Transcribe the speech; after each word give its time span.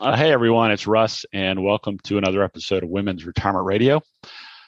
Uh, 0.00 0.16
hey 0.16 0.32
everyone, 0.32 0.70
it's 0.70 0.86
Russ, 0.86 1.26
and 1.30 1.62
welcome 1.62 1.98
to 2.04 2.16
another 2.16 2.42
episode 2.42 2.82
of 2.82 2.88
Women's 2.88 3.26
Retirement 3.26 3.66
Radio. 3.66 4.00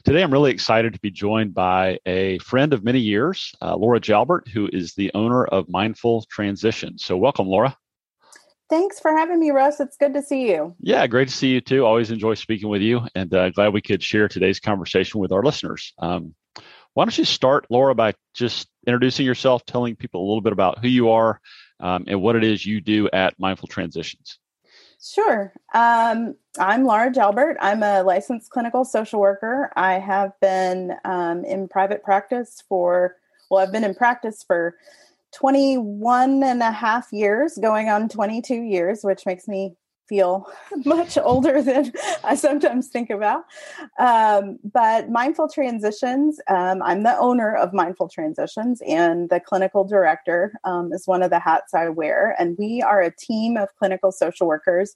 Today, 0.05 0.23
I'm 0.23 0.31
really 0.31 0.51
excited 0.51 0.93
to 0.93 1.01
be 1.01 1.11
joined 1.11 1.55
by 1.55 1.99
a 2.05 2.37
friend 2.41 2.75
of 2.75 2.85
many 2.85 2.99
years, 2.99 3.55
uh, 3.63 3.75
Laura 3.75 3.99
Jalbert, 3.99 4.47
who 4.47 4.69
is 4.71 4.93
the 4.93 5.11
owner 5.15 5.47
of 5.47 5.71
Mindful 5.71 6.27
Transition. 6.31 6.99
So, 6.99 7.17
welcome, 7.17 7.47
Laura. 7.47 7.75
Thanks 8.69 9.01
for 9.01 9.17
having 9.17 9.41
me, 9.41 9.53
Russ. 9.53 9.81
It's 9.81 9.97
good 9.97 10.13
to 10.13 10.21
see 10.21 10.51
you. 10.51 10.77
Yeah, 10.81 11.07
great 11.07 11.29
to 11.29 11.35
see 11.35 11.49
you 11.49 11.63
too. 11.63 11.87
Always 11.87 12.11
enjoy 12.11 12.35
speaking 12.35 12.69
with 12.69 12.83
you, 12.83 13.01
and 13.15 13.33
uh, 13.33 13.49
glad 13.49 13.73
we 13.73 13.81
could 13.81 14.03
share 14.03 14.29
today's 14.29 14.61
conversation 14.61 15.19
with 15.19 15.33
our 15.33 15.43
listeners. 15.43 15.95
Um, 15.99 16.35
why 16.93 17.07
don't 17.07 17.17
you 17.17 17.25
start, 17.25 17.65
Laura, 17.71 17.95
by 17.95 18.13
just 18.35 18.69
introducing 18.87 19.25
yourself, 19.25 19.65
telling 19.65 19.97
people 19.97 20.21
a 20.21 20.27
little 20.27 20.43
bit 20.43 20.53
about 20.53 20.81
who 20.81 20.89
you 20.89 21.09
are 21.09 21.41
um, 21.81 22.05
and 22.07 22.21
what 22.21 22.37
it 22.37 22.45
is 22.45 22.67
you 22.67 22.83
do 22.83 23.09
at 23.15 23.39
Mindful 23.39 23.69
Transitions? 23.69 24.39
Sure. 25.03 25.53
Um, 25.75 26.37
I'm 26.61 26.85
Laura 26.85 27.11
Jalbert. 27.11 27.57
I'm 27.61 27.83
a 27.83 28.05
licensed 28.05 28.51
clinical 28.51 28.85
social 28.85 29.19
worker. 29.19 29.73
I 29.75 29.95
have 29.95 30.39
been 30.41 30.95
um, 31.05 31.45
in 31.45 31.67
private 31.67 32.05
practice 32.05 32.63
for, 32.69 33.17
well, 33.51 33.61
I've 33.61 33.73
been 33.73 33.83
in 33.83 33.97
practice 33.97 34.45
for 34.47 34.77
21 35.33 36.45
and 36.45 36.63
a 36.63 36.71
half 36.71 37.09
years, 37.13 37.59
going 37.61 37.89
on 37.89 38.09
22 38.09 38.55
years, 38.55 39.03
which 39.03 39.27
makes 39.27 39.49
me 39.49 39.75
feel 40.13 40.47
much 40.85 41.17
older 41.17 41.63
than 41.63 41.91
I 42.25 42.35
sometimes 42.35 42.89
think 42.89 43.09
about. 43.09 43.45
Um, 43.99 44.59
but 44.63 45.09
Mindful 45.09 45.49
Transitions, 45.49 46.39
um, 46.49 46.83
I'm 46.83 47.03
the 47.03 47.17
owner 47.17 47.57
of 47.57 47.73
Mindful 47.73 48.11
Transitions, 48.11 48.83
and 48.87 49.31
the 49.31 49.41
clinical 49.41 49.85
director 49.85 50.53
um, 50.65 50.93
is 50.93 51.07
one 51.07 51.23
of 51.23 51.31
the 51.31 51.39
hats 51.39 51.73
I 51.73 51.89
wear. 51.89 52.37
And 52.39 52.59
we 52.59 52.83
are 52.83 53.01
a 53.01 53.17
team 53.17 53.57
of 53.57 53.75
clinical 53.79 54.13
social 54.13 54.47
workers 54.47 54.95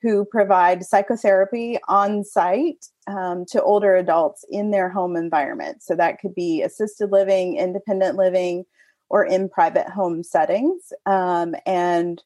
who 0.00 0.24
provide 0.24 0.84
psychotherapy 0.84 1.78
on 1.88 2.22
site 2.22 2.86
um, 3.08 3.44
to 3.46 3.60
older 3.62 3.96
adults 3.96 4.44
in 4.48 4.70
their 4.70 4.88
home 4.88 5.16
environment. 5.16 5.82
So 5.82 5.96
that 5.96 6.20
could 6.20 6.36
be 6.36 6.62
assisted 6.62 7.10
living, 7.10 7.56
independent 7.56 8.16
living, 8.16 8.64
or 9.10 9.24
in 9.24 9.48
private 9.48 9.88
home 9.88 10.22
settings. 10.22 10.92
Um, 11.04 11.56
and 11.66 12.22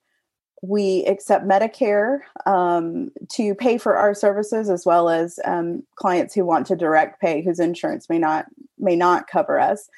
we 0.62 1.05
accept 1.05 1.47
Medicare 1.47 2.21
um, 2.47 3.11
to 3.33 3.55
pay 3.55 3.79
for 3.79 3.97
our 3.97 4.15
services, 4.15 4.71
as 4.71 4.87
well 4.87 5.09
as 5.09 5.39
um, 5.45 5.83
clients 5.97 6.35
who 6.35 6.45
want 6.45 6.67
to 6.67 6.77
direct 6.77 7.21
pay, 7.21 7.43
whose 7.43 7.61
insurance 7.61 8.09
may 8.09 8.19
not 8.19 8.47
may 8.79 8.97
not 8.97 9.29
cover 9.29 9.59
us. 9.61 9.89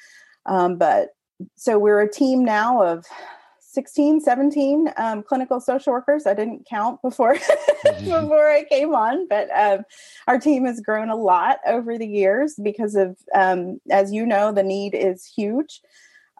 Um, 0.45 0.77
but 0.77 1.09
so 1.55 1.79
we're 1.79 2.01
a 2.01 2.11
team 2.11 2.43
now 2.43 2.83
of 2.83 3.05
16, 3.61 4.21
17 4.21 4.91
um, 4.97 5.23
clinical 5.23 5.61
social 5.61 5.93
workers. 5.93 6.25
I 6.25 6.33
didn't 6.33 6.67
count 6.67 7.01
before 7.01 7.35
mm-hmm. 7.35 8.05
before 8.05 8.49
I 8.49 8.63
came 8.63 8.93
on, 8.93 9.27
but 9.27 9.49
um, 9.55 9.83
our 10.27 10.39
team 10.39 10.65
has 10.65 10.81
grown 10.81 11.09
a 11.09 11.15
lot 11.15 11.59
over 11.65 11.97
the 11.97 12.07
years 12.07 12.55
because 12.61 12.95
of, 12.95 13.15
um, 13.33 13.79
as 13.89 14.11
you 14.11 14.25
know, 14.25 14.51
the 14.51 14.63
need 14.63 14.95
is 14.95 15.23
huge 15.25 15.81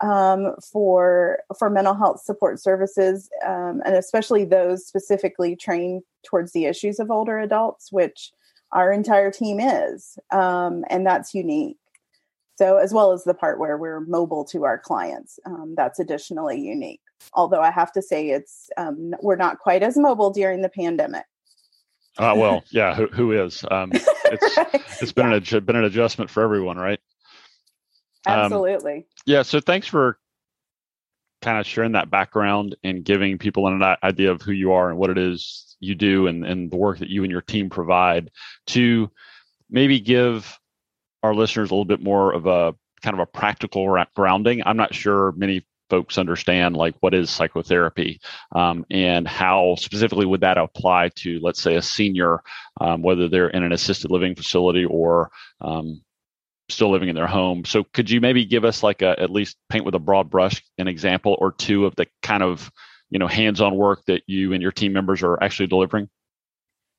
um, 0.02 0.56
for 0.72 1.40
for 1.58 1.70
mental 1.70 1.94
health 1.94 2.22
support 2.22 2.60
services, 2.60 3.30
um, 3.46 3.82
and 3.86 3.96
especially 3.96 4.46
those 4.46 4.86
specifically 4.86 5.56
trained 5.56 6.04
towards 6.26 6.52
the 6.52 6.66
issues 6.66 7.00
of 7.00 7.12
older 7.12 7.40
adults, 7.40 7.92
which 7.92 8.32
our 8.72 8.92
entire 8.92 9.32
team 9.32 9.60
is, 9.60 10.18
um, 10.32 10.84
and 10.90 11.06
that's 11.06 11.34
unique. 11.34 11.78
So, 12.58 12.78
as 12.78 12.94
well 12.94 13.14
as 13.14 13.24
the 13.24 13.34
part 13.34 13.60
where 13.60 13.78
we're 13.78 14.02
mobile 14.02 14.44
to 14.46 14.66
our 14.66 14.78
clients, 14.78 15.40
um, 15.46 15.76
that's 15.78 16.00
additionally 16.00 16.60
unique. 16.60 17.02
Although 17.34 17.62
I 17.62 17.72
have 17.72 17.92
to 17.94 18.02
say, 18.02 18.30
it's 18.30 18.70
um, 18.78 19.14
we're 19.22 19.36
not 19.36 19.60
quite 19.60 19.84
as 19.84 19.98
mobile 19.98 20.32
during 20.32 20.62
the 20.62 20.70
pandemic. 20.70 21.26
Uh, 22.18 22.34
well, 22.36 22.64
yeah, 22.72 22.96
who, 22.96 23.08
who 23.08 23.32
is? 23.32 23.64
Um, 23.72 23.92
it's, 23.94 24.58
right. 24.58 24.70
it's 25.02 25.12
been 25.12 25.32
yeah. 25.32 25.58
an 25.58 25.66
been 25.66 25.76
an 25.76 25.86
adjustment 25.86 26.30
for 26.30 26.44
everyone, 26.44 26.78
right? 26.78 27.00
Um, 28.26 28.40
Absolutely. 28.40 28.96
Um, 28.96 29.04
yeah. 29.26 29.42
So 29.44 29.60
thanks 29.60 29.88
for 29.88 30.18
kind 31.42 31.60
of 31.60 31.66
sharing 31.66 31.94
that 31.94 32.12
background 32.12 32.76
and 32.84 33.04
giving 33.04 33.38
people 33.38 33.68
an 33.68 33.82
idea 34.04 34.32
of 34.32 34.42
who 34.42 34.52
you 34.52 34.74
are 34.74 34.90
and 34.90 34.98
what 34.98 35.10
it 35.10 35.18
is 35.18 35.78
you 35.80 35.96
do 35.96 36.28
and, 36.28 36.46
and 36.46 36.70
the 36.70 36.78
work 36.78 37.00
that 37.00 37.10
you 37.10 37.24
and 37.24 37.32
your 37.32 37.42
team 37.42 37.70
provide 37.70 38.30
to 38.68 39.10
maybe 39.70 40.00
give 40.00 40.60
our 41.24 41.34
listeners 41.34 41.72
a 41.72 41.74
little 41.74 41.86
bit 41.86 42.02
more 42.02 42.34
of 42.34 42.46
a 42.46 42.76
kind 43.02 43.14
of 43.14 43.20
a 43.20 43.26
practical 43.26 44.04
grounding. 44.16 44.62
I'm 44.66 44.78
not 44.78 44.94
sure 44.94 45.32
many 45.34 45.66
folks 45.90 46.18
understand 46.18 46.78
like 46.78 46.96
what 47.00 47.14
is 47.14 47.30
psychotherapy 47.30 48.20
um, 48.52 48.86
and 48.92 49.28
how 49.28 49.76
specifically 49.76 50.26
would 50.26 50.42
that 50.42 50.58
apply 50.58 51.10
to 51.16 51.40
let's 51.42 51.62
say 51.62 51.76
a 51.76 51.82
senior 51.82 52.44
um, 52.80 53.02
whether 53.02 53.28
they're 53.28 53.50
in 53.50 53.64
an 53.64 53.72
assisted 53.72 54.12
living 54.12 54.36
facility 54.36 54.86
or 54.86 55.32
um, 55.62 56.02
still 56.70 56.92
living 56.92 57.10
in 57.10 57.16
their 57.16 57.28
home. 57.28 57.66
So 57.66 57.84
could 57.84 58.10
you 58.10 58.22
maybe 58.22 58.46
give 58.46 58.66
us 58.66 58.84
like 58.84 59.02
a 59.02 59.20
at 59.20 59.32
least 59.32 59.58
paint 59.70 59.86
with 59.86 59.96
a 59.96 60.00
broad 60.00 60.30
brush 60.30 60.64
an 60.78 60.88
example 60.88 61.38
or 61.40 61.52
two 61.52 61.86
of 61.86 61.96
the 61.96 62.08
kind 62.22 62.44
of 62.44 62.72
you 63.10 63.20
know 63.20 63.28
hands-on 63.28 63.76
work 63.76 64.06
that 64.06 64.24
you 64.28 64.54
and 64.54 64.62
your 64.62 64.72
team 64.72 64.94
members 64.94 65.24
are 65.24 65.42
actually 65.42 65.68
delivering? 65.68 66.10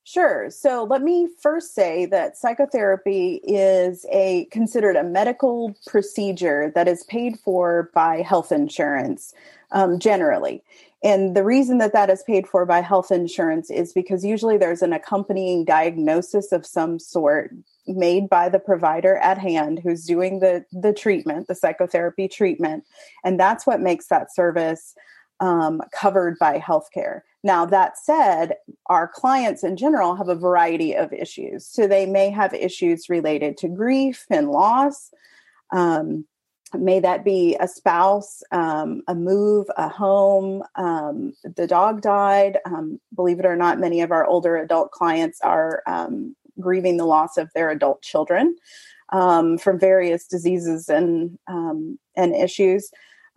Sure. 0.04 0.50
So 0.50 0.84
let 0.84 1.02
me 1.02 1.28
first 1.40 1.74
say 1.74 2.06
that 2.06 2.36
psychotherapy 2.36 3.40
is 3.44 4.06
a 4.10 4.46
considered 4.46 4.96
a 4.96 5.04
medical 5.04 5.76
procedure 5.86 6.72
that 6.74 6.88
is 6.88 7.04
paid 7.04 7.38
for 7.38 7.90
by 7.94 8.22
health 8.22 8.50
insurance 8.50 9.34
um, 9.72 9.98
generally. 9.98 10.62
And 11.02 11.36
the 11.36 11.44
reason 11.44 11.78
that 11.78 11.92
that 11.92 12.10
is 12.10 12.22
paid 12.22 12.46
for 12.46 12.66
by 12.66 12.80
health 12.80 13.10
insurance 13.10 13.70
is 13.70 13.92
because 13.92 14.24
usually 14.24 14.58
there's 14.58 14.82
an 14.82 14.92
accompanying 14.92 15.64
diagnosis 15.64 16.50
of 16.52 16.66
some 16.66 16.98
sort 16.98 17.54
made 17.86 18.28
by 18.28 18.48
the 18.48 18.58
provider 18.58 19.16
at 19.16 19.38
hand 19.38 19.80
who's 19.82 20.04
doing 20.04 20.40
the 20.40 20.64
the 20.72 20.92
treatment, 20.92 21.48
the 21.48 21.54
psychotherapy 21.54 22.28
treatment, 22.28 22.84
and 23.24 23.38
that's 23.38 23.66
what 23.66 23.80
makes 23.80 24.06
that 24.08 24.34
service 24.34 24.94
um, 25.40 25.82
covered 25.92 26.38
by 26.38 26.58
healthcare. 26.58 27.22
Now, 27.42 27.64
that 27.66 27.96
said, 27.98 28.56
our 28.86 29.08
clients 29.08 29.64
in 29.64 29.76
general 29.76 30.14
have 30.14 30.28
a 30.28 30.34
variety 30.34 30.94
of 30.94 31.12
issues. 31.12 31.66
So 31.66 31.86
they 31.86 32.04
may 32.04 32.30
have 32.30 32.52
issues 32.52 33.08
related 33.08 33.56
to 33.58 33.68
grief 33.68 34.26
and 34.28 34.50
loss. 34.50 35.10
Um, 35.72 36.26
may 36.74 37.00
that 37.00 37.24
be 37.24 37.56
a 37.58 37.66
spouse, 37.66 38.42
um, 38.52 39.02
a 39.08 39.14
move, 39.14 39.66
a 39.76 39.88
home, 39.88 40.62
um, 40.76 41.32
the 41.56 41.66
dog 41.66 42.02
died. 42.02 42.58
Um, 42.66 43.00
believe 43.14 43.40
it 43.40 43.46
or 43.46 43.56
not, 43.56 43.80
many 43.80 44.02
of 44.02 44.12
our 44.12 44.26
older 44.26 44.56
adult 44.56 44.90
clients 44.90 45.40
are 45.40 45.82
um, 45.86 46.36
grieving 46.60 46.96
the 46.96 47.04
loss 47.04 47.36
of 47.36 47.50
their 47.54 47.70
adult 47.70 48.02
children 48.02 48.56
um, 49.10 49.58
from 49.58 49.78
various 49.78 50.26
diseases 50.26 50.88
and 50.88 51.38
um, 51.48 51.98
and 52.16 52.34
issues. 52.34 52.90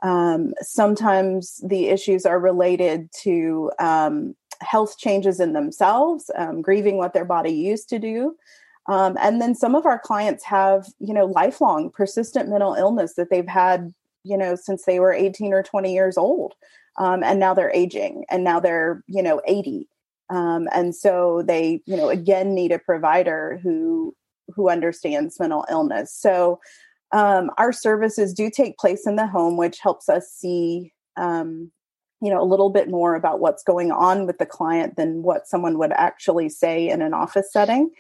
Um, 0.03 0.53
sometimes 0.61 1.61
the 1.65 1.87
issues 1.87 2.25
are 2.25 2.39
related 2.39 3.09
to 3.21 3.71
um, 3.79 4.35
health 4.61 4.97
changes 4.97 5.39
in 5.39 5.53
themselves, 5.53 6.29
um, 6.35 6.61
grieving 6.61 6.97
what 6.97 7.13
their 7.13 7.25
body 7.25 7.51
used 7.51 7.89
to 7.89 7.99
do. 7.99 8.35
Um, 8.87 9.17
and 9.19 9.41
then 9.41 9.55
some 9.55 9.75
of 9.75 9.85
our 9.85 9.97
clients 9.97 10.43
have, 10.43 10.87
you 10.99 11.13
know, 11.13 11.25
lifelong 11.25 11.89
persistent 11.89 12.49
mental 12.49 12.73
illness 12.73 13.13
that 13.13 13.29
they've 13.29 13.47
had, 13.47 13.93
you 14.23 14.37
know, 14.37 14.55
since 14.55 14.83
they 14.83 14.99
were 14.99 15.13
18 15.13 15.53
or 15.53 15.63
20 15.63 15.93
years 15.93 16.17
old. 16.17 16.53
and 16.99 17.39
now 17.39 17.53
they're 17.53 17.71
aging 17.73 18.25
and 18.29 18.43
now 18.43 18.59
they're, 18.59 19.01
you 19.07 19.23
know, 19.23 19.41
80 19.47 19.87
um, 20.29 20.67
and 20.71 20.95
so 20.95 21.43
they 21.45 21.81
you 21.85 21.97
know 21.97 22.09
again 22.09 22.53
need 22.53 22.71
a 22.71 22.79
provider 22.79 23.59
who 23.63 24.15
who 24.55 24.69
understands 24.69 25.39
mental 25.39 25.65
illness. 25.69 26.13
So 26.13 26.59
um, 27.11 27.51
our 27.57 27.71
services 27.71 28.33
do 28.33 28.49
take 28.49 28.77
place 28.77 29.05
in 29.07 29.15
the 29.15 29.27
home 29.27 29.57
which 29.57 29.79
helps 29.79 30.09
us 30.09 30.29
see 30.29 30.93
um, 31.17 31.71
you 32.21 32.29
know 32.29 32.41
a 32.41 32.45
little 32.45 32.69
bit 32.69 32.89
more 32.89 33.15
about 33.15 33.39
what's 33.39 33.63
going 33.63 33.91
on 33.91 34.25
with 34.25 34.37
the 34.37 34.45
client 34.45 34.95
than 34.95 35.23
what 35.23 35.47
someone 35.47 35.77
would 35.77 35.91
actually 35.93 36.49
say 36.49 36.89
in 36.89 37.01
an 37.01 37.13
office 37.13 37.51
setting. 37.51 37.91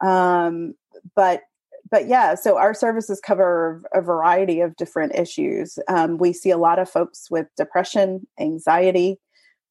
Um, 0.00 0.74
but 1.14 1.42
but 1.90 2.08
yeah 2.08 2.34
so 2.34 2.58
our 2.58 2.74
services 2.74 3.20
cover 3.20 3.82
a 3.92 4.00
variety 4.00 4.60
of 4.60 4.76
different 4.76 5.14
issues. 5.14 5.78
Um, 5.88 6.18
we 6.18 6.32
see 6.32 6.50
a 6.50 6.58
lot 6.58 6.78
of 6.78 6.88
folks 6.88 7.30
with 7.30 7.46
depression 7.56 8.26
anxiety 8.38 9.18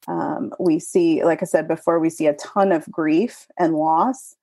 um, 0.08 0.54
we 0.60 0.80
see, 0.80 1.24
like 1.24 1.42
I 1.42 1.46
said 1.46 1.68
before, 1.68 2.00
we 2.00 2.10
see 2.10 2.28
a 2.28 2.34
ton 2.34 2.72
of 2.72 2.90
grief 2.92 3.48
and 3.58 3.76
loss. 3.76 4.36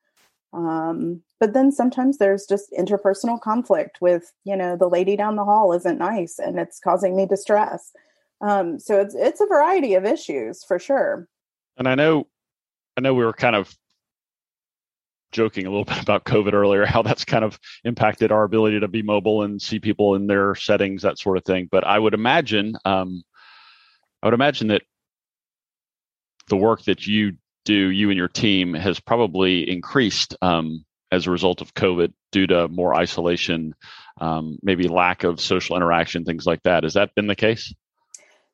Um, 0.52 1.22
but 1.40 1.54
then 1.54 1.72
sometimes 1.72 2.18
there's 2.18 2.46
just 2.46 2.72
interpersonal 2.72 3.40
conflict 3.40 4.00
with, 4.00 4.32
you 4.44 4.56
know, 4.56 4.76
the 4.76 4.88
lady 4.88 5.16
down 5.16 5.36
the 5.36 5.44
hall 5.44 5.72
isn't 5.72 5.98
nice 5.98 6.38
and 6.38 6.58
it's 6.58 6.78
causing 6.78 7.16
me 7.16 7.26
distress. 7.26 7.92
Um, 8.40 8.78
so 8.78 9.00
it's 9.00 9.14
it's 9.14 9.40
a 9.40 9.46
variety 9.46 9.94
of 9.94 10.04
issues 10.04 10.64
for 10.64 10.78
sure. 10.78 11.28
And 11.76 11.88
I 11.88 11.94
know, 11.94 12.26
I 12.96 13.00
know 13.00 13.14
we 13.14 13.24
were 13.24 13.32
kind 13.32 13.56
of 13.56 13.74
joking 15.30 15.66
a 15.66 15.70
little 15.70 15.84
bit 15.86 16.02
about 16.02 16.24
COVID 16.24 16.52
earlier, 16.52 16.84
how 16.84 17.02
that's 17.02 17.24
kind 17.24 17.44
of 17.44 17.58
impacted 17.84 18.30
our 18.30 18.44
ability 18.44 18.80
to 18.80 18.88
be 18.88 19.02
mobile 19.02 19.42
and 19.42 19.60
see 19.60 19.80
people 19.80 20.14
in 20.14 20.26
their 20.26 20.54
settings, 20.54 21.02
that 21.02 21.18
sort 21.18 21.38
of 21.38 21.44
thing. 21.44 21.68
But 21.70 21.84
I 21.84 21.98
would 21.98 22.14
imagine, 22.14 22.76
um, 22.84 23.22
I 24.22 24.26
would 24.26 24.34
imagine 24.34 24.68
that 24.68 24.82
the 26.52 26.56
work 26.58 26.84
that 26.84 27.06
you 27.06 27.32
do, 27.64 27.88
you 27.88 28.10
and 28.10 28.18
your 28.18 28.28
team, 28.28 28.74
has 28.74 29.00
probably 29.00 29.70
increased 29.70 30.36
um, 30.42 30.84
as 31.10 31.26
a 31.26 31.30
result 31.30 31.62
of 31.62 31.72
COVID 31.72 32.12
due 32.30 32.46
to 32.46 32.68
more 32.68 32.94
isolation, 32.94 33.74
um, 34.20 34.58
maybe 34.62 34.86
lack 34.86 35.24
of 35.24 35.40
social 35.40 35.76
interaction, 35.76 36.26
things 36.26 36.44
like 36.44 36.62
that. 36.64 36.82
Has 36.82 36.92
that 36.92 37.14
been 37.14 37.26
the 37.26 37.34
case? 37.34 37.72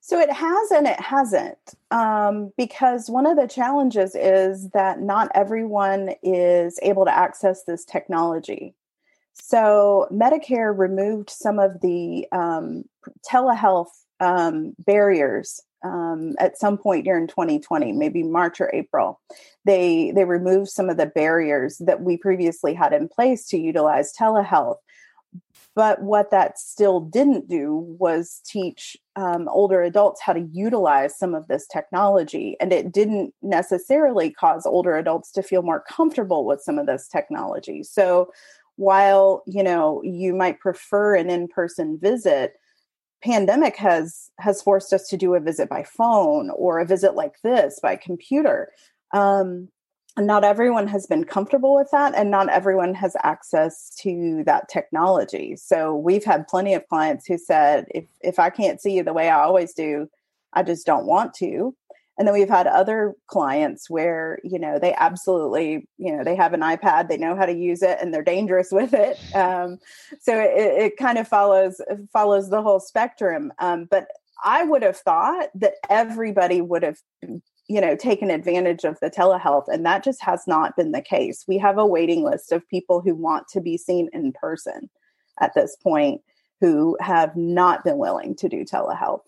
So 0.01 0.21
it 0.21 0.31
has 0.31 0.71
and 0.71 0.87
it 0.87 1.01
hasn't, 1.01 1.59
um, 1.91 2.53
because 2.57 3.11
one 3.11 3.27
of 3.27 3.37
the 3.37 3.49
challenges 3.49 4.15
is 4.15 4.71
that 4.71 5.01
not 5.01 5.33
everyone 5.35 6.15
is 6.23 6.79
able 6.83 7.05
to 7.05 7.15
access 7.15 7.65
this 7.65 7.85
technology. 7.85 8.77
So 9.35 10.07
Medicare 10.13 10.73
removed 10.77 11.31
some 11.31 11.59
of 11.59 11.81
the 11.81 12.29
um, 12.31 12.85
telehealth 13.29 13.91
um, 14.21 14.77
barriers 14.79 15.61
um, 15.85 16.35
at 16.39 16.59
some 16.59 16.79
point 16.79 17.05
during 17.05 17.27
2020, 17.27 17.93
maybe 17.93 18.23
March 18.23 18.61
or 18.61 18.71
April. 18.75 19.21
They 19.65 20.13
they 20.15 20.25
removed 20.25 20.71
some 20.71 20.89
of 20.89 20.97
the 20.97 21.07
barriers 21.07 21.79
that 21.79 22.03
we 22.03 22.17
previously 22.17 22.75
had 22.75 22.93
in 22.93 23.09
place 23.09 23.47
to 23.49 23.59
utilize 23.59 24.13
telehealth. 24.13 24.77
But 25.75 26.03
what 26.03 26.31
that 26.33 26.59
still 26.59 27.01
didn't 27.01 27.49
do 27.49 27.77
was 27.99 28.41
teach 28.45 28.97
um, 29.15 29.49
older 29.49 29.83
adults 29.83 30.21
how 30.21 30.33
to 30.33 30.49
utilize 30.53 31.17
some 31.17 31.35
of 31.35 31.47
this 31.47 31.67
technology. 31.69 32.57
And 32.59 32.73
it 32.73 32.91
didn't 32.91 33.33
necessarily 33.43 34.31
cause 34.31 34.67
older 34.67 34.97
adults 34.97 35.31
to 35.33 35.43
feel 35.43 35.63
more 35.63 35.85
comfortable 35.89 36.45
with 36.45 36.63
some 36.63 36.79
of 36.79 36.87
this 36.87 37.07
technology. 37.07 37.85
So 37.85 38.33
while, 38.75 39.43
you 39.47 39.63
know, 39.63 40.03
you 40.03 40.35
might 40.35 40.61
prefer 40.61 41.15
an 41.15 41.31
in-person 41.31 41.99
visit, 42.01 42.55
pandemic 43.23 43.77
has 43.77 44.31
has 44.39 44.63
forced 44.63 44.93
us 44.93 45.09
to 45.09 45.17
do 45.17 45.35
a 45.35 45.41
visit 45.41 45.69
by 45.69 45.83
phone 45.83 46.51
or 46.51 46.79
a 46.79 46.87
visit 46.87 47.15
like 47.15 47.41
this 47.43 47.81
by 47.83 47.97
computer. 47.97 48.71
Um, 49.13 49.69
not 50.17 50.45
everyone 50.45 50.89
has 50.89 51.07
been 51.07 51.25
comfortable 51.25 51.75
with 51.75 51.89
that 51.93 52.15
and 52.15 52.31
not 52.31 52.49
everyone 52.49 52.93
has 52.95 53.17
access 53.23 53.95
to 54.01 54.43
that 54.47 54.69
technology. 54.69 55.55
So 55.57 55.95
we've 55.95 56.25
had 56.25 56.49
plenty 56.49 56.75
of 56.75 56.89
clients 56.89 57.27
who 57.27 57.39
said 57.39 57.87
if 57.91 58.05
if 58.21 58.39
i 58.39 58.51
can't 58.51 58.81
see 58.81 58.97
you 58.97 59.03
the 59.03 59.13
way 59.13 59.29
i 59.29 59.41
always 59.41 59.73
do 59.75 60.09
i 60.53 60.63
just 60.63 60.87
don't 60.87 61.07
want 61.07 61.35
to 61.35 61.75
and 62.19 62.27
then 62.27 62.35
we've 62.35 62.49
had 62.49 62.67
other 62.67 63.15
clients 63.29 63.89
where 63.89 64.39
you 64.43 64.59
know 64.59 64.79
they 64.79 64.95
absolutely 64.95 65.87
you 65.97 66.15
know 66.15 66.25
they 66.25 66.35
have 66.35 66.53
an 66.53 66.61
ipad 66.61 67.09
they 67.09 67.17
know 67.17 67.37
how 67.37 67.47
to 67.47 67.57
use 67.57 67.83
it 67.83 67.99
and 68.01 68.13
they're 68.13 68.23
dangerous 68.23 68.69
with 68.73 68.93
it 68.93 69.19
um, 69.35 69.79
so 70.21 70.39
it, 70.39 70.83
it, 70.83 70.97
kind 70.97 71.19
of 71.19 71.27
follows 71.29 71.81
follows 72.13 72.51
the 72.51 72.63
whole 72.63 72.81
spectrum 72.81 73.53
um, 73.59 73.87
but 73.91 74.09
i 74.45 74.65
would 74.65 74.83
have 74.83 74.97
thought 74.97 75.49
that 75.55 75.75
everybody 75.89 76.61
would 76.61 76.83
have 76.83 76.99
you 77.69 77.81
know 77.81 77.95
taken 77.95 78.31
advantage 78.31 78.85
of 78.85 78.99
the 79.01 79.11
telehealth 79.11 79.69
and 79.69 79.85
that 79.85 80.03
just 80.03 80.23
has 80.23 80.47
not 80.47 80.75
been 80.77 80.93
the 80.93 81.03
case. 81.03 81.45
We 81.47 81.59
have 81.59 81.79
a 81.79 81.87
waiting 81.87 82.25
list 82.25 82.51
of 82.51 82.67
people 82.69 83.01
who 83.01 83.15
want 83.15 83.47
to 83.49 83.61
be 83.61 83.77
seen 83.77 84.09
in 84.13 84.33
person 84.33 84.91
at 85.41 85.55
this 85.55 85.77
point 85.77 86.23
who 86.61 86.97
have 87.01 87.37
not 87.37 87.85
been 87.85 87.99
willing 87.99 88.35
to 88.37 88.49
do 88.49 88.65
telehealth 88.65 89.21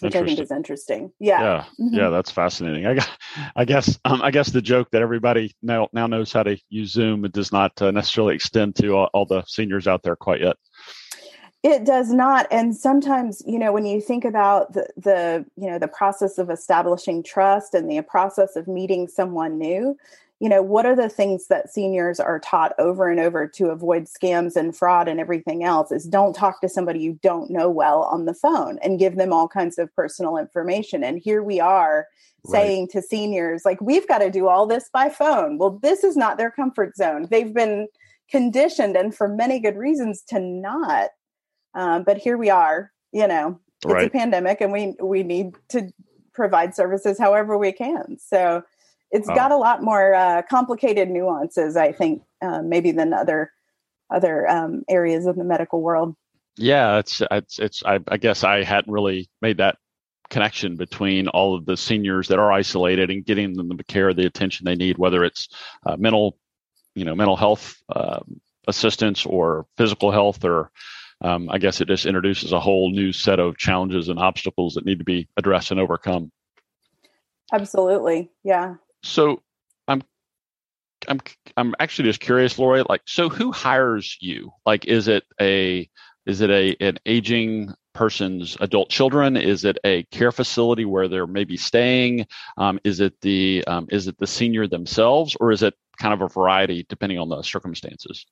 which 0.00 0.14
I 0.14 0.24
think 0.24 0.38
is 0.38 0.50
interesting. 0.50 1.12
Yeah, 1.18 1.40
yeah, 1.40 1.64
mm-hmm. 1.80 1.94
yeah. 1.94 2.10
That's 2.10 2.30
fascinating. 2.30 2.86
I, 2.86 2.94
got, 2.94 3.10
I 3.56 3.64
guess, 3.64 3.98
um, 4.04 4.20
I 4.22 4.30
guess 4.30 4.50
the 4.50 4.62
joke 4.62 4.90
that 4.90 5.02
everybody 5.02 5.54
now 5.62 5.88
now 5.92 6.06
knows 6.06 6.32
how 6.32 6.42
to 6.42 6.58
use 6.68 6.92
Zoom. 6.92 7.24
It 7.24 7.32
does 7.32 7.52
not 7.52 7.80
uh, 7.80 7.90
necessarily 7.90 8.34
extend 8.34 8.76
to 8.76 8.94
all, 8.94 9.10
all 9.12 9.26
the 9.26 9.42
seniors 9.46 9.86
out 9.86 10.02
there 10.02 10.16
quite 10.16 10.40
yet. 10.40 10.56
It 11.62 11.84
does 11.84 12.12
not, 12.12 12.46
and 12.50 12.76
sometimes 12.76 13.42
you 13.46 13.58
know 13.58 13.72
when 13.72 13.86
you 13.86 14.00
think 14.00 14.24
about 14.24 14.72
the 14.74 14.86
the 14.96 15.44
you 15.56 15.68
know 15.68 15.78
the 15.78 15.88
process 15.88 16.38
of 16.38 16.50
establishing 16.50 17.22
trust 17.22 17.74
and 17.74 17.90
the 17.90 18.00
process 18.02 18.54
of 18.56 18.68
meeting 18.68 19.08
someone 19.08 19.58
new, 19.58 19.96
you 20.40 20.48
know 20.48 20.62
what 20.62 20.84
are 20.86 20.96
the 20.96 21.08
things 21.08 21.46
that 21.48 21.72
seniors 21.72 22.20
are 22.20 22.38
taught 22.38 22.72
over 22.78 23.08
and 23.08 23.20
over 23.20 23.46
to 23.46 23.70
avoid 23.70 24.04
scams 24.04 24.56
and 24.56 24.76
fraud 24.76 25.08
and 25.08 25.18
everything 25.18 25.64
else 25.64 25.90
is 25.90 26.04
don't 26.04 26.34
talk 26.34 26.60
to 26.60 26.68
somebody 26.68 27.00
you 27.00 27.18
don't 27.22 27.50
know 27.50 27.70
well 27.70 28.02
on 28.04 28.26
the 28.26 28.34
phone 28.34 28.78
and 28.82 28.98
give 28.98 29.16
them 29.16 29.32
all 29.32 29.48
kinds 29.48 29.78
of 29.78 29.94
personal 29.94 30.36
information 30.36 31.02
and 31.02 31.18
here 31.18 31.42
we 31.42 31.58
are 31.60 32.06
right. 32.44 32.52
saying 32.52 32.88
to 32.88 33.00
seniors 33.00 33.64
like 33.64 33.80
we've 33.80 34.08
got 34.08 34.18
to 34.18 34.30
do 34.30 34.48
all 34.48 34.66
this 34.66 34.90
by 34.92 35.08
phone 35.08 35.58
well 35.58 35.78
this 35.82 36.04
is 36.04 36.16
not 36.16 36.36
their 36.36 36.50
comfort 36.50 36.94
zone 36.96 37.26
they've 37.30 37.54
been 37.54 37.88
conditioned 38.30 38.96
and 38.96 39.14
for 39.14 39.28
many 39.28 39.58
good 39.58 39.76
reasons 39.76 40.22
to 40.22 40.38
not 40.38 41.10
um, 41.74 42.02
but 42.02 42.18
here 42.18 42.36
we 42.36 42.50
are 42.50 42.92
you 43.12 43.26
know 43.26 43.58
it's 43.84 43.92
right. 43.92 44.08
a 44.08 44.10
pandemic 44.10 44.60
and 44.60 44.72
we 44.72 44.94
we 45.00 45.22
need 45.22 45.54
to 45.68 45.90
provide 46.34 46.74
services 46.74 47.18
however 47.18 47.56
we 47.56 47.72
can 47.72 48.18
so 48.18 48.62
it's 49.10 49.28
oh. 49.28 49.34
got 49.34 49.52
a 49.52 49.56
lot 49.56 49.82
more 49.82 50.14
uh, 50.14 50.42
complicated 50.48 51.10
nuances, 51.10 51.76
I 51.76 51.92
think, 51.92 52.22
uh, 52.42 52.62
maybe 52.62 52.92
than 52.92 53.12
other 53.12 53.52
other 54.10 54.48
um, 54.48 54.82
areas 54.88 55.26
of 55.26 55.36
the 55.36 55.44
medical 55.44 55.82
world. 55.82 56.14
Yeah, 56.56 56.98
it's 56.98 57.22
it's 57.30 57.58
it's. 57.58 57.82
I, 57.84 58.00
I 58.08 58.16
guess 58.16 58.44
I 58.44 58.62
hadn't 58.62 58.92
really 58.92 59.28
made 59.42 59.58
that 59.58 59.76
connection 60.30 60.76
between 60.76 61.28
all 61.28 61.54
of 61.54 61.66
the 61.66 61.76
seniors 61.76 62.28
that 62.28 62.38
are 62.38 62.50
isolated 62.50 63.10
and 63.10 63.24
getting 63.24 63.54
them 63.54 63.68
the 63.68 63.84
care, 63.84 64.12
the 64.12 64.26
attention 64.26 64.64
they 64.64 64.74
need, 64.74 64.98
whether 64.98 65.22
it's 65.22 65.48
uh, 65.84 65.96
mental, 65.96 66.38
you 66.94 67.04
know, 67.04 67.14
mental 67.14 67.36
health 67.36 67.76
uh, 67.94 68.20
assistance 68.66 69.26
or 69.26 69.66
physical 69.76 70.10
health, 70.10 70.44
or 70.44 70.70
um, 71.20 71.48
I 71.50 71.58
guess 71.58 71.80
it 71.80 71.88
just 71.88 72.06
introduces 72.06 72.52
a 72.52 72.60
whole 72.60 72.90
new 72.90 73.12
set 73.12 73.38
of 73.38 73.58
challenges 73.58 74.08
and 74.08 74.18
obstacles 74.18 74.74
that 74.74 74.86
need 74.86 74.98
to 74.98 75.04
be 75.04 75.28
addressed 75.36 75.70
and 75.70 75.80
overcome. 75.80 76.32
Absolutely, 77.52 78.30
yeah. 78.42 78.74
So 79.06 79.42
I'm 79.88 80.02
I'm 81.08 81.20
I'm 81.56 81.74
actually 81.78 82.08
just 82.08 82.20
curious, 82.20 82.58
Lori. 82.58 82.82
Like, 82.88 83.02
so 83.06 83.28
who 83.28 83.52
hires 83.52 84.16
you? 84.20 84.50
Like, 84.64 84.84
is 84.86 85.08
it 85.08 85.24
a 85.40 85.88
is 86.26 86.40
it 86.40 86.50
a 86.50 86.76
an 86.80 86.98
aging 87.06 87.72
person's 87.94 88.56
adult 88.60 88.90
children? 88.90 89.36
Is 89.36 89.64
it 89.64 89.78
a 89.84 90.02
care 90.04 90.32
facility 90.32 90.84
where 90.84 91.08
they're 91.08 91.26
maybe 91.26 91.56
staying? 91.56 92.26
Um, 92.56 92.80
is 92.84 93.00
it 93.00 93.14
the 93.20 93.64
um, 93.66 93.86
is 93.90 94.08
it 94.08 94.18
the 94.18 94.26
senior 94.26 94.66
themselves, 94.66 95.36
or 95.40 95.52
is 95.52 95.62
it 95.62 95.74
kind 95.98 96.12
of 96.12 96.20
a 96.22 96.28
variety 96.28 96.84
depending 96.88 97.18
on 97.18 97.28
the 97.28 97.42
circumstances? 97.42 98.26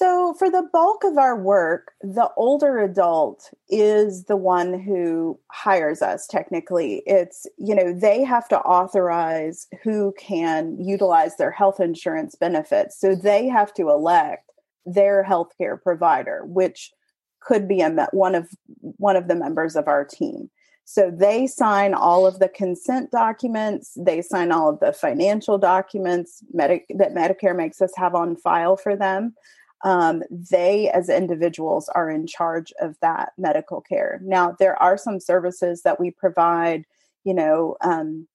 So, 0.00 0.32
for 0.38 0.48
the 0.48 0.66
bulk 0.72 1.04
of 1.04 1.18
our 1.18 1.36
work, 1.36 1.92
the 2.00 2.30
older 2.38 2.78
adult 2.78 3.50
is 3.68 4.24
the 4.24 4.36
one 4.36 4.80
who 4.80 5.38
hires 5.50 6.00
us 6.00 6.26
technically. 6.26 7.02
It's, 7.04 7.46
you 7.58 7.74
know, 7.74 7.92
they 7.92 8.24
have 8.24 8.48
to 8.48 8.58
authorize 8.60 9.66
who 9.82 10.14
can 10.18 10.78
utilize 10.80 11.36
their 11.36 11.50
health 11.50 11.80
insurance 11.80 12.34
benefits. 12.34 12.98
So, 12.98 13.14
they 13.14 13.46
have 13.48 13.74
to 13.74 13.90
elect 13.90 14.50
their 14.86 15.22
healthcare 15.22 15.78
provider, 15.78 16.46
which 16.46 16.92
could 17.40 17.68
be 17.68 17.82
a, 17.82 18.08
one 18.12 18.34
of 18.34 18.48
one 18.80 19.16
of 19.16 19.28
the 19.28 19.36
members 19.36 19.76
of 19.76 19.86
our 19.86 20.06
team. 20.06 20.48
So 20.86 21.12
they 21.14 21.46
sign 21.46 21.94
all 21.94 22.26
of 22.26 22.38
the 22.38 22.48
consent 22.48 23.12
documents, 23.12 23.92
they 23.96 24.22
sign 24.22 24.50
all 24.50 24.70
of 24.70 24.80
the 24.80 24.92
financial 24.92 25.56
documents 25.56 26.42
Medi- 26.52 26.86
that 26.96 27.14
Medicare 27.14 27.54
makes 27.54 27.80
us 27.80 27.92
have 27.96 28.14
on 28.14 28.34
file 28.34 28.76
for 28.76 28.96
them 28.96 29.34
um, 29.82 30.22
they 30.30 30.90
as 30.90 31.08
individuals 31.08 31.88
are 31.90 32.10
in 32.10 32.26
charge 32.26 32.72
of 32.80 32.96
that 33.00 33.32
medical 33.38 33.80
care. 33.80 34.20
Now, 34.22 34.56
there 34.58 34.80
are 34.82 34.98
some 34.98 35.20
services 35.20 35.82
that 35.82 35.98
we 35.98 36.10
provide, 36.10 36.84
you 37.24 37.34
know, 37.34 37.76
um, 37.80 38.26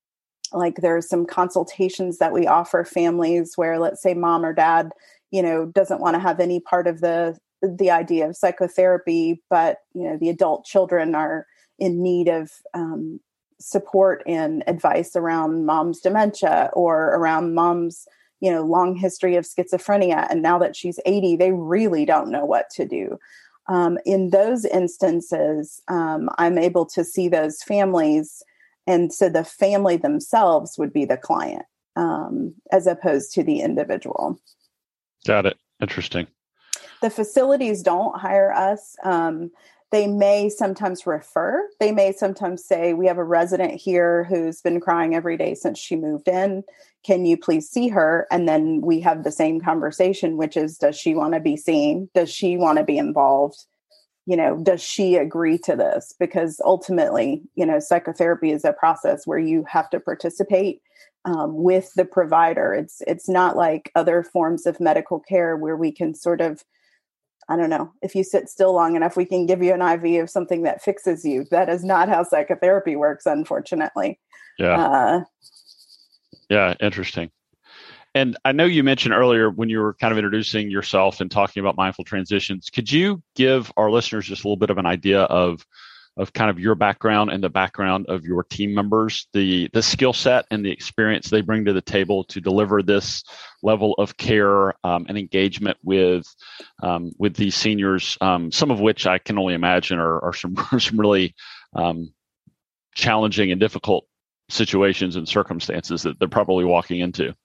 like 0.52 0.78
there's 0.78 1.08
some 1.08 1.26
consultations 1.26 2.18
that 2.18 2.34
we 2.34 2.48
offer 2.48 2.84
families 2.84 3.54
where, 3.56 3.80
let's 3.80 4.02
say, 4.02 4.14
mom 4.14 4.46
or 4.46 4.54
dad, 4.54 4.92
you 5.32 5.42
know, 5.42 5.66
doesn't 5.66 6.02
want 6.02 6.16
to 6.16 6.20
have 6.20 6.40
any 6.40 6.60
part 6.60 6.88
of 6.88 7.02
the 7.02 7.38
the 7.62 7.90
idea 7.90 8.30
of 8.30 8.36
psychotherapy, 8.36 9.42
but 9.50 9.80
you 9.94 10.04
know, 10.04 10.18
the 10.18 10.30
adult 10.30 10.66
children 10.66 11.16
are 11.16 11.48
in 11.80 12.02
need 12.02 12.28
of 12.28 12.52
um, 12.74 13.20
support 13.60 14.24
and 14.28 14.64
advice 14.68 15.16
around 15.16 15.66
mom's 15.66 16.00
dementia 16.00 16.70
or 16.74 17.16
around 17.16 17.56
mom's 17.56 18.08
you 18.42 18.52
know 18.52 18.64
long 18.64 18.96
history 18.96 19.36
of 19.36 19.46
schizophrenia 19.46 20.28
and 20.30 20.42
now 20.42 20.58
that 20.60 20.76
she's 20.76 21.00
80 21.06 21.36
they 21.38 21.52
really 21.52 22.06
don't 22.06 22.32
know 22.32 22.46
what 22.46 22.70
to 22.72 22.86
do. 22.86 23.18
Um, 23.68 23.98
in 24.06 24.30
those 24.30 24.64
instances 24.64 25.82
um, 25.88 26.30
i'm 26.38 26.60
able 26.60 26.86
to 26.88 27.04
see 27.04 27.28
those 27.28 27.64
families 27.64 28.44
and 28.88 29.12
so 29.12 29.30
the 29.30 29.44
family 29.44 29.98
themselves 29.98 30.78
would 30.78 30.94
be 30.94 31.06
the 31.06 31.18
client 31.18 31.66
um, 31.96 32.54
as 32.72 32.88
opposed 32.88 33.34
to 33.34 33.44
the 33.44 33.62
individual. 33.62 34.40
Got 35.26 35.46
it. 35.46 35.58
Interesting. 35.82 36.28
The 37.02 37.10
facilities 37.10 37.82
don't 37.82 38.20
hire 38.20 38.54
us 38.54 38.96
um, 39.04 39.52
they 39.92 40.08
may 40.08 40.50
sometimes 40.50 41.06
refer. 41.06 41.68
They 41.80 41.92
may 41.92 42.12
sometimes 42.12 42.66
say, 42.66 42.94
We 42.94 43.08
have 43.08 43.18
a 43.18 43.24
resident 43.24 43.80
here 43.80 44.26
who's 44.26 44.62
been 44.62 44.80
crying 44.80 45.16
every 45.16 45.38
day 45.38 45.54
since 45.54 45.80
she 45.80 45.96
moved 45.96 46.28
in. 46.28 46.64
Can 47.04 47.26
you 47.26 47.38
please 47.38 47.70
see 47.70 47.88
her? 47.90 48.28
And 48.32 48.48
then 48.48 48.82
we 48.82 49.00
have 49.02 49.24
the 49.24 49.32
same 49.32 49.62
conversation, 49.62 50.38
which 50.38 50.58
is 50.58 50.78
Does 50.78 50.98
she 50.98 51.14
want 51.14 51.34
to 51.34 51.40
be 51.40 51.56
seen? 51.56 52.10
Does 52.14 52.32
she 52.32 52.58
want 52.58 52.78
to 52.78 52.84
be 52.84 52.98
involved? 52.98 53.66
you 54.26 54.36
know 54.36 54.58
does 54.58 54.82
she 54.82 55.16
agree 55.16 55.58
to 55.58 55.76
this 55.76 56.14
because 56.20 56.60
ultimately 56.66 57.42
you 57.56 57.66
know 57.66 57.80
psychotherapy 57.80 58.52
is 58.52 58.66
a 58.66 58.74
process 58.74 59.26
where 59.26 59.40
you 59.40 59.64
have 59.68 59.90
to 59.90 60.00
participate 60.00 60.82
um, 61.26 61.54
with 61.56 61.94
the 61.96 62.06
provider 62.06 62.74
it's 62.74 63.02
it's 63.08 63.30
not 63.30 63.56
like 63.56 63.92
other 63.96 64.24
forms 64.24 64.66
of 64.66 64.80
medical 64.80 65.20
care 65.20 65.56
where 65.56 65.78
we 65.78 65.92
can 65.92 66.14
sort 66.14 66.42
of 66.42 66.64
i 67.50 67.56
don't 67.56 67.70
know. 67.70 67.92
If 68.02 68.16
you 68.16 68.24
sit 68.24 68.50
still 68.50 68.74
long 68.74 68.96
enough 68.96 69.18
we 69.18 69.26
can 69.26 69.46
give 69.46 69.62
you 69.62 69.74
an 69.74 69.82
iv 69.82 70.22
of 70.22 70.30
something 70.30 70.64
that 70.64 70.84
fixes 70.84 71.26
you. 71.26 71.46
That 71.52 71.70
is 71.70 71.84
not 71.84 72.10
how 72.10 72.24
psychotherapy 72.24 72.96
works 72.96 73.26
unfortunately. 73.26 74.20
Yeah. 74.58 74.78
Uh, 74.78 75.24
yeah 76.50 76.76
interesting. 76.80 77.32
And 78.16 78.38
I 78.46 78.54
know 78.54 78.64
you 78.64 78.82
mentioned 78.82 79.14
earlier 79.14 79.50
when 79.50 79.68
you 79.68 79.80
were 79.80 79.94
kind 79.94 80.14
of 80.14 80.18
introducing 80.18 80.72
yourself 80.72 81.20
and 81.20 81.30
talking 81.30 81.60
about 81.60 81.76
mindful 81.76 82.06
transitions. 82.06 82.70
Could 82.70 82.90
you 82.90 83.22
give 83.36 83.74
our 83.76 83.92
listeners 83.92 84.26
just 84.26 84.46
a 84.46 84.48
little 84.48 84.56
bit 84.56 84.70
of 84.70 84.78
an 84.78 84.86
idea 84.86 85.24
of 85.24 85.66
of 86.18 86.32
kind 86.34 86.50
of 86.50 86.60
your 86.60 86.76
background 86.76 87.30
and 87.30 87.44
the 87.44 87.50
background 87.50 88.06
of 88.08 88.24
your 88.24 88.44
team 88.44 88.74
members, 88.74 89.28
the 89.34 89.70
the 89.74 89.84
skill 89.84 90.14
set 90.14 90.46
and 90.50 90.66
the 90.66 90.72
experience 90.72 91.30
they 91.30 91.42
bring 91.42 91.66
to 91.66 91.74
the 91.74 91.82
table 91.82 92.24
to 92.26 92.40
deliver 92.40 92.82
this 92.82 93.24
level 93.62 93.94
of 93.98 94.16
care 94.16 94.74
um, 94.86 95.06
and 95.10 95.18
engagement 95.18 95.78
with 95.84 96.26
um, 96.82 97.12
with 97.18 97.36
these 97.36 97.56
seniors. 97.56 98.18
Um, 98.22 98.52
some 98.52 98.72
of 98.72 98.80
which 98.80 99.06
I 99.08 99.18
can 99.18 99.38
only 99.38 99.54
imagine 99.54 100.00
are, 100.00 100.24
are 100.24 100.34
some 100.34 100.56
some 100.80 101.00
really 101.00 101.36
um, 101.76 102.14
challenging 102.94 103.52
and 103.52 103.60
difficult 103.60 104.08
situations 104.50 105.16
and 105.16 105.28
circumstances 105.28 106.04
that 106.04 106.20
they're 106.20 106.28
probably 106.28 106.66
walking 106.66 107.00
into. 107.00 107.36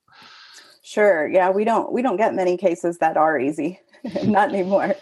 Sure. 0.82 1.28
Yeah, 1.28 1.50
we 1.50 1.64
don't 1.64 1.92
we 1.92 2.02
don't 2.02 2.16
get 2.16 2.34
many 2.34 2.56
cases 2.56 2.98
that 2.98 3.16
are 3.16 3.38
easy. 3.38 3.80
Not 4.24 4.48
anymore. 4.50 4.94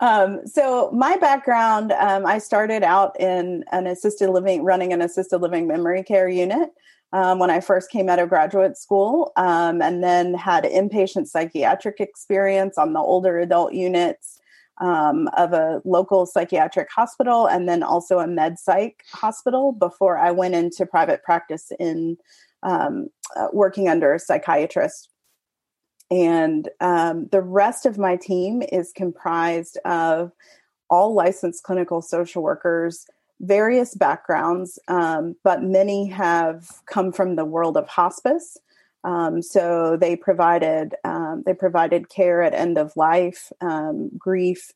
Um, 0.00 0.46
so 0.46 0.90
my 0.92 1.16
background, 1.16 1.92
um, 1.92 2.26
I 2.26 2.38
started 2.38 2.82
out 2.82 3.18
in 3.20 3.64
an 3.72 3.86
assisted 3.86 4.30
living, 4.30 4.64
running 4.64 4.92
an 4.92 5.00
assisted 5.00 5.38
living 5.38 5.66
memory 5.66 6.02
care 6.02 6.28
unit 6.28 6.70
um, 7.12 7.38
when 7.38 7.50
I 7.50 7.60
first 7.60 7.90
came 7.90 8.08
out 8.08 8.18
of 8.18 8.28
graduate 8.28 8.76
school, 8.76 9.32
um, 9.36 9.80
and 9.80 10.02
then 10.02 10.34
had 10.34 10.64
inpatient 10.64 11.28
psychiatric 11.28 12.00
experience 12.00 12.76
on 12.76 12.92
the 12.92 13.00
older 13.00 13.38
adult 13.38 13.72
units 13.72 14.40
um, 14.80 15.28
of 15.36 15.52
a 15.52 15.80
local 15.84 16.26
psychiatric 16.26 16.88
hospital, 16.90 17.46
and 17.46 17.68
then 17.68 17.82
also 17.82 18.18
a 18.18 18.26
med 18.26 18.58
psych 18.58 19.04
hospital 19.12 19.70
before 19.72 20.18
I 20.18 20.32
went 20.32 20.54
into 20.54 20.84
private 20.84 21.22
practice 21.22 21.70
in 21.78 22.16
um, 22.64 23.08
uh, 23.36 23.48
working 23.52 23.88
under 23.88 24.14
a 24.14 24.18
psychiatrist 24.18 25.08
and 26.14 26.68
um, 26.80 27.26
the 27.32 27.42
rest 27.42 27.86
of 27.86 27.98
my 27.98 28.14
team 28.14 28.62
is 28.70 28.92
comprised 28.94 29.78
of 29.84 30.30
all 30.88 31.12
licensed 31.12 31.64
clinical 31.64 32.00
social 32.00 32.40
workers, 32.40 33.04
various 33.40 33.96
backgrounds, 33.96 34.78
um, 34.86 35.34
but 35.42 35.64
many 35.64 36.06
have 36.06 36.68
come 36.86 37.10
from 37.10 37.34
the 37.34 37.44
world 37.44 37.76
of 37.76 37.88
hospice. 37.88 38.56
Um, 39.02 39.42
so 39.42 39.96
they 40.00 40.14
provided 40.14 40.94
um, 41.02 41.42
they 41.44 41.52
provided 41.52 42.10
care 42.10 42.42
at 42.42 42.54
end 42.54 42.78
of 42.78 42.96
life, 42.96 43.52
um, 43.60 44.08
grief, 44.16 44.70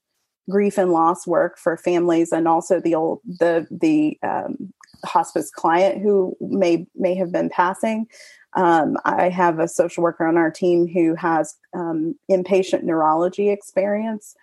grief 0.50 0.76
and 0.76 0.90
loss 0.90 1.24
work 1.24 1.56
for 1.56 1.76
families, 1.76 2.32
and 2.32 2.48
also 2.48 2.80
the 2.80 2.96
old 2.96 3.20
the 3.24 3.68
the 3.70 4.18
um, 4.24 4.72
hospice 5.04 5.50
client 5.50 6.02
who 6.02 6.36
may 6.40 6.84
may 6.96 7.14
have 7.14 7.30
been 7.30 7.48
passing. 7.48 8.08
Um, 8.54 8.96
I 9.04 9.28
have 9.28 9.58
a 9.58 9.68
social 9.68 10.02
worker 10.02 10.26
on 10.26 10.36
our 10.36 10.50
team 10.50 10.86
who 10.86 11.14
has 11.14 11.54
um, 11.74 12.14
inpatient 12.30 12.82
neurology 12.82 13.50
experience. 13.50 14.34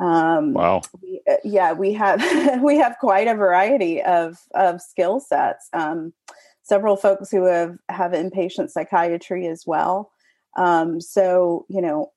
Um, 0.00 0.52
wow. 0.52 0.82
We, 1.02 1.20
uh, 1.28 1.36
yeah, 1.44 1.72
we 1.72 1.92
have 1.94 2.22
we 2.62 2.78
have 2.78 2.96
quite 3.00 3.26
a 3.26 3.34
variety 3.34 4.02
of 4.02 4.38
of 4.54 4.80
skill 4.80 5.20
sets. 5.20 5.68
Um, 5.72 6.12
several 6.62 6.96
folks 6.96 7.30
who 7.30 7.44
have 7.44 7.76
have 7.88 8.12
inpatient 8.12 8.70
psychiatry 8.70 9.46
as 9.48 9.64
well. 9.66 10.12
Um, 10.56 11.00
so 11.00 11.66
you 11.68 11.80
know, 11.80 12.12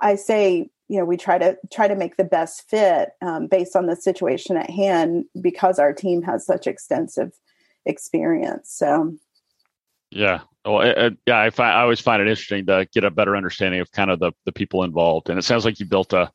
I 0.00 0.14
say 0.14 0.70
you 0.88 0.98
know 0.98 1.04
we 1.04 1.16
try 1.16 1.38
to 1.38 1.58
try 1.72 1.88
to 1.88 1.96
make 1.96 2.16
the 2.16 2.24
best 2.24 2.68
fit 2.68 3.10
um, 3.20 3.48
based 3.48 3.74
on 3.74 3.86
the 3.86 3.96
situation 3.96 4.56
at 4.56 4.70
hand 4.70 5.24
because 5.40 5.80
our 5.80 5.92
team 5.92 6.22
has 6.22 6.46
such 6.46 6.68
extensive 6.68 7.32
experience. 7.84 8.70
So 8.72 9.14
yeah. 10.14 10.40
Well, 10.64 10.80
it, 10.80 10.96
it, 10.96 11.18
yeah, 11.26 11.40
I 11.40 11.50
find 11.50 11.76
I 11.76 11.82
always 11.82 12.00
find 12.00 12.22
it 12.22 12.28
interesting 12.28 12.64
to 12.66 12.88
get 12.92 13.04
a 13.04 13.10
better 13.10 13.36
understanding 13.36 13.80
of 13.80 13.92
kind 13.92 14.10
of 14.10 14.18
the 14.18 14.32
the 14.46 14.52
people 14.52 14.82
involved, 14.82 15.28
and 15.28 15.38
it 15.38 15.42
sounds 15.42 15.64
like 15.64 15.78
you 15.78 15.86
built 15.86 16.12
a 16.12 16.32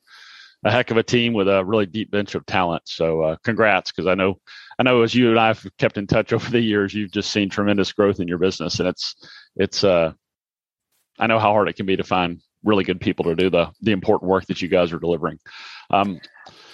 a 0.65 0.71
heck 0.71 0.91
of 0.91 0.97
a 0.97 1.03
team 1.03 1.33
with 1.33 1.47
a 1.47 1.63
really 1.63 1.85
deep 1.85 2.11
bench 2.11 2.35
of 2.35 2.45
talent. 2.45 2.83
So, 2.85 3.21
uh, 3.21 3.35
congrats, 3.43 3.91
because 3.91 4.07
I 4.07 4.15
know 4.15 4.39
I 4.77 4.83
know 4.83 5.01
as 5.01 5.15
you 5.15 5.29
and 5.29 5.39
I 5.39 5.47
have 5.47 5.65
kept 5.77 5.97
in 5.97 6.05
touch 6.05 6.33
over 6.33 6.49
the 6.49 6.59
years, 6.59 6.93
you've 6.93 7.11
just 7.11 7.31
seen 7.31 7.49
tremendous 7.49 7.91
growth 7.91 8.19
in 8.19 8.27
your 8.27 8.37
business, 8.37 8.79
and 8.79 8.87
it's 8.87 9.15
it's 9.55 9.83
uh, 9.83 10.13
I 11.17 11.27
know 11.27 11.39
how 11.39 11.51
hard 11.51 11.69
it 11.69 11.75
can 11.75 11.85
be 11.85 11.97
to 11.97 12.03
find 12.03 12.41
really 12.63 12.83
good 12.83 12.99
people 12.99 13.25
to 13.25 13.35
do 13.35 13.49
the 13.49 13.71
the 13.81 13.91
important 13.91 14.29
work 14.29 14.45
that 14.47 14.61
you 14.61 14.67
guys 14.67 14.91
are 14.91 14.99
delivering. 14.99 15.39
Um, 15.89 16.19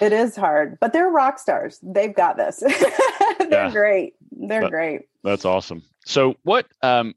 it 0.02 0.12
is 0.12 0.36
hard, 0.36 0.78
but 0.82 0.92
they're 0.92 1.10
rock 1.10 1.40
stars. 1.40 1.80
They've 1.82 2.14
got 2.14 2.38
this. 2.38 2.58
they're 3.40 3.50
yeah, 3.50 3.72
great. 3.72 4.14
They're 4.32 4.62
that, 4.62 4.72
great. 4.72 5.02
That's 5.26 5.44
awesome. 5.44 5.82
So, 6.06 6.36
what, 6.44 6.68
um, 6.84 7.16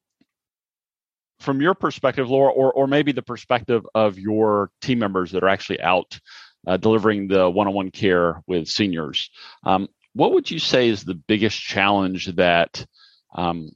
from 1.41 1.61
your 1.61 1.75
perspective, 1.75 2.31
Laura, 2.31 2.51
or 2.51 2.73
or 2.73 2.87
maybe 2.87 3.13
the 3.13 3.23
perspective 3.23 3.87
of 3.95 4.19
your 4.19 4.71
team 4.81 4.99
members 4.99 5.31
that 5.33 5.45
are 5.45 5.49
actually 5.49 5.81
out 5.83 6.19
uh, 6.67 6.79
delivering 6.79 7.29
the 7.29 7.51
one-on-one 7.51 7.91
care 7.91 8.43
with 8.47 8.67
seniors, 8.67 9.31
um, 9.65 9.89
what 10.15 10.33
would 10.33 10.51
you 10.51 10.59
say 10.59 10.89
is 10.89 11.05
the 11.05 11.15
biggest 11.15 11.61
challenge 11.61 12.35
that 12.37 12.85
um, 13.35 13.71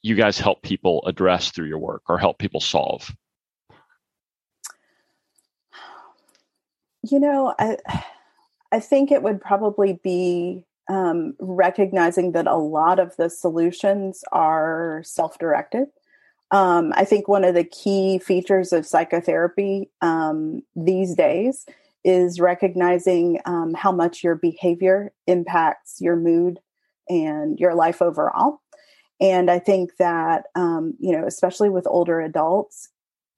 you 0.00 0.14
guys 0.14 0.38
help 0.38 0.62
people 0.62 1.04
address 1.06 1.50
through 1.50 1.66
your 1.66 1.78
work 1.78 2.02
or 2.08 2.16
help 2.16 2.38
people 2.38 2.60
solve? 2.60 3.14
You 7.02 7.20
know, 7.20 7.54
I 7.58 7.76
I 8.72 8.80
think 8.80 9.12
it 9.12 9.22
would 9.22 9.42
probably 9.42 10.00
be 10.02 10.64
um, 10.88 11.34
recognizing 11.38 12.32
that 12.32 12.46
a 12.46 12.56
lot 12.56 12.98
of 12.98 13.16
the 13.16 13.30
solutions 13.30 14.24
are 14.32 15.02
self 15.04 15.38
directed. 15.38 15.86
Um, 16.50 16.92
I 16.94 17.04
think 17.04 17.26
one 17.26 17.44
of 17.44 17.54
the 17.54 17.64
key 17.64 18.18
features 18.18 18.72
of 18.72 18.86
psychotherapy 18.86 19.90
um, 20.02 20.62
these 20.76 21.14
days 21.14 21.66
is 22.04 22.38
recognizing 22.38 23.40
um, 23.46 23.72
how 23.74 23.90
much 23.90 24.22
your 24.22 24.34
behavior 24.34 25.12
impacts 25.26 26.00
your 26.00 26.16
mood 26.16 26.60
and 27.08 27.58
your 27.58 27.74
life 27.74 28.02
overall. 28.02 28.60
And 29.20 29.50
I 29.50 29.58
think 29.58 29.96
that, 29.98 30.44
um, 30.54 30.94
you 30.98 31.12
know, 31.12 31.26
especially 31.26 31.70
with 31.70 31.86
older 31.86 32.20
adults, 32.20 32.90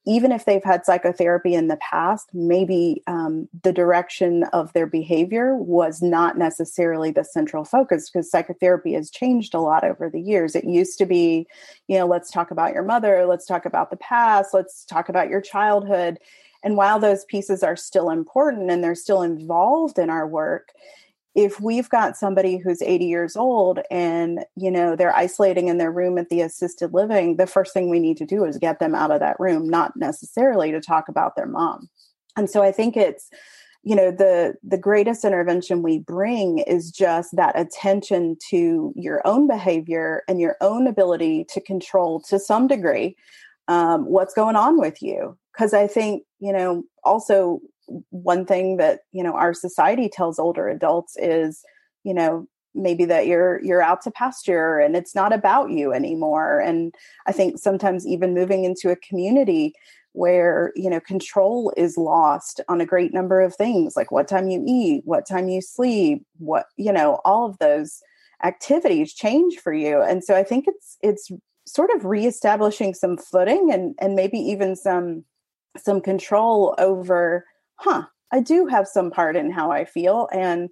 even 0.07 0.31
if 0.31 0.45
they've 0.45 0.63
had 0.63 0.87
psychotherapy 0.87 1.55
in 1.55 1.67
the 1.67 1.77
past, 1.79 2.29
maybe 2.33 3.03
um, 3.09 3.49
the 3.65 3.73
direction 3.73 4.45
of 4.53 4.73
their 4.73 4.87
behavior 4.87 5.57
was 5.57 6.01
not 6.01 6.39
necessarily 6.39 7.11
the 7.11 7.25
central 7.25 7.65
focus 7.65 8.09
because 8.09 8.31
psychotherapy 8.31 8.93
has 8.93 9.11
changed 9.11 9.53
a 9.53 9.61
lot 9.61 9.83
over 9.83 10.09
the 10.09 10.21
years. 10.21 10.55
It 10.55 10.65
used 10.65 10.99
to 10.99 11.07
be, 11.07 11.49
you 11.89 11.99
know, 11.99 12.07
let's 12.07 12.31
talk 12.31 12.53
about 12.53 12.73
your 12.73 12.85
mother, 12.85 13.27
let's 13.27 13.47
talk 13.47 13.67
about 13.67 13.91
the 13.91 13.97
past, 13.97 14.55
let's 14.55 14.85
talk 14.85 15.09
about 15.09 15.29
your 15.29 15.41
childhood. 15.41 16.19
And 16.63 16.77
while 16.77 17.01
those 17.01 17.25
pieces 17.25 17.65
are 17.65 17.77
still 17.77 18.11
important 18.11 18.71
and 18.71 18.83
they're 18.83 18.95
still 18.95 19.23
involved 19.23 19.99
in 19.99 20.09
our 20.09 20.27
work, 20.27 20.73
if 21.37 21.61
we've 21.61 21.91
got 21.91 22.17
somebody 22.17 22.57
who's 22.57 22.81
80 22.81 23.05
years 23.05 23.37
old 23.37 23.81
and 23.91 24.45
you 24.57 24.71
know 24.71 24.97
they're 24.97 25.15
isolating 25.15 25.69
in 25.69 25.77
their 25.77 25.93
room 25.93 26.17
at 26.19 26.31
the 26.31 26.41
assisted 26.41 26.95
living 26.95 27.37
the 27.37 27.47
first 27.47 27.73
thing 27.75 27.91
we 27.91 28.01
need 28.01 28.17
to 28.17 28.27
do 28.27 28.45
is 28.45 28.57
get 28.57 28.81
them 28.81 28.95
out 28.95 29.11
of 29.11 29.21
that 29.21 29.39
room 29.39 29.69
not 29.69 29.95
necessarily 29.97 30.73
to 30.73 30.81
talk 30.81 31.09
about 31.09 31.37
their 31.37 31.47
mom. 31.47 31.89
And 32.37 32.51
so 32.51 32.63
i 32.63 32.73
think 32.73 32.97
it's 32.97 33.31
you 33.83 33.95
know 33.95 34.11
the 34.11 34.55
the 34.65 34.79
greatest 34.79 35.25
intervention 35.25 35.83
we 35.83 35.99
bring 35.99 36.59
is 36.59 36.91
just 36.91 37.37
that 37.37 37.59
attention 37.59 38.37
to 38.51 38.93
your 38.97 39.25
own 39.27 39.47
behavior 39.47 40.23
and 40.27 40.41
your 40.41 40.57
own 40.61 40.87
ability 40.87 41.45
to 41.51 41.61
control 41.61 42.21
to 42.21 42.39
some 42.41 42.67
degree 42.67 43.15
um, 43.69 44.07
what's 44.07 44.35
going 44.35 44.57
on 44.57 44.79
with 44.81 45.03
you. 45.03 45.37
Because 45.53 45.75
i 45.75 45.87
think 45.87 46.23
you 46.41 46.53
know 46.53 46.83
also 47.05 47.61
one 48.11 48.45
thing 48.45 48.77
that 48.79 49.01
you 49.13 49.23
know 49.23 49.35
our 49.35 49.55
society 49.55 50.09
tells 50.09 50.39
older 50.39 50.69
adults 50.69 51.17
is 51.19 51.63
you 52.05 52.15
know 52.15 52.47
maybe 52.75 53.05
that 53.07 53.27
you're 53.27 53.63
you're 53.63 53.83
out 53.83 54.03
to 54.03 54.11
pasture 54.11 54.79
and 54.79 54.97
it's 54.97 55.15
not 55.15 55.33
about 55.33 55.71
you 55.71 55.93
anymore. 55.93 56.61
And 56.61 56.95
i 57.27 57.33
think 57.33 57.59
sometimes 57.59 58.07
even 58.07 58.35
moving 58.35 58.65
into 58.65 58.91
a 58.91 58.97
community 58.97 59.75
where 60.13 60.73
you 60.75 60.89
know 60.89 61.01
control 61.01 61.73
is 61.77 61.97
lost 61.99 62.61
on 62.69 62.81
a 62.81 62.87
great 62.87 63.13
number 63.13 63.43
of 63.43 63.55
things 63.55 63.97
like 63.97 64.11
what 64.11 64.27
time 64.27 64.49
you 64.49 64.65
eat 64.67 65.03
what 65.05 65.29
time 65.29 65.51
you 65.51 65.61
sleep 65.61 66.25
what 66.39 66.67
you 66.79 66.91
know 66.91 67.21
all 67.27 67.45
of 67.45 67.59
those 67.59 68.01
activities 68.43 69.15
change 69.15 69.57
for 69.59 69.73
you. 69.73 70.01
And 70.03 70.23
so 70.23 70.35
i 70.37 70.43
think 70.43 70.67
it's 70.69 70.97
it's 71.03 71.31
sort 71.67 71.91
of 71.95 72.05
reestablishing 72.05 72.95
some 72.95 73.17
footing 73.17 73.71
and 73.73 73.95
and 73.99 74.15
maybe 74.15 74.39
even 74.39 74.77
some 74.77 75.25
some 75.77 76.01
control 76.01 76.75
over 76.79 77.45
huh, 77.77 78.05
I 78.33 78.41
do 78.41 78.67
have 78.67 78.89
some 78.89 79.11
part 79.11 79.37
in 79.37 79.51
how 79.51 79.71
I 79.71 79.85
feel 79.85 80.29
and 80.33 80.71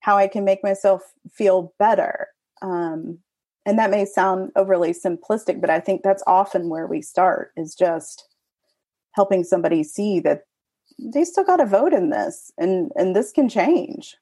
how 0.00 0.16
I 0.16 0.28
can 0.28 0.44
make 0.44 0.62
myself 0.62 1.02
feel 1.32 1.74
better. 1.78 2.28
Um, 2.62 3.18
and 3.66 3.78
that 3.78 3.90
may 3.90 4.04
sound 4.04 4.50
overly 4.56 4.92
simplistic, 4.92 5.60
but 5.60 5.70
I 5.70 5.80
think 5.80 6.02
that's 6.02 6.22
often 6.26 6.68
where 6.68 6.86
we 6.86 7.02
start 7.02 7.52
is 7.56 7.74
just 7.74 8.24
helping 9.12 9.44
somebody 9.44 9.82
see 9.82 10.20
that 10.20 10.42
they 10.98 11.24
still 11.24 11.44
got 11.44 11.60
a 11.60 11.66
vote 11.66 11.92
in 11.92 12.10
this 12.10 12.50
and 12.58 12.90
and 12.96 13.14
this 13.14 13.32
can 13.32 13.48
change. 13.48 14.16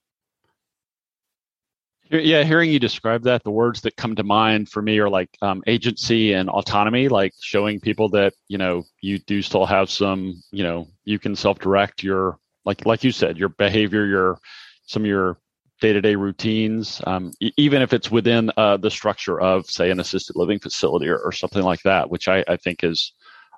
Yeah, 2.11 2.43
hearing 2.43 2.71
you 2.71 2.79
describe 2.79 3.23
that, 3.25 3.45
the 3.45 3.51
words 3.51 3.83
that 3.83 3.97
come 3.97 4.17
to 4.17 4.23
mind 4.23 4.71
for 4.71 4.81
me 4.81 4.99
are 4.99 5.11
like 5.11 5.29
um, 5.43 5.63
agency 5.67 6.33
and 6.33 6.49
autonomy, 6.49 7.09
like 7.09 7.35
showing 7.43 7.81
people 7.81 8.09
that 8.11 8.33
you 8.49 8.57
know 8.57 8.85
you 9.03 9.19
do 9.19 9.43
still 9.43 9.67
have 9.67 9.91
some, 9.91 10.43
you 10.51 10.63
know, 10.63 10.87
you 11.05 11.19
can 11.19 11.37
self-direct 11.37 12.03
your 12.03 12.39
like 12.65 12.87
like 12.87 13.05
you 13.05 13.13
said, 13.13 13.37
your 13.37 13.51
behavior, 13.51 14.07
your 14.07 14.39
some 14.87 15.03
of 15.03 15.07
your 15.07 15.37
day-to-day 15.83 16.17
routines, 16.17 17.03
um, 17.07 17.31
e- 17.41 17.53
even 17.59 17.83
if 17.83 17.93
it's 17.93 18.11
within 18.11 18.51
uh, 18.57 18.77
the 18.79 18.91
structure 18.91 19.39
of, 19.41 19.67
say, 19.67 19.91
an 19.91 20.01
assisted 20.01 20.35
living 20.35 20.59
facility 20.59 21.09
or, 21.09 21.19
or 21.19 21.31
something 21.31 21.63
like 21.63 21.83
that, 21.83 22.11
which 22.11 22.27
I, 22.27 22.43
I 22.49 22.57
think 22.57 22.85
is 22.85 23.13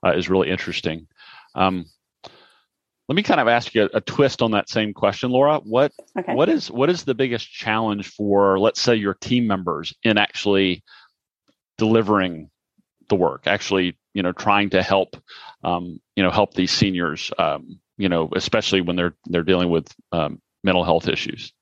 uh, 0.04 0.12
is 0.12 0.28
really 0.28 0.50
interesting. 0.50 1.06
Um, 1.54 1.86
let 3.10 3.16
me 3.16 3.24
kind 3.24 3.40
of 3.40 3.48
ask 3.48 3.74
you 3.74 3.82
a, 3.92 3.96
a, 3.96 4.00
twist 4.00 4.40
on 4.40 4.52
that 4.52 4.68
same 4.68 4.94
question, 4.94 5.30
Laura. 5.30 5.58
What 5.64 5.90
okay. 6.16 6.32
what 6.32 6.48
is 6.48 6.70
what 6.70 6.88
is 6.88 7.02
the 7.02 7.14
biggest 7.14 7.50
challenge 7.52 8.06
for, 8.08 8.56
let's 8.56 8.80
say, 8.80 8.94
your 8.94 9.14
team 9.14 9.48
members 9.48 9.92
in 10.04 10.16
actually 10.16 10.84
delivering 11.76 12.50
the 13.08 13.16
work, 13.16 13.48
actually, 13.48 13.98
you 14.14 14.22
know, 14.22 14.30
trying 14.30 14.70
to 14.70 14.82
help, 14.84 15.16
um, 15.64 16.00
you 16.14 16.22
know, 16.22 16.30
help 16.30 16.54
these 16.54 16.70
seniors, 16.70 17.32
um, 17.36 17.80
you 17.96 18.08
know, 18.08 18.28
especially 18.36 18.80
when 18.80 18.94
they're 18.94 19.16
they're 19.24 19.42
dealing 19.42 19.70
with 19.70 19.92
um, 20.12 20.40
mental 20.62 20.84
health 20.84 21.08
issues. 21.08 21.52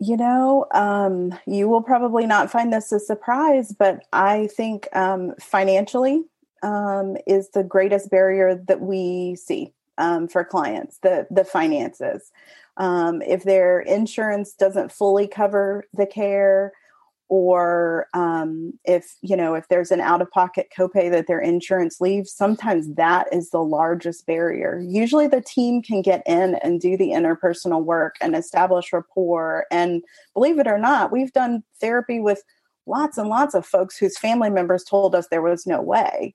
You 0.00 0.16
know, 0.16 0.66
um, 0.74 1.32
you 1.46 1.68
will 1.68 1.82
probably 1.82 2.26
not 2.26 2.50
find 2.50 2.72
this 2.72 2.90
a 2.90 2.98
surprise, 2.98 3.72
but 3.78 4.04
I 4.12 4.48
think 4.48 4.88
um, 4.96 5.34
financially 5.38 6.24
um, 6.64 7.16
is 7.24 7.50
the 7.50 7.62
greatest 7.62 8.10
barrier 8.10 8.56
that 8.66 8.80
we 8.80 9.36
see 9.36 9.72
um, 9.98 10.28
for 10.28 10.44
clients 10.44 10.98
the 11.02 11.26
the 11.30 11.44
finances. 11.44 12.30
Um, 12.78 13.20
if 13.22 13.44
their 13.44 13.80
insurance 13.80 14.54
doesn't 14.54 14.92
fully 14.92 15.28
cover 15.28 15.84
the 15.92 16.06
care 16.06 16.72
or 17.28 18.08
um, 18.12 18.74
if 18.84 19.16
you 19.22 19.34
know 19.34 19.54
if 19.54 19.66
there's 19.68 19.90
an 19.90 20.00
out-of-pocket 20.00 20.68
copay 20.76 21.10
that 21.10 21.26
their 21.26 21.40
insurance 21.40 21.98
leaves 21.98 22.30
sometimes 22.30 22.94
that 22.96 23.26
is 23.32 23.48
the 23.48 23.62
largest 23.62 24.26
barrier. 24.26 24.84
Usually 24.86 25.26
the 25.26 25.40
team 25.40 25.80
can 25.80 26.02
get 26.02 26.22
in 26.26 26.56
and 26.56 26.78
do 26.78 26.94
the 26.94 27.12
interpersonal 27.12 27.82
work 27.82 28.16
and 28.20 28.36
establish 28.36 28.92
rapport. 28.92 29.64
And 29.70 30.02
believe 30.34 30.58
it 30.58 30.66
or 30.66 30.76
not 30.76 31.10
we've 31.10 31.32
done 31.32 31.62
therapy 31.80 32.20
with 32.20 32.42
lots 32.86 33.16
and 33.16 33.30
lots 33.30 33.54
of 33.54 33.64
folks 33.64 33.96
whose 33.96 34.18
family 34.18 34.50
members 34.50 34.84
told 34.84 35.14
us 35.14 35.28
there 35.28 35.40
was 35.40 35.66
no 35.66 35.80
way. 35.80 36.34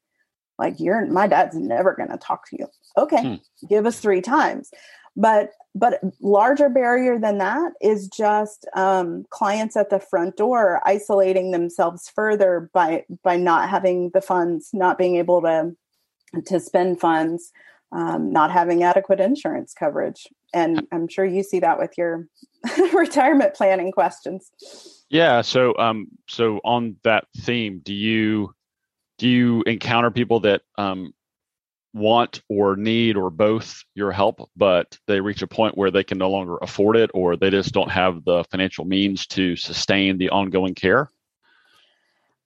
Like 0.57 0.79
you're 0.79 1.05
my 1.05 1.27
dad's 1.27 1.55
never 1.55 1.93
going 1.93 2.09
to 2.09 2.17
talk 2.17 2.49
to 2.49 2.57
you 2.57 2.67
okay 2.97 3.21
hmm. 3.21 3.67
give 3.67 3.85
us 3.85 3.99
three 3.99 4.21
times. 4.21 4.71
But 5.15 5.51
but 5.73 5.99
larger 6.21 6.69
barrier 6.69 7.19
than 7.19 7.37
that 7.37 7.73
is 7.81 8.07
just 8.07 8.67
um, 8.75 9.25
clients 9.29 9.75
at 9.77 9.89
the 9.89 9.99
front 9.99 10.37
door 10.37 10.81
isolating 10.85 11.51
themselves 11.51 12.09
further 12.13 12.69
by 12.73 13.05
by 13.23 13.37
not 13.37 13.69
having 13.69 14.11
the 14.13 14.21
funds 14.21 14.69
not 14.73 14.97
being 14.97 15.15
able 15.15 15.41
to 15.41 15.75
to 16.45 16.59
spend 16.59 16.99
funds 16.99 17.51
um, 17.91 18.31
not 18.31 18.51
having 18.51 18.83
adequate 18.83 19.19
insurance 19.19 19.73
coverage. 19.73 20.27
And 20.53 20.87
i'm 20.91 21.07
sure 21.07 21.25
you 21.25 21.43
see 21.43 21.59
that 21.59 21.77
with 21.77 21.97
your 21.97 22.27
retirement 22.93 23.53
planning 23.53 23.91
questions. 23.91 24.51
Yeah 25.09 25.41
so 25.41 25.77
um 25.77 26.07
so 26.27 26.59
on 26.63 26.97
that 27.03 27.25
theme 27.37 27.81
do 27.83 27.93
you 27.93 28.53
do 29.17 29.27
you 29.27 29.63
encounter 29.63 30.11
people 30.11 30.39
that 30.41 30.61
um, 30.77 31.13
want 31.93 32.41
or 32.49 32.75
need 32.75 33.17
or 33.17 33.29
both 33.29 33.83
your 33.95 34.11
help, 34.11 34.49
but 34.55 34.97
they 35.07 35.19
reach 35.19 35.41
a 35.41 35.47
point 35.47 35.77
where 35.77 35.91
they 35.91 36.03
can 36.03 36.17
no 36.17 36.29
longer 36.29 36.57
afford 36.61 36.95
it 36.95 37.09
or 37.13 37.35
they 37.35 37.49
just 37.49 37.73
don't 37.73 37.91
have 37.91 38.23
the 38.23 38.43
financial 38.51 38.85
means 38.85 39.27
to 39.27 39.55
sustain 39.55 40.17
the 40.17 40.29
ongoing 40.29 40.75
care? 40.75 41.09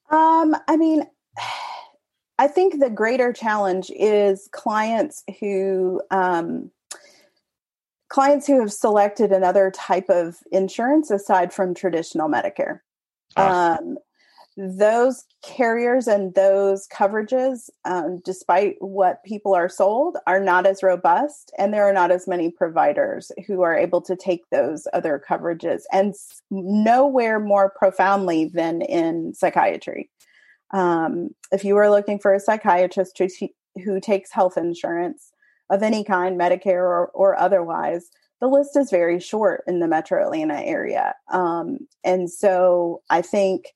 Um, 0.09 0.55
I 0.67 0.77
mean, 0.77 1.03
I 2.37 2.47
think 2.47 2.79
the 2.79 2.89
greater 2.89 3.33
challenge 3.33 3.91
is 3.95 4.49
clients 4.51 5.23
who 5.39 6.01
um, 6.09 6.71
clients 8.09 8.47
who 8.47 8.59
have 8.59 8.73
selected 8.73 9.31
another 9.31 9.69
type 9.69 10.09
of 10.09 10.37
insurance 10.51 11.11
aside 11.11 11.53
from 11.53 11.75
traditional 11.75 12.27
Medicare. 12.29 12.79
Ah. 13.37 13.77
Um, 13.77 13.97
those 14.57 15.23
carriers 15.41 16.07
and 16.07 16.35
those 16.35 16.87
coverages, 16.87 17.69
um, 17.85 18.21
despite 18.23 18.75
what 18.79 19.23
people 19.23 19.55
are 19.55 19.69
sold, 19.69 20.17
are 20.27 20.41
not 20.41 20.65
as 20.65 20.83
robust, 20.83 21.51
and 21.57 21.73
there 21.73 21.87
are 21.87 21.93
not 21.93 22.11
as 22.11 22.27
many 22.27 22.51
providers 22.51 23.31
who 23.47 23.61
are 23.61 23.75
able 23.75 24.01
to 24.01 24.15
take 24.15 24.49
those 24.49 24.87
other 24.93 25.23
coverages, 25.27 25.83
and 25.91 26.13
nowhere 26.49 27.39
more 27.39 27.69
profoundly 27.69 28.45
than 28.45 28.81
in 28.81 29.33
psychiatry. 29.33 30.09
Um, 30.71 31.29
if 31.51 31.63
you 31.63 31.77
are 31.77 31.89
looking 31.89 32.19
for 32.19 32.33
a 32.33 32.39
psychiatrist 32.39 33.17
who, 33.17 33.27
who 33.83 33.99
takes 33.99 34.31
health 34.31 34.57
insurance 34.57 35.31
of 35.69 35.81
any 35.81 36.03
kind, 36.03 36.39
Medicare 36.39 36.83
or, 36.83 37.07
or 37.13 37.39
otherwise, 37.39 38.09
the 38.41 38.47
list 38.47 38.75
is 38.75 38.89
very 38.89 39.19
short 39.19 39.63
in 39.67 39.79
the 39.79 39.87
metro 39.87 40.23
Atlanta 40.23 40.59
area. 40.59 41.15
Um, 41.31 41.87
and 42.03 42.29
so 42.29 43.01
I 43.09 43.21
think 43.21 43.67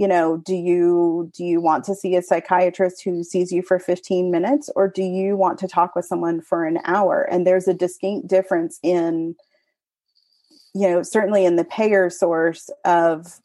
you 0.00 0.08
know 0.08 0.38
do 0.38 0.54
you 0.54 1.30
do 1.34 1.44
you 1.44 1.60
want 1.60 1.84
to 1.84 1.94
see 1.94 2.16
a 2.16 2.22
psychiatrist 2.22 3.04
who 3.04 3.22
sees 3.22 3.52
you 3.52 3.62
for 3.62 3.78
15 3.78 4.30
minutes 4.30 4.70
or 4.74 4.88
do 4.88 5.02
you 5.02 5.36
want 5.36 5.58
to 5.58 5.68
talk 5.68 5.94
with 5.94 6.06
someone 6.06 6.40
for 6.40 6.64
an 6.64 6.78
hour? 6.84 7.28
And 7.30 7.46
there's 7.46 7.68
a 7.68 7.74
distinct 7.74 8.26
difference 8.26 8.80
in 8.82 9.36
you 10.74 10.88
know 10.88 11.02
certainly 11.02 11.44
in 11.44 11.56
the 11.56 11.66
payer 11.66 12.08
source 12.08 12.70
of 12.86 13.40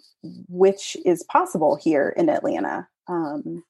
which 0.47 0.95
is 1.05 1.23
possible 1.23 1.75
here 1.75 2.13
in 2.15 2.29
atlanta. 2.29 2.87
Um, 3.09 3.65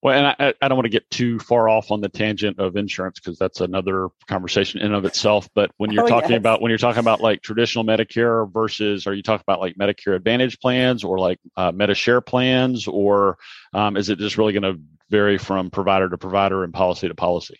well, 0.00 0.16
and 0.16 0.26
I, 0.38 0.54
I 0.62 0.68
don't 0.68 0.76
want 0.76 0.84
to 0.84 0.90
get 0.90 1.10
too 1.10 1.40
far 1.40 1.68
off 1.68 1.90
on 1.90 2.00
the 2.00 2.08
tangent 2.08 2.60
of 2.60 2.76
insurance 2.76 3.18
because 3.18 3.36
that's 3.36 3.60
another 3.60 4.08
conversation 4.28 4.80
in 4.80 4.94
of 4.94 5.04
itself. 5.04 5.48
But 5.54 5.72
when 5.76 5.90
you're 5.90 6.04
oh, 6.04 6.08
talking 6.08 6.30
yes. 6.30 6.38
about 6.38 6.62
when 6.62 6.70
you're 6.70 6.78
talking 6.78 7.00
about 7.00 7.20
like 7.20 7.42
traditional 7.42 7.84
Medicare 7.84 8.50
versus, 8.52 9.08
are 9.08 9.14
you 9.14 9.22
talking 9.24 9.44
about 9.46 9.58
like 9.60 9.74
Medicare 9.76 10.14
Advantage 10.14 10.60
plans 10.60 11.02
or 11.02 11.18
like 11.18 11.40
uh, 11.56 11.72
Medi-Share 11.72 12.20
plans, 12.20 12.86
or 12.86 13.38
um, 13.72 13.96
is 13.96 14.08
it 14.08 14.18
just 14.18 14.38
really 14.38 14.52
going 14.52 14.62
to 14.62 14.80
vary 15.10 15.36
from 15.36 15.70
provider 15.70 16.08
to 16.08 16.18
provider 16.18 16.62
and 16.62 16.72
policy 16.72 17.08
to 17.08 17.14
policy? 17.14 17.58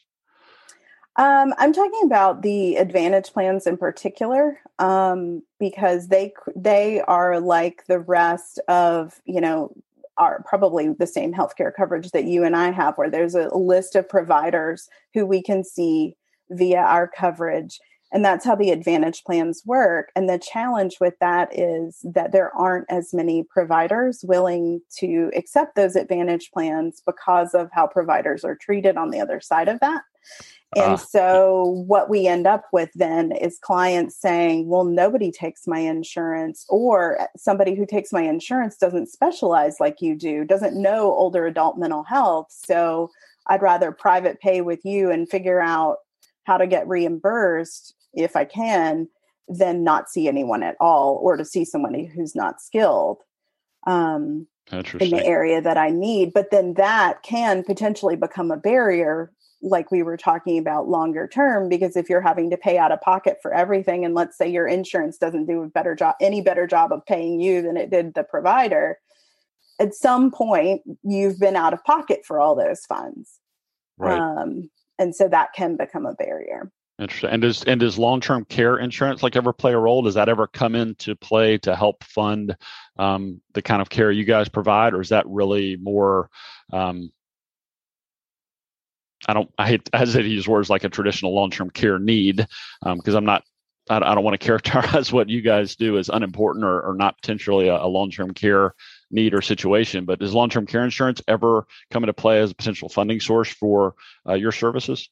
Um, 1.17 1.53
I'm 1.59 1.73
talking 1.73 2.03
about 2.05 2.43
the 2.43 2.77
Advantage 2.77 3.33
plans 3.33 3.67
in 3.67 3.77
particular 3.77 4.61
um, 4.79 5.43
because 5.59 6.07
they 6.07 6.33
they 6.55 7.01
are 7.01 7.41
like 7.41 7.85
the 7.87 7.99
rest 7.99 8.61
of 8.69 9.21
you 9.25 9.41
know 9.41 9.73
are 10.19 10.45
probably 10.47 10.93
the 10.99 11.07
same 11.07 11.33
healthcare 11.33 11.73
coverage 11.75 12.11
that 12.11 12.25
you 12.25 12.45
and 12.45 12.57
I 12.57 12.71
have, 12.71 12.97
where 12.97 13.11
there's 13.11 13.35
a 13.35 13.49
list 13.55 13.97
of 13.97 14.09
providers 14.09 14.89
who 15.15 15.25
we 15.25 15.43
can 15.43 15.65
see 15.65 16.17
via 16.51 16.81
our 16.81 17.09
coverage. 17.09 17.79
And 18.11 18.25
that's 18.25 18.45
how 18.45 18.55
the 18.55 18.71
advantage 18.71 19.23
plans 19.25 19.63
work. 19.67 20.09
And 20.17 20.29
the 20.29 20.39
challenge 20.39 20.97
with 20.99 21.15
that 21.21 21.51
is 21.53 21.99
that 22.05 22.33
there 22.33 22.55
aren't 22.57 22.87
as 22.91 23.13
many 23.13 23.43
providers 23.43 24.25
willing 24.27 24.81
to 24.99 25.31
accept 25.37 25.77
those 25.77 25.95
advantage 25.95 26.51
plans 26.51 27.03
because 27.05 27.53
of 27.55 27.69
how 27.73 27.87
providers 27.87 28.45
are 28.45 28.57
treated 28.57 28.97
on 28.97 29.11
the 29.11 29.21
other 29.21 29.41
side 29.41 29.69
of 29.69 29.81
that. 29.81 30.03
And 30.77 30.93
uh, 30.93 30.97
so, 30.99 31.83
what 31.87 32.11
we 32.11 32.27
end 32.27 32.47
up 32.47 32.65
with 32.73 32.91
then 32.95 33.33
is 33.33 33.59
clients 33.59 34.21
saying, 34.21 34.69
Well, 34.69 34.85
nobody 34.85 35.33
takes 35.33 35.67
my 35.67 35.79
insurance, 35.79 36.67
or 36.69 37.27
somebody 37.37 37.75
who 37.75 37.87
takes 37.87 38.13
my 38.13 38.23
insurance 38.23 38.77
doesn't 38.77 39.09
specialize 39.09 39.81
like 39.81 40.03
you 40.03 40.15
do, 40.15 40.45
doesn't 40.45 40.81
know 40.81 41.13
older 41.15 41.47
adult 41.47 41.79
mental 41.79 42.03
health. 42.03 42.49
So, 42.51 43.11
I'd 43.47 43.63
rather 43.63 43.93
private 43.93 44.41
pay 44.41 44.61
with 44.61 44.85
you 44.85 45.11
and 45.11 45.29
figure 45.29 45.61
out 45.61 45.99
how 46.45 46.59
to 46.59 46.67
get 46.67 46.87
reimbursed 46.87 47.95
if 48.13 48.37
I 48.37 48.45
can 48.45 49.09
than 49.49 49.83
not 49.83 50.11
see 50.11 50.29
anyone 50.29 50.63
at 50.63 50.77
all 50.81 51.19
or 51.23 51.37
to 51.39 51.45
see 51.45 51.65
somebody 51.65 52.05
who's 52.05 52.35
not 52.35 52.61
skilled 52.61 53.19
um, 53.87 54.47
in 54.71 55.11
the 55.11 55.25
area 55.25 55.63
that 55.63 55.79
I 55.79 55.89
need. 55.89 56.33
But 56.35 56.51
then 56.51 56.75
that 56.75 57.23
can 57.23 57.65
potentially 57.65 58.17
become 58.17 58.51
a 58.51 58.57
barrier 58.59 59.33
like 59.61 59.91
we 59.91 60.03
were 60.03 60.17
talking 60.17 60.59
about 60.59 60.89
longer 60.89 61.27
term 61.27 61.69
because 61.69 61.97
if 61.97 62.09
you're 62.09 62.21
having 62.21 62.51
to 62.51 62.57
pay 62.57 62.79
out 62.79 62.93
of 62.93 63.01
pocket 63.01 63.39
for 63.43 63.53
everything 63.53 64.05
and 64.05 64.15
let's 64.15 64.37
say 64.37 64.49
your 64.49 64.67
insurance 64.67 65.19
doesn't 65.19 65.47
do 65.47 65.63
a 65.63 65.69
better 65.69 65.95
job 65.95 66.15
any 66.21 66.41
better 66.41 66.67
job 66.67 66.93
of 66.93 67.05
paying 67.07 67.41
you 67.41 67.61
than 67.61 67.77
it 67.77 67.91
did 67.91 68.15
the 68.15 68.23
provider 68.23 68.99
at 69.81 69.95
some 69.95 70.31
point 70.31 70.83
you've 71.03 71.39
been 71.41 71.57
out 71.57 71.73
of 71.73 71.83
pocket 71.85 72.21
for 72.25 72.39
all 72.39 72.55
those 72.55 72.85
funds 72.87 73.41
right. 73.99 74.19
um, 74.19 74.71
and 74.99 75.15
so 75.15 75.29
that 75.29 75.53
can 75.55 75.77
become 75.77 76.07
a 76.07 76.15
barrier 76.15 76.71
Interesting. 77.01 77.31
And 77.31 77.43
does 77.43 77.63
and 77.63 77.79
does 77.79 77.97
long 77.97 78.21
term 78.21 78.45
care 78.45 78.77
insurance 78.77 79.23
like 79.23 79.37
ever 79.37 79.53
play 79.53 79.73
a 79.73 79.79
role? 79.79 80.03
Does 80.03 80.15
that 80.15 80.29
ever 80.29 80.49
come 80.49 80.75
into 80.75 81.15
play 81.15 81.57
to 81.59 81.77
help 81.77 82.03
fund 82.03 82.57
um, 82.97 83.41
the 83.55 83.63
kind 83.63 83.81
of 83.81 83.89
care 83.89 84.11
you 84.11 84.25
guys 84.25 84.49
provide, 84.49 84.95
or 84.95 85.01
is 85.01 85.11
that 85.11 85.25
really 85.29 85.77
more? 85.77 86.29
Um, 86.73 87.13
I 89.27 89.35
don't. 89.35 89.51
I 89.59 89.67
hate. 89.67 89.89
I 89.93 89.99
hesitate 89.99 90.23
to 90.23 90.29
use 90.29 90.49
words 90.49 90.71
like 90.71 90.85
a 90.85 90.89
traditional 90.89 91.35
long 91.35 91.51
term 91.51 91.71
care 91.71 91.99
need 91.99 92.37
because 92.37 93.15
um, 93.15 93.17
I'm 93.17 93.25
not. 93.25 93.45
I, 93.91 93.97
I 93.97 94.15
don't 94.15 94.25
want 94.25 94.39
to 94.39 94.45
characterize 94.47 95.13
what 95.13 95.29
you 95.29 95.41
guys 95.41 95.77
do 95.77 95.99
as 95.99 96.09
unimportant 96.09 96.65
or, 96.65 96.81
or 96.83 96.95
not 96.95 97.17
potentially 97.21 97.69
a, 97.69 97.77
a 97.77 97.87
long 97.87 98.11
term 98.11 98.33
care 98.33 98.75
need 99.11 99.35
or 99.35 99.43
situation. 99.43 100.05
But 100.05 100.21
does 100.21 100.35
long 100.35 100.51
term 100.51 100.67
care 100.67 100.85
insurance 100.85 101.23
ever 101.27 101.67
come 101.91 102.05
into 102.05 102.15
play 102.15 102.41
as 102.41 102.51
a 102.51 102.55
potential 102.55 102.89
funding 102.89 103.21
source 103.21 103.49
for 103.49 103.95
uh, 104.29 104.35
your 104.35 104.53
services? 104.53 105.09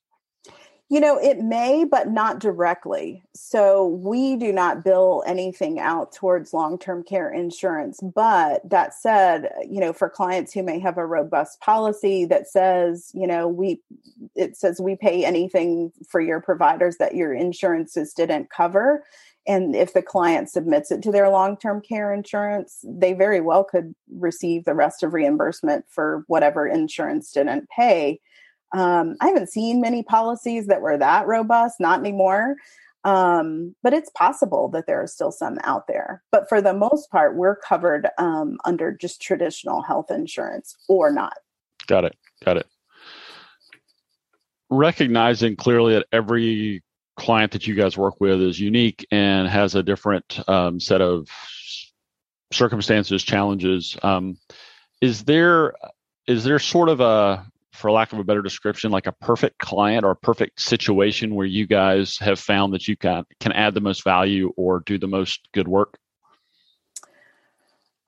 You 0.89 1.01
know, 1.01 1.19
it 1.19 1.41
may, 1.41 1.85
but 1.85 2.11
not 2.11 2.39
directly. 2.39 3.25
So 3.35 3.87
we 3.89 4.37
do 4.37 4.53
not 4.53 4.85
bill 4.85 5.25
anything 5.27 5.81
out 5.81 6.13
towards 6.13 6.55
long 6.55 6.79
term 6.79 7.03
care 7.03 7.29
insurance. 7.29 7.99
But 8.01 8.69
that 8.71 8.95
said, 8.95 9.51
you 9.69 9.81
know, 9.81 9.93
for 9.93 10.09
clients 10.09 10.53
who 10.53 10.63
may 10.63 10.79
have 10.79 10.97
a 10.97 11.07
robust 11.07 11.61
policy 11.61 12.25
that 12.27 12.49
says, 12.49 13.11
you 13.15 13.27
know, 13.27 13.49
we, 13.49 13.81
it 14.37 14.57
says 14.57 14.81
we 14.81 14.95
pay 14.95 15.25
anything 15.25 15.91
for 16.09 16.21
your 16.21 16.41
providers 16.41 16.99
that 16.99 17.17
your 17.17 17.35
insurances 17.35 18.13
didn't 18.13 18.51
cover. 18.51 19.03
And 19.49 19.75
if 19.75 19.93
the 19.93 20.03
client 20.03 20.51
submits 20.51 20.91
it 20.93 21.03
to 21.03 21.13
their 21.13 21.29
long 21.31 21.57
term 21.57 21.81
care 21.81 22.13
insurance, 22.13 22.85
they 22.85 23.13
very 23.13 23.41
well 23.41 23.65
could 23.65 23.93
receive 24.13 24.65
the 24.65 24.75
rest 24.75 25.03
of 25.03 25.15
reimbursement 25.15 25.85
for 25.89 26.25
whatever 26.29 26.67
insurance 26.67 27.33
didn't 27.33 27.69
pay. 27.71 28.21
Um, 28.73 29.17
I 29.21 29.29
haven't 29.29 29.51
seen 29.51 29.81
many 29.81 30.03
policies 30.03 30.67
that 30.67 30.81
were 30.81 30.99
that 30.99 31.27
robust, 31.27 31.81
not 31.81 32.01
anymore. 32.01 32.57
Um, 33.05 33.77
but 33.85 33.93
it's 33.93 34.11
possible 34.11 34.69
that 34.71 34.89
there 34.89 35.01
are 35.01 35.07
still 35.07 35.31
some 35.31 35.59
out 35.63 35.87
there. 35.87 36.25
But 36.33 36.49
for 36.49 36.61
the 36.61 36.75
most 36.75 37.09
part, 37.11 37.37
we're 37.37 37.55
covered 37.55 38.09
um, 38.19 38.59
under 38.65 38.91
just 38.91 39.23
traditional 39.23 39.81
health 39.81 40.11
insurance 40.11 40.77
or 40.89 41.13
not. 41.13 41.35
Got 41.87 42.05
it. 42.05 42.17
Got 42.45 42.57
it. 42.57 42.67
Recognizing 44.71 45.55
clearly 45.55 45.95
that 45.95 46.07
every 46.11 46.83
client 47.17 47.53
that 47.53 47.69
you 47.69 47.77
guys 47.77 47.97
work 47.97 48.21
with 48.21 48.41
is 48.41 48.59
unique 48.59 49.07
and 49.13 49.47
has 49.47 49.77
a 49.77 49.85
different 49.85 50.41
um, 50.49 50.81
set 50.81 51.01
of 51.01 51.29
circumstances, 52.53 53.23
challenges. 53.23 53.97
Um, 54.03 54.37
is 55.01 55.25
there 55.25 55.75
is 56.27 56.43
there 56.43 56.59
sort 56.59 56.89
of 56.89 57.01
a 57.01 57.47
for 57.77 57.91
lack 57.91 58.13
of 58.13 58.19
a 58.19 58.25
better 58.25 58.43
description, 58.43 58.91
like 58.91 59.07
a 59.07 59.13
perfect 59.13 59.59
client 59.59 60.05
or 60.05 60.11
a 60.11 60.17
perfect 60.17 60.61
situation 60.61 61.35
where 61.35 61.47
you 61.47 61.67
guys 61.67 62.17
have 62.19 62.41
found 62.41 62.73
that 62.75 62.89
you 62.89 62.97
can 62.97 63.25
can 63.41 63.53
add 63.53 63.75
the 63.75 63.81
most 63.81 64.05
value 64.05 64.53
or 64.57 64.81
do 64.81 64.99
the 64.99 65.07
most 65.07 65.49
good 65.53 65.69
work? 65.69 65.99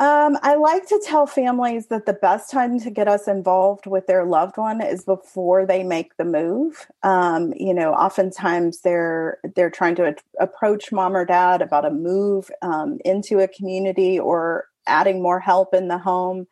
Um, 0.00 0.38
I 0.42 0.54
like 0.54 0.86
to 0.88 1.02
tell 1.04 1.26
families 1.26 1.88
that 1.88 2.06
the 2.06 2.12
best 2.12 2.52
time 2.52 2.78
to 2.80 2.90
get 2.90 3.08
us 3.08 3.26
involved 3.26 3.86
with 3.86 4.06
their 4.06 4.24
loved 4.24 4.56
one 4.56 4.80
is 4.80 5.04
before 5.04 5.66
they 5.66 5.82
make 5.82 6.16
the 6.16 6.24
move. 6.24 6.86
Um, 7.02 7.52
you 7.56 7.74
know, 7.74 7.92
oftentimes 7.92 8.82
they're 8.82 9.38
they're 9.56 9.70
trying 9.70 9.96
to 9.96 10.14
a- 10.14 10.44
approach 10.44 10.92
mom 10.92 11.16
or 11.16 11.24
dad 11.24 11.62
about 11.62 11.84
a 11.84 11.90
move 11.90 12.48
um, 12.62 12.98
into 13.04 13.40
a 13.40 13.48
community 13.48 14.20
or 14.20 14.66
adding 14.86 15.20
more 15.20 15.40
help 15.40 15.74
in 15.74 15.88
the 15.88 15.98
home 15.98 16.46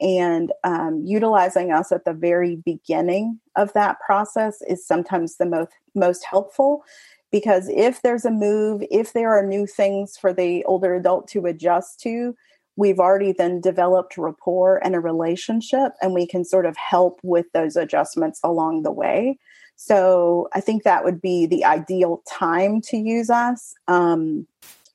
and 0.00 0.52
um, 0.64 1.02
utilizing 1.04 1.72
us 1.72 1.92
at 1.92 2.04
the 2.04 2.12
very 2.12 2.56
beginning 2.56 3.38
of 3.56 3.72
that 3.74 3.98
process 4.04 4.60
is 4.68 4.86
sometimes 4.86 5.36
the 5.36 5.46
most 5.46 5.72
most 5.94 6.24
helpful 6.24 6.84
because 7.30 7.68
if 7.68 8.02
there's 8.02 8.24
a 8.24 8.30
move 8.30 8.82
if 8.90 9.12
there 9.12 9.32
are 9.32 9.46
new 9.46 9.66
things 9.66 10.16
for 10.16 10.32
the 10.32 10.64
older 10.64 10.94
adult 10.94 11.28
to 11.28 11.46
adjust 11.46 12.00
to 12.00 12.34
we've 12.76 12.98
already 12.98 13.32
then 13.32 13.60
developed 13.60 14.18
rapport 14.18 14.80
and 14.84 14.94
a 14.94 15.00
relationship 15.00 15.92
and 16.02 16.12
we 16.12 16.26
can 16.26 16.44
sort 16.44 16.66
of 16.66 16.76
help 16.76 17.20
with 17.22 17.46
those 17.52 17.76
adjustments 17.76 18.40
along 18.42 18.82
the 18.82 18.92
way. 18.92 19.38
So 19.76 20.48
i 20.52 20.60
think 20.60 20.82
that 20.82 21.04
would 21.04 21.20
be 21.20 21.46
the 21.46 21.64
ideal 21.64 22.22
time 22.28 22.80
to 22.82 22.96
use 22.96 23.30
us. 23.30 23.74
Um, 23.88 24.46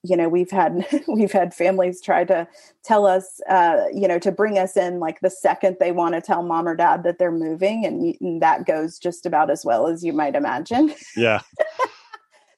you 0.04 0.16
know 0.16 0.30
we've 0.30 0.52
had 0.52 0.86
we've 1.08 1.32
had 1.32 1.54
families 1.54 2.02
try 2.02 2.24
to 2.24 2.48
tell 2.84 3.06
us 3.06 3.42
uh, 3.50 3.84
you 3.94 4.08
know 4.08 4.20
to 4.20 4.32
bring 4.32 4.58
us 4.58 4.78
in 4.78 5.00
like 5.00 5.20
the 5.22 5.30
second 5.30 5.78
they 5.80 5.92
want 5.92 6.16
to 6.16 6.22
tell 6.22 6.44
mom 6.44 6.68
or 6.68 6.76
dad 6.76 7.04
that 7.04 7.20
they're 7.20 7.32
moving 7.32 7.86
and, 7.86 8.16
and 8.22 8.42
that 8.42 8.66
goes 8.66 8.98
just 8.98 9.26
about 9.26 9.50
as 9.50 9.66
well 9.66 9.88
as 9.88 10.04
you 10.04 10.14
might 10.14 10.36
imagine. 10.36 10.94
Yeah. 11.16 11.42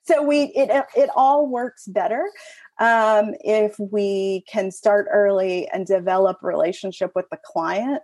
So 0.04 0.24
we 0.24 0.52
it 0.56 0.70
it 0.96 1.10
all 1.16 1.48
works 1.48 1.86
better 1.88 2.28
um, 2.80 3.36
if 3.42 3.76
we 3.80 4.44
can 4.52 4.72
start 4.72 5.08
early 5.12 5.70
and 5.70 5.86
develop 5.86 6.38
relationship 6.42 7.12
with 7.16 7.26
the 7.30 7.38
client 7.46 8.02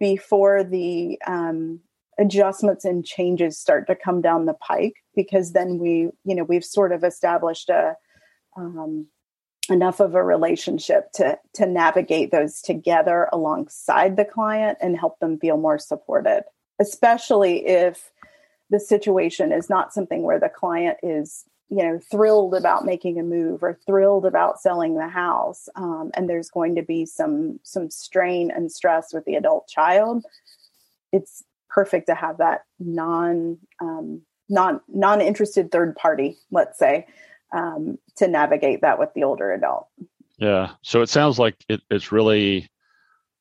before 0.00 0.64
the 0.64 1.20
um, 1.26 1.80
adjustments 2.18 2.84
and 2.84 3.04
changes 3.04 3.58
start 3.58 3.86
to 3.86 3.94
come 3.94 4.22
down 4.22 4.46
the 4.46 4.54
pike 4.54 4.94
because 5.14 5.52
then 5.52 5.78
we 5.78 6.08
you 6.24 6.34
know 6.34 6.44
we've 6.44 6.64
sort 6.64 6.90
of 6.90 7.04
established 7.04 7.68
a 7.68 7.94
um, 8.56 9.06
enough 9.70 10.00
of 10.00 10.14
a 10.14 10.22
relationship 10.22 11.10
to 11.12 11.38
to 11.54 11.66
navigate 11.66 12.30
those 12.30 12.60
together 12.60 13.28
alongside 13.32 14.16
the 14.16 14.24
client 14.24 14.78
and 14.80 14.98
help 14.98 15.18
them 15.18 15.38
feel 15.38 15.56
more 15.56 15.78
supported 15.78 16.44
especially 16.80 17.66
if 17.66 18.10
the 18.70 18.80
situation 18.80 19.52
is 19.52 19.70
not 19.70 19.92
something 19.92 20.22
where 20.22 20.40
the 20.40 20.48
client 20.48 20.96
is 21.02 21.44
you 21.68 21.82
know 21.82 21.98
thrilled 22.10 22.54
about 22.54 22.84
making 22.84 23.18
a 23.18 23.22
move 23.22 23.62
or 23.62 23.78
thrilled 23.86 24.24
about 24.24 24.60
selling 24.60 24.96
the 24.96 25.08
house 25.08 25.68
um, 25.74 26.10
and 26.14 26.28
there's 26.28 26.50
going 26.50 26.74
to 26.76 26.82
be 26.82 27.04
some 27.04 27.58
some 27.62 27.90
strain 27.90 28.50
and 28.50 28.70
stress 28.70 29.12
with 29.12 29.24
the 29.24 29.34
adult 29.34 29.66
child 29.68 30.24
it's 31.12 31.42
perfect 31.68 32.06
to 32.06 32.14
have 32.14 32.38
that 32.38 32.62
non 32.78 33.58
um, 33.80 34.22
non 34.48 34.80
non 34.88 35.20
interested 35.20 35.70
third 35.70 35.96
party 35.96 36.36
let's 36.50 36.78
say 36.78 37.06
um, 37.52 37.98
to 38.16 38.28
navigate 38.28 38.82
that 38.82 38.98
with 38.98 39.10
the 39.14 39.24
older 39.24 39.52
adult. 39.52 39.88
Yeah. 40.38 40.72
So 40.82 41.02
it 41.02 41.08
sounds 41.08 41.38
like 41.38 41.56
it, 41.68 41.80
it's 41.90 42.12
really 42.12 42.68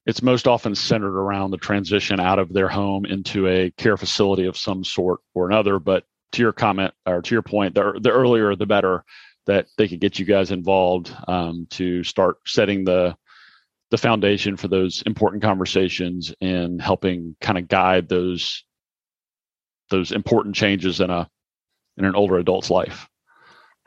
it's 0.06 0.22
most 0.22 0.48
often 0.48 0.76
centered 0.76 1.18
around 1.18 1.52
the 1.52 1.58
transition 1.58 2.20
out 2.20 2.39
of 2.39 2.54
their 2.54 2.68
home 2.70 3.06
into 3.06 3.48
a 3.48 3.72
care 3.72 3.98
facility 3.98 4.46
of 4.46 4.56
some 4.56 4.84
sort 4.84 5.20
or 5.34 5.48
another. 5.48 5.80
But 5.80 6.06
to 6.34 6.41
your 6.41 6.54
comment 6.54 6.94
or 7.06 7.22
to 7.22 7.36
your 7.36 7.41
point, 7.41 7.76
the, 7.76 8.00
the 8.00 8.12
earlier 8.12 8.56
the 8.56 8.65
better 8.65 9.04
that 9.46 9.68
they 9.78 9.88
could 9.88 10.00
get 10.00 10.20
you 10.20 10.26
guys 10.26 10.52
involved 10.52 11.15
um, 11.28 11.68
to 11.72 12.04
start 12.04 12.38
setting 12.46 12.84
the 12.84 13.15
the 13.91 13.98
foundation 13.98 14.58
for 14.58 14.68
those 14.68 15.04
important 15.06 15.44
conversations 15.44 16.34
and 16.41 16.82
helping 16.82 17.36
kind 17.39 17.58
of 17.58 17.68
guide 17.68 18.10
those 18.10 18.63
those 19.89 20.12
important 20.12 20.56
changes 20.56 21.00
in 21.00 21.10
a 21.10 21.30
in 21.98 22.06
an 22.06 22.15
older 22.15 22.38
adult's 22.38 22.70
life. 22.70 23.08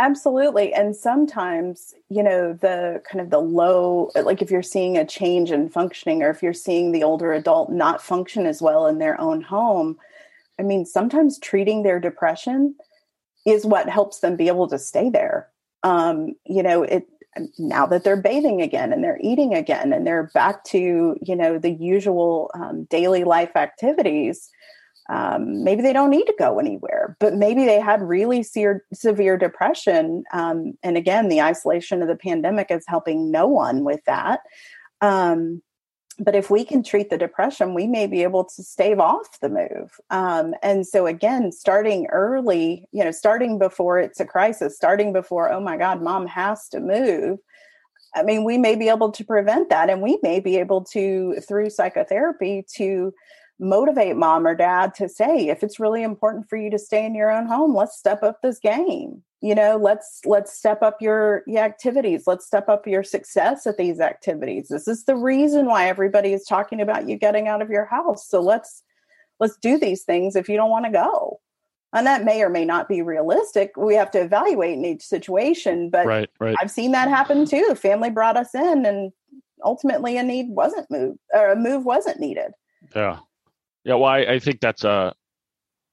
Absolutely. 0.00 0.72
And 0.72 0.94
sometimes, 0.94 1.92
you 2.08 2.22
know, 2.22 2.52
the 2.52 3.02
kind 3.10 3.20
of 3.20 3.30
the 3.30 3.40
low, 3.40 4.10
like 4.14 4.40
if 4.42 4.50
you're 4.50 4.62
seeing 4.62 4.96
a 4.96 5.04
change 5.04 5.50
in 5.50 5.68
functioning 5.68 6.22
or 6.22 6.30
if 6.30 6.40
you're 6.40 6.52
seeing 6.54 6.92
the 6.92 7.02
older 7.02 7.32
adult 7.32 7.70
not 7.70 8.00
function 8.00 8.46
as 8.46 8.62
well 8.62 8.86
in 8.86 8.98
their 8.98 9.20
own 9.20 9.40
home, 9.42 9.98
I 10.58 10.62
mean, 10.62 10.86
sometimes 10.86 11.38
treating 11.38 11.82
their 11.82 12.00
depression 12.00 12.76
is 13.46 13.66
what 13.66 13.88
helps 13.88 14.20
them 14.20 14.36
be 14.36 14.48
able 14.48 14.68
to 14.68 14.78
stay 14.78 15.10
there. 15.10 15.48
Um, 15.82 16.34
you 16.46 16.62
know, 16.62 16.82
it 16.84 17.08
now 17.58 17.86
that 17.86 18.04
they're 18.04 18.20
bathing 18.20 18.62
again 18.62 18.92
and 18.92 19.04
they're 19.04 19.20
eating 19.22 19.54
again 19.54 19.92
and 19.92 20.06
they're 20.06 20.30
back 20.34 20.64
to, 20.64 21.16
you 21.22 21.36
know, 21.36 21.58
the 21.58 21.70
usual 21.72 22.50
um, 22.54 22.84
daily 22.84 23.24
life 23.24 23.56
activities 23.56 24.50
um, 25.08 25.64
maybe 25.64 25.82
they 25.82 25.92
don't 25.92 26.10
need 26.10 26.26
to 26.26 26.34
go 26.38 26.58
anywhere, 26.58 27.16
but 27.18 27.34
maybe 27.34 27.64
they 27.64 27.80
had 27.80 28.02
really 28.02 28.42
severe, 28.42 28.84
severe 28.92 29.38
depression. 29.38 30.24
Um, 30.32 30.74
and 30.82 30.96
again, 30.96 31.28
the 31.28 31.40
isolation 31.40 32.02
of 32.02 32.08
the 32.08 32.16
pandemic 32.16 32.70
is 32.70 32.84
helping 32.86 33.30
no 33.30 33.46
one 33.46 33.84
with 33.84 34.04
that. 34.04 34.40
Um, 35.00 35.62
but 36.18 36.34
if 36.34 36.50
we 36.50 36.64
can 36.64 36.82
treat 36.82 37.10
the 37.10 37.16
depression, 37.16 37.74
we 37.74 37.86
may 37.86 38.06
be 38.06 38.22
able 38.24 38.44
to 38.44 38.62
stave 38.62 38.98
off 38.98 39.40
the 39.40 39.48
move. 39.48 40.00
Um, 40.10 40.54
and 40.62 40.84
so, 40.86 41.06
again, 41.06 41.52
starting 41.52 42.06
early, 42.08 42.86
you 42.90 43.04
know, 43.04 43.12
starting 43.12 43.58
before 43.58 44.00
it's 44.00 44.18
a 44.18 44.26
crisis, 44.26 44.76
starting 44.76 45.12
before, 45.12 45.52
oh 45.52 45.60
my 45.60 45.76
God, 45.76 46.02
mom 46.02 46.26
has 46.26 46.68
to 46.70 46.80
move. 46.80 47.38
I 48.16 48.24
mean, 48.24 48.42
we 48.42 48.58
may 48.58 48.74
be 48.74 48.88
able 48.88 49.12
to 49.12 49.24
prevent 49.24 49.70
that. 49.70 49.90
And 49.90 50.02
we 50.02 50.18
may 50.22 50.40
be 50.40 50.58
able 50.58 50.82
to, 50.86 51.36
through 51.46 51.70
psychotherapy, 51.70 52.64
to 52.76 53.14
motivate 53.60 54.16
mom 54.16 54.46
or 54.46 54.54
dad 54.54 54.94
to 54.94 55.08
say 55.08 55.48
if 55.48 55.62
it's 55.62 55.80
really 55.80 56.02
important 56.02 56.48
for 56.48 56.56
you 56.56 56.70
to 56.70 56.78
stay 56.78 57.04
in 57.04 57.14
your 57.14 57.30
own 57.30 57.46
home 57.46 57.74
let's 57.74 57.98
step 57.98 58.22
up 58.22 58.40
this 58.40 58.58
game 58.58 59.22
you 59.40 59.54
know 59.54 59.76
let's 59.76 60.20
let's 60.24 60.56
step 60.56 60.82
up 60.82 61.00
your, 61.00 61.42
your 61.46 61.62
activities 61.62 62.24
let's 62.26 62.46
step 62.46 62.68
up 62.68 62.86
your 62.86 63.02
success 63.02 63.66
at 63.66 63.76
these 63.76 63.98
activities 63.98 64.68
this 64.68 64.86
is 64.86 65.04
the 65.04 65.16
reason 65.16 65.66
why 65.66 65.88
everybody 65.88 66.32
is 66.32 66.44
talking 66.44 66.80
about 66.80 67.08
you 67.08 67.16
getting 67.16 67.48
out 67.48 67.62
of 67.62 67.70
your 67.70 67.84
house 67.84 68.28
so 68.28 68.40
let's 68.40 68.82
let's 69.40 69.56
do 69.56 69.76
these 69.76 70.04
things 70.04 70.36
if 70.36 70.48
you 70.48 70.56
don't 70.56 70.70
want 70.70 70.84
to 70.84 70.92
go 70.92 71.40
and 71.92 72.06
that 72.06 72.24
may 72.24 72.42
or 72.42 72.50
may 72.50 72.64
not 72.64 72.88
be 72.88 73.02
realistic. 73.02 73.72
We 73.76 73.94
have 73.94 74.10
to 74.10 74.20
evaluate 74.20 74.74
in 74.74 74.84
each 74.84 75.02
situation, 75.02 75.88
but 75.90 76.06
right, 76.06 76.28
right. 76.38 76.56
I've 76.60 76.70
seen 76.70 76.92
that 76.92 77.08
happen 77.08 77.46
too. 77.46 77.74
Family 77.74 78.10
brought 78.10 78.36
us 78.36 78.54
in, 78.54 78.84
and 78.84 79.12
ultimately 79.64 80.18
a 80.18 80.22
need 80.22 80.50
wasn't 80.50 80.90
moved, 80.90 81.18
or 81.32 81.50
a 81.50 81.56
move 81.56 81.84
wasn't 81.84 82.20
needed. 82.20 82.52
Yeah, 82.94 83.20
yeah. 83.84 83.94
Well, 83.94 84.04
I, 84.10 84.18
I 84.18 84.38
think 84.38 84.60
that's 84.60 84.84
a 84.84 85.14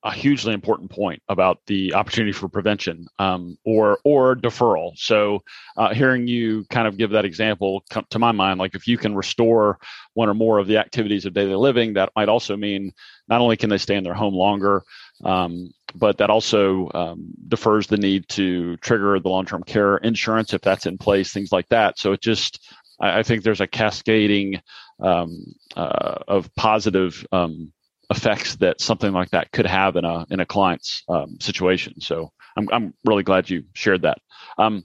a 0.06 0.12
hugely 0.12 0.54
important 0.54 0.92
point 0.92 1.20
about 1.30 1.58
the 1.66 1.96
opportunity 1.96 2.32
for 2.32 2.48
prevention 2.48 3.08
um, 3.18 3.58
or 3.66 3.98
or 4.04 4.36
deferral. 4.36 4.92
So, 4.96 5.42
uh, 5.78 5.96
hearing 5.96 6.28
you 6.28 6.64
kind 6.70 6.88
of 6.88 6.96
give 6.98 7.10
that 7.12 7.26
example 7.26 7.84
to 8.12 8.20
my 8.20 8.32
mind, 8.32 8.60
like 8.60 8.76
if 8.76 8.88
you 8.88 9.00
can 9.00 9.16
restore 9.16 9.80
one 10.14 10.30
or 10.30 10.36
more 10.36 10.60
of 10.60 10.68
the 10.68 10.78
activities 10.78 11.26
of 11.26 11.34
daily 11.34 11.56
living, 11.56 11.94
that 11.94 12.12
might 12.16 12.30
also 12.30 12.56
mean 12.56 12.92
not 13.28 13.42
only 13.42 13.58
can 13.58 13.72
they 13.72 13.80
stay 13.80 13.96
in 13.96 14.04
their 14.04 14.14
home 14.14 14.36
longer, 14.36 14.84
um, 15.24 15.72
but 15.96 16.20
that 16.20 16.30
also 16.30 16.90
um, 16.94 17.34
defers 17.48 17.88
the 17.88 17.98
need 17.98 18.30
to 18.30 18.78
trigger 18.78 19.20
the 19.20 19.30
long 19.30 19.46
term 19.46 19.64
care 19.64 19.98
insurance 19.98 20.54
if 20.54 20.62
that's 20.62 20.86
in 20.86 21.00
place, 21.00 21.34
things 21.34 21.52
like 21.52 21.68
that. 21.70 21.98
So 21.98 22.12
it 22.12 22.22
just, 22.22 22.60
I, 23.00 23.20
I 23.20 23.24
think 23.24 23.44
there's 23.44 23.62
a 23.62 23.68
cascading 23.68 24.62
um, 25.00 25.46
uh, 25.76 26.20
of 26.28 26.54
positive 26.56 27.26
um, 27.32 27.74
effects 28.10 28.56
that 28.58 28.82
something 28.82 29.12
like 29.12 29.30
that 29.32 29.52
could 29.52 29.66
have 29.66 29.96
in 29.96 30.06
a 30.06 30.26
in 30.30 30.40
a 30.40 30.46
client's 30.46 31.04
um, 31.10 31.38
situation. 31.40 32.00
So 32.02 32.32
I'm 32.58 32.70
I'm 32.72 32.94
really 33.06 33.24
glad 33.24 33.50
you 33.50 33.64
shared 33.74 34.04
that. 34.04 34.20
Um, 34.58 34.84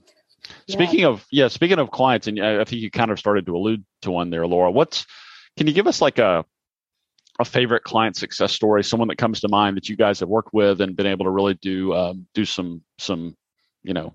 speaking 0.67 1.01
yeah. 1.01 1.07
of 1.07 1.25
yeah, 1.31 1.47
speaking 1.47 1.79
of 1.79 1.91
clients, 1.91 2.27
and 2.27 2.39
I 2.39 2.63
think 2.63 2.81
you 2.81 2.91
kind 2.91 3.11
of 3.11 3.19
started 3.19 3.45
to 3.45 3.55
allude 3.55 3.83
to 4.03 4.11
one 4.11 4.29
there, 4.29 4.47
Laura. 4.47 4.71
What's 4.71 5.05
can 5.57 5.67
you 5.67 5.73
give 5.73 5.87
us 5.87 6.01
like 6.01 6.19
a 6.19 6.45
a 7.39 7.45
favorite 7.45 7.83
client 7.83 8.15
success 8.15 8.53
story, 8.53 8.83
someone 8.83 9.07
that 9.07 9.17
comes 9.17 9.39
to 9.41 9.47
mind 9.47 9.77
that 9.77 9.89
you 9.89 9.95
guys 9.95 10.19
have 10.19 10.29
worked 10.29 10.53
with 10.53 10.81
and 10.81 10.95
been 10.95 11.07
able 11.07 11.25
to 11.25 11.31
really 11.31 11.55
do 11.55 11.93
um, 11.93 12.27
do 12.33 12.45
some 12.45 12.81
some 12.97 13.35
you 13.83 13.93
know 13.93 14.13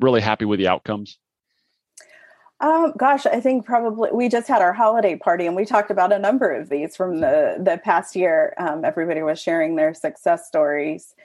really 0.00 0.20
happy 0.20 0.44
with 0.44 0.58
the 0.58 0.68
outcomes? 0.68 1.18
Um, 2.62 2.92
gosh, 2.96 3.26
I 3.26 3.40
think 3.40 3.66
probably 3.66 4.10
we 4.12 4.28
just 4.28 4.46
had 4.46 4.62
our 4.62 4.72
holiday 4.72 5.16
party 5.16 5.46
and 5.46 5.56
we 5.56 5.64
talked 5.64 5.90
about 5.90 6.12
a 6.12 6.18
number 6.18 6.48
of 6.48 6.68
these 6.68 6.94
from 6.96 7.20
the 7.20 7.56
the 7.58 7.80
past 7.82 8.14
year. 8.14 8.54
Um, 8.56 8.84
everybody 8.84 9.20
was 9.20 9.40
sharing 9.40 9.74
their 9.74 9.92
success 9.92 10.46
stories. 10.46 11.16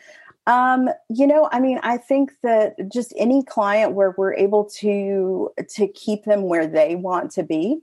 Um, 0.47 0.89
you 1.09 1.27
know, 1.27 1.47
I 1.51 1.59
mean, 1.59 1.79
I 1.83 1.97
think 1.97 2.31
that 2.41 2.75
just 2.91 3.13
any 3.17 3.43
client 3.43 3.93
where 3.93 4.15
we're 4.17 4.33
able 4.33 4.65
to 4.79 5.51
to 5.75 5.87
keep 5.89 6.25
them 6.25 6.43
where 6.43 6.65
they 6.65 6.95
want 6.95 7.29
to 7.31 7.43
be 7.43 7.81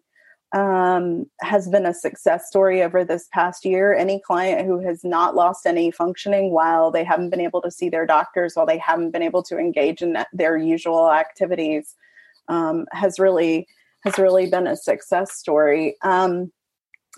um, 0.52 1.26
has 1.40 1.68
been 1.68 1.86
a 1.86 1.94
success 1.94 2.48
story 2.48 2.82
over 2.82 3.04
this 3.04 3.28
past 3.32 3.64
year. 3.64 3.94
Any 3.94 4.18
client 4.18 4.66
who 4.66 4.80
has 4.80 5.04
not 5.04 5.36
lost 5.36 5.64
any 5.64 5.92
functioning 5.92 6.50
while 6.50 6.90
they 6.90 7.04
haven't 7.04 7.30
been 7.30 7.40
able 7.40 7.62
to 7.62 7.70
see 7.70 7.88
their 7.88 8.06
doctors, 8.06 8.54
while 8.56 8.66
they 8.66 8.78
haven't 8.78 9.12
been 9.12 9.22
able 9.22 9.44
to 9.44 9.58
engage 9.58 10.02
in 10.02 10.16
their 10.32 10.56
usual 10.56 11.12
activities, 11.12 11.94
um, 12.48 12.86
has 12.92 13.18
really 13.18 13.66
has 14.04 14.18
really 14.18 14.46
been 14.46 14.66
a 14.66 14.76
success 14.76 15.32
story. 15.34 15.96
Um, 16.02 16.52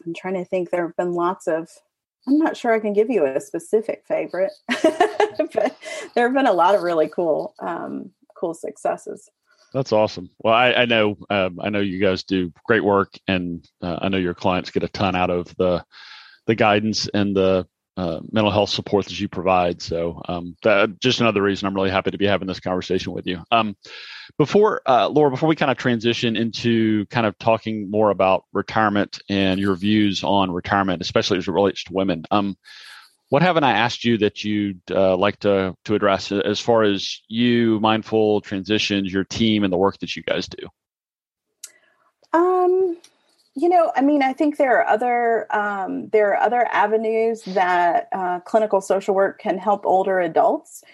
I'm 0.04 0.14
trying 0.14 0.34
to 0.34 0.44
think. 0.44 0.70
There 0.70 0.86
have 0.86 0.96
been 0.96 1.12
lots 1.12 1.46
of. 1.46 1.68
I'm 2.28 2.38
not 2.38 2.56
sure 2.56 2.72
I 2.72 2.80
can 2.80 2.92
give 2.92 3.10
you 3.10 3.24
a 3.24 3.40
specific 3.40 4.04
favorite, 4.06 4.52
but 4.68 5.76
there 6.14 6.26
have 6.26 6.34
been 6.34 6.46
a 6.46 6.52
lot 6.52 6.74
of 6.74 6.82
really 6.82 7.08
cool 7.08 7.54
um, 7.60 8.10
cool 8.38 8.54
successes. 8.54 9.28
That's 9.72 9.92
awesome. 9.92 10.30
Well, 10.38 10.54
I, 10.54 10.72
I 10.72 10.84
know 10.86 11.16
um, 11.30 11.58
I 11.60 11.70
know 11.70 11.80
you 11.80 12.00
guys 12.00 12.24
do 12.24 12.52
great 12.64 12.84
work, 12.84 13.14
and 13.28 13.68
uh, 13.82 13.98
I 14.02 14.08
know 14.08 14.18
your 14.18 14.34
clients 14.34 14.70
get 14.70 14.84
a 14.84 14.88
ton 14.88 15.16
out 15.16 15.30
of 15.30 15.54
the 15.56 15.84
the 16.46 16.54
guidance 16.54 17.08
and 17.08 17.36
the 17.36 17.66
uh, 17.96 18.20
mental 18.30 18.50
health 18.50 18.70
support 18.70 19.06
that 19.06 19.18
you 19.18 19.28
provide. 19.28 19.80
So, 19.80 20.20
um, 20.28 20.56
that, 20.62 21.00
just 21.00 21.20
another 21.20 21.42
reason 21.42 21.66
I'm 21.66 21.74
really 21.74 21.90
happy 21.90 22.10
to 22.10 22.18
be 22.18 22.26
having 22.26 22.46
this 22.46 22.60
conversation 22.60 23.12
with 23.12 23.26
you. 23.26 23.42
Um, 23.50 23.76
before 24.38 24.82
uh, 24.86 25.08
Laura, 25.08 25.30
before 25.30 25.48
we 25.48 25.56
kind 25.56 25.70
of 25.70 25.78
transition 25.78 26.36
into 26.36 27.06
kind 27.06 27.26
of 27.26 27.38
talking 27.38 27.90
more 27.90 28.10
about 28.10 28.44
retirement 28.52 29.20
and 29.30 29.58
your 29.58 29.76
views 29.76 30.24
on 30.24 30.50
retirement, 30.50 31.00
especially 31.00 31.38
as 31.38 31.48
it 31.48 31.52
relates 31.52 31.84
to 31.84 31.94
women, 31.94 32.24
um, 32.30 32.56
what 33.28 33.42
haven't 33.42 33.64
I 33.64 33.72
asked 33.72 34.04
you 34.04 34.18
that 34.18 34.44
you'd 34.44 34.80
uh, 34.90 35.16
like 35.16 35.38
to 35.40 35.74
to 35.84 35.94
address 35.94 36.30
as 36.30 36.60
far 36.60 36.82
as 36.82 37.22
you, 37.28 37.80
mindful 37.80 38.40
transitions, 38.42 39.12
your 39.12 39.24
team, 39.24 39.64
and 39.64 39.72
the 39.72 39.78
work 39.78 39.98
that 39.98 40.14
you 40.14 40.22
guys 40.22 40.48
do? 40.48 40.68
Um, 42.32 42.85
you 43.58 43.70
know, 43.70 43.90
I 43.96 44.02
mean, 44.02 44.22
I 44.22 44.34
think 44.34 44.58
there 44.58 44.78
are 44.78 44.86
other 44.86 45.46
um, 45.50 46.10
there 46.10 46.32
are 46.32 46.36
other 46.36 46.68
avenues 46.70 47.42
that 47.46 48.08
uh, 48.12 48.40
clinical 48.40 48.82
social 48.82 49.14
work 49.14 49.40
can 49.40 49.56
help 49.56 49.86
older 49.86 50.20
adults. 50.20 50.84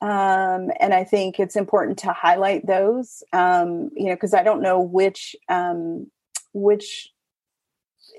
Um, 0.00 0.70
and 0.80 0.92
I 0.94 1.04
think 1.04 1.38
it's 1.38 1.56
important 1.56 1.98
to 2.00 2.12
highlight 2.12 2.66
those, 2.66 3.22
um, 3.32 3.90
you 3.94 4.06
know, 4.06 4.14
because 4.14 4.34
I 4.34 4.42
don't 4.42 4.62
know 4.62 4.80
which 4.80 5.36
um, 5.50 6.10
which 6.54 7.10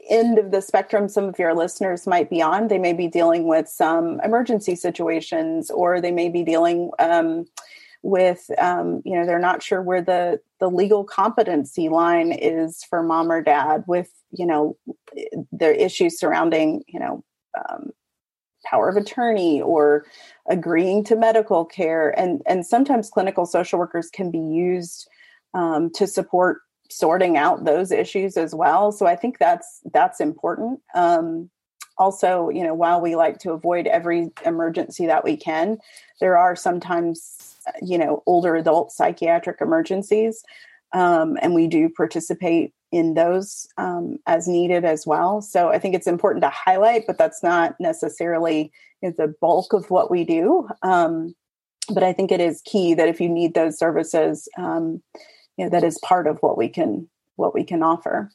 end 0.10 0.38
of 0.38 0.52
the 0.52 0.62
spectrum 0.62 1.10
some 1.10 1.26
of 1.26 1.40
your 1.40 1.56
listeners 1.56 2.06
might 2.06 2.30
be 2.30 2.40
on. 2.40 2.68
They 2.68 2.78
may 2.78 2.94
be 2.94 3.08
dealing 3.08 3.48
with 3.48 3.68
some 3.68 4.22
emergency 4.24 4.76
situations, 4.76 5.72
or 5.72 6.00
they 6.02 6.12
may 6.12 6.30
be 6.30 6.44
dealing 6.44 6.92
um, 7.00 7.48
with, 8.08 8.50
um, 8.58 9.02
you 9.04 9.16
know, 9.16 9.26
they're 9.26 9.38
not 9.38 9.62
sure 9.62 9.82
where 9.82 10.02
the 10.02 10.40
the 10.60 10.70
legal 10.70 11.04
competency 11.04 11.90
line 11.90 12.32
is 12.32 12.82
for 12.90 13.04
mom 13.04 13.30
or 13.30 13.42
dad 13.42 13.84
with, 13.86 14.10
you 14.32 14.46
know, 14.46 14.78
the 15.52 15.84
issues 15.84 16.18
surrounding, 16.18 16.84
you 16.88 17.00
know, 17.00 17.24
um, 17.60 17.92
power 18.66 18.88
of 18.88 18.96
attorney 18.96 19.62
or 19.62 20.06
agreeing 20.50 21.04
to 21.04 21.18
medical 21.18 21.66
care, 21.66 22.18
and 22.18 22.42
and 22.48 22.66
sometimes 22.66 23.10
clinical 23.10 23.46
social 23.46 23.78
workers 23.78 24.10
can 24.10 24.32
be 24.32 24.40
used 24.40 25.10
um, 25.54 25.92
to 25.92 26.08
support 26.08 26.62
sorting 26.90 27.36
out 27.36 27.66
those 27.66 27.92
issues 27.92 28.38
as 28.38 28.56
well. 28.56 28.94
So 28.94 29.06
I 29.06 29.18
think 29.18 29.38
that's 29.38 29.82
that's 29.94 30.22
important. 30.22 30.80
Um, 30.96 31.50
also, 31.98 32.50
you 32.50 32.64
know, 32.64 32.74
while 32.74 33.02
we 33.02 33.16
like 33.16 33.40
to 33.40 33.52
avoid 33.52 33.88
every 33.88 34.30
emergency 34.46 35.08
that 35.08 35.24
we 35.24 35.36
can, 35.36 35.80
there 36.22 36.38
are 36.38 36.56
sometimes, 36.56 37.57
you 37.82 37.98
know, 37.98 38.24
older 38.26 38.56
adult 38.56 38.92
psychiatric 38.92 39.62
emergencies, 39.62 40.44
um, 40.94 41.38
and 41.42 41.54
we 41.54 41.68
do 41.68 41.90
participate 41.90 42.74
in 42.92 43.16
those 43.16 43.68
um, 43.78 44.18
as 44.28 44.48
needed 44.48 44.86
as 44.86 45.06
well. 45.06 45.42
So 45.42 45.70
I 45.70 45.80
think 45.80 45.94
it's 45.94 46.08
important 46.08 46.44
to 46.44 46.50
highlight, 46.50 47.06
but 47.06 47.18
that's 47.18 47.44
not 47.44 47.76
necessarily 47.80 48.72
the 49.02 49.34
bulk 49.42 49.74
of 49.74 49.90
what 49.92 50.10
we 50.10 50.24
do. 50.24 50.68
Um, 50.84 51.36
but 51.90 52.04
I 52.04 52.14
think 52.14 52.32
it 52.32 52.42
is 52.42 52.62
key 52.66 52.94
that 52.94 53.08
if 53.08 53.20
you 53.22 53.30
need 53.30 53.54
those 53.54 53.78
services, 53.78 54.48
um, 54.58 55.02
you 55.58 55.66
know, 55.66 55.70
that 55.70 55.84
is 55.84 56.00
part 56.04 56.28
of 56.28 56.40
what 56.40 56.58
we 56.58 56.70
can 56.70 57.10
what 57.36 57.54
we 57.54 57.64
can 57.64 57.84
offer. 57.84 58.32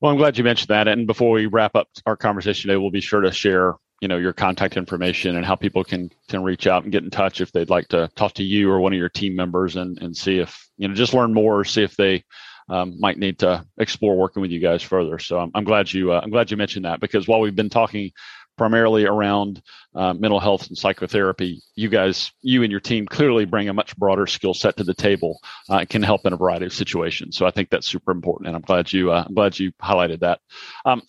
Well, 0.00 0.12
I'm 0.12 0.18
glad 0.18 0.36
you 0.36 0.44
mentioned 0.44 0.68
that. 0.68 0.88
And 0.88 1.06
before 1.06 1.30
we 1.30 1.46
wrap 1.46 1.74
up 1.76 1.88
our 2.04 2.16
conversation 2.16 2.68
today, 2.68 2.76
we'll 2.76 2.90
be 2.90 3.00
sure 3.00 3.22
to 3.22 3.32
share, 3.32 3.74
you 4.04 4.08
know, 4.08 4.18
your 4.18 4.34
contact 4.34 4.76
information 4.76 5.36
and 5.36 5.46
how 5.46 5.54
people 5.54 5.82
can 5.82 6.10
can 6.28 6.42
reach 6.42 6.66
out 6.66 6.82
and 6.82 6.92
get 6.92 7.02
in 7.02 7.08
touch 7.08 7.40
if 7.40 7.50
they'd 7.52 7.70
like 7.70 7.88
to 7.88 8.06
talk 8.16 8.34
to 8.34 8.42
you 8.42 8.70
or 8.70 8.78
one 8.78 8.92
of 8.92 8.98
your 8.98 9.08
team 9.08 9.34
members 9.34 9.76
and 9.76 9.96
and 10.02 10.14
see 10.14 10.40
if 10.40 10.68
you 10.76 10.86
know 10.86 10.92
just 10.92 11.14
learn 11.14 11.32
more, 11.32 11.64
see 11.64 11.82
if 11.82 11.96
they 11.96 12.22
um, 12.68 13.00
might 13.00 13.16
need 13.16 13.38
to 13.38 13.64
explore 13.78 14.14
working 14.14 14.42
with 14.42 14.50
you 14.50 14.60
guys 14.60 14.82
further. 14.82 15.18
So 15.18 15.38
I'm, 15.38 15.50
I'm 15.54 15.64
glad 15.64 15.90
you 15.90 16.12
uh, 16.12 16.20
I'm 16.22 16.28
glad 16.28 16.50
you 16.50 16.58
mentioned 16.58 16.84
that 16.84 17.00
because 17.00 17.26
while 17.26 17.40
we've 17.40 17.56
been 17.56 17.70
talking 17.70 18.12
primarily 18.58 19.06
around 19.06 19.62
uh, 19.94 20.12
mental 20.12 20.38
health 20.38 20.68
and 20.68 20.78
psychotherapy. 20.78 21.60
You 21.74 21.88
guys, 21.88 22.30
you 22.42 22.62
and 22.62 22.70
your 22.70 22.80
team 22.80 23.04
clearly 23.04 23.46
bring 23.46 23.68
a 23.68 23.74
much 23.74 23.96
broader 23.96 24.28
skill 24.28 24.54
set 24.54 24.76
to 24.76 24.84
the 24.84 24.94
table 24.94 25.40
uh, 25.68 25.84
can 25.88 26.04
help 26.04 26.24
in 26.24 26.32
a 26.32 26.36
variety 26.36 26.66
of 26.66 26.72
situations. 26.72 27.36
So 27.36 27.46
I 27.46 27.50
think 27.50 27.70
that's 27.70 27.86
super 27.86 28.12
important, 28.12 28.46
and 28.46 28.56
I'm 28.56 28.62
glad 28.62 28.92
you 28.92 29.10
uh, 29.10 29.24
I'm 29.26 29.34
glad 29.34 29.58
you 29.58 29.72
highlighted 29.82 30.20
that. 30.20 30.38
Um, 30.84 31.02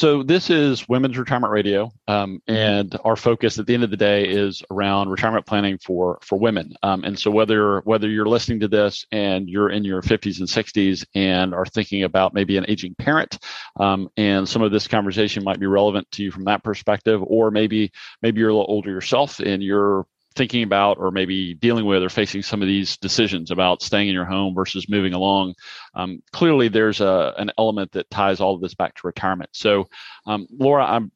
so 0.00 0.22
this 0.22 0.48
is 0.48 0.88
Women's 0.88 1.18
Retirement 1.18 1.52
Radio, 1.52 1.92
um, 2.08 2.40
mm-hmm. 2.48 2.56
and 2.56 2.98
our 3.04 3.16
focus 3.16 3.58
at 3.58 3.66
the 3.66 3.74
end 3.74 3.84
of 3.84 3.90
the 3.90 3.98
day 3.98 4.26
is 4.26 4.62
around 4.70 5.10
retirement 5.10 5.44
planning 5.44 5.76
for 5.76 6.18
for 6.22 6.38
women. 6.38 6.72
Um, 6.82 7.04
and 7.04 7.18
so 7.18 7.30
whether 7.30 7.80
whether 7.80 8.08
you're 8.08 8.24
listening 8.24 8.60
to 8.60 8.68
this 8.68 9.04
and 9.12 9.46
you're 9.46 9.68
in 9.68 9.84
your 9.84 10.00
50s 10.00 10.38
and 10.38 10.48
60s 10.48 11.04
and 11.14 11.52
are 11.52 11.66
thinking 11.66 12.04
about 12.04 12.32
maybe 12.32 12.56
an 12.56 12.64
aging 12.66 12.94
parent, 12.94 13.38
um, 13.78 14.08
and 14.16 14.48
some 14.48 14.62
of 14.62 14.72
this 14.72 14.88
conversation 14.88 15.44
might 15.44 15.60
be 15.60 15.66
relevant 15.66 16.10
to 16.12 16.22
you 16.22 16.30
from 16.30 16.44
that 16.44 16.64
perspective, 16.64 17.20
or 17.22 17.50
maybe 17.50 17.92
maybe 18.22 18.40
you're 18.40 18.48
a 18.48 18.54
little 18.54 18.72
older 18.72 18.90
yourself 18.90 19.38
and 19.38 19.62
you're 19.62 20.06
thinking 20.34 20.62
about 20.62 20.98
or 20.98 21.10
maybe 21.10 21.54
dealing 21.54 21.84
with 21.84 22.02
or 22.02 22.08
facing 22.08 22.42
some 22.42 22.62
of 22.62 22.68
these 22.68 22.96
decisions 22.96 23.50
about 23.50 23.82
staying 23.82 24.08
in 24.08 24.14
your 24.14 24.24
home 24.24 24.54
versus 24.54 24.88
moving 24.88 25.12
along, 25.12 25.54
um, 25.94 26.22
clearly 26.32 26.68
there's 26.68 27.00
a, 27.00 27.34
an 27.36 27.50
element 27.58 27.92
that 27.92 28.10
ties 28.10 28.40
all 28.40 28.54
of 28.54 28.60
this 28.60 28.74
back 28.74 28.94
to 28.94 29.06
retirement. 29.06 29.50
So, 29.52 29.88
um, 30.26 30.46
Laura, 30.50 30.84
I'm, 30.84 31.10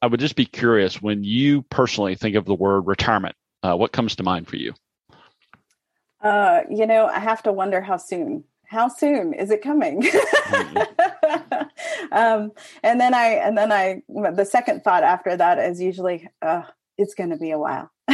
I 0.00 0.06
would 0.06 0.20
just 0.20 0.36
be 0.36 0.46
curious 0.46 1.00
when 1.00 1.24
you 1.24 1.62
personally 1.62 2.14
think 2.14 2.36
of 2.36 2.44
the 2.44 2.54
word 2.54 2.86
retirement, 2.86 3.34
uh, 3.62 3.74
what 3.74 3.92
comes 3.92 4.16
to 4.16 4.22
mind 4.22 4.46
for 4.48 4.56
you? 4.56 4.74
Uh, 6.20 6.60
you 6.70 6.86
know, 6.86 7.06
I 7.06 7.18
have 7.20 7.42
to 7.44 7.52
wonder 7.52 7.80
how 7.80 7.96
soon. 7.96 8.44
How 8.66 8.88
soon 8.88 9.32
is 9.32 9.50
it 9.50 9.62
coming? 9.62 10.02
mm-hmm. 10.02 10.82
um, 12.12 12.52
and 12.82 13.00
then 13.00 13.14
I, 13.14 13.28
and 13.30 13.56
then 13.56 13.72
I, 13.72 14.02
the 14.08 14.44
second 14.44 14.84
thought 14.84 15.02
after 15.02 15.36
that 15.36 15.58
is 15.58 15.80
usually, 15.80 16.28
uh, 16.42 16.62
it's 16.98 17.14
going 17.14 17.30
to 17.30 17.38
be 17.38 17.50
a 17.50 17.58
while. 17.58 17.90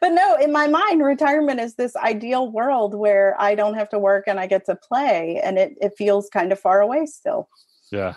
but 0.00 0.10
no, 0.10 0.36
in 0.36 0.52
my 0.52 0.66
mind, 0.66 1.02
retirement 1.02 1.60
is 1.60 1.74
this 1.74 1.96
ideal 1.96 2.50
world 2.50 2.94
where 2.94 3.36
I 3.38 3.54
don't 3.54 3.74
have 3.74 3.88
to 3.90 3.98
work 3.98 4.24
and 4.26 4.38
I 4.38 4.46
get 4.46 4.66
to 4.66 4.76
play, 4.76 5.40
and 5.42 5.58
it 5.58 5.76
it 5.80 5.92
feels 5.96 6.28
kind 6.28 6.52
of 6.52 6.60
far 6.60 6.80
away 6.80 7.06
still. 7.06 7.48
Yeah, 7.90 8.14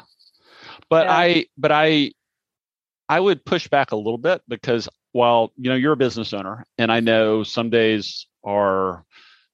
but 0.89 1.05
yeah. 1.05 1.13
I, 1.13 1.45
but 1.57 1.71
I, 1.71 2.11
I 3.09 3.19
would 3.19 3.45
push 3.45 3.67
back 3.67 3.91
a 3.91 3.95
little 3.95 4.17
bit 4.17 4.41
because 4.47 4.89
while 5.11 5.51
you 5.57 5.69
know 5.69 5.75
you're 5.75 5.93
a 5.93 5.97
business 5.97 6.33
owner, 6.33 6.65
and 6.77 6.91
I 6.91 6.99
know 6.99 7.43
some 7.43 7.69
days 7.69 8.27
are 8.43 9.05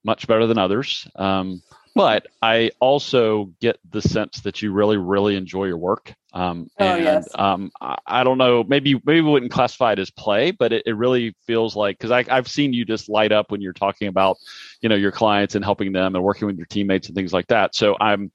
much 0.03 0.27
better 0.27 0.47
than 0.47 0.57
others. 0.57 1.07
Um, 1.15 1.61
but 1.95 2.27
I 2.41 2.71
also 2.79 3.51
get 3.59 3.77
the 3.89 4.01
sense 4.01 4.41
that 4.41 4.61
you 4.61 4.71
really, 4.71 4.97
really 4.97 5.35
enjoy 5.35 5.65
your 5.65 5.77
work. 5.77 6.13
Um, 6.33 6.69
oh, 6.79 6.85
and 6.85 7.03
yes. 7.03 7.27
um, 7.35 7.71
I, 7.81 7.97
I, 8.05 8.23
don't 8.23 8.37
know, 8.37 8.63
maybe 8.63 8.93
maybe 9.05 9.21
we 9.21 9.29
wouldn't 9.29 9.51
classify 9.51 9.91
it 9.91 9.99
as 9.99 10.09
play, 10.09 10.51
but 10.51 10.71
it, 10.71 10.83
it 10.85 10.93
really 10.93 11.35
feels 11.45 11.75
like 11.75 11.97
because 11.97 12.11
I've 12.11 12.47
seen 12.47 12.71
you 12.71 12.85
just 12.85 13.09
light 13.09 13.33
up 13.33 13.51
when 13.51 13.59
you're 13.59 13.73
talking 13.73 14.07
about, 14.07 14.37
you 14.81 14.87
know, 14.87 14.95
your 14.95 15.11
clients 15.11 15.55
and 15.55 15.65
helping 15.65 15.91
them 15.91 16.15
and 16.15 16.23
working 16.23 16.47
with 16.47 16.57
your 16.57 16.67
teammates 16.67 17.07
and 17.07 17.15
things 17.15 17.33
like 17.33 17.47
that. 17.47 17.75
So 17.75 17.97
I'm 17.99 18.31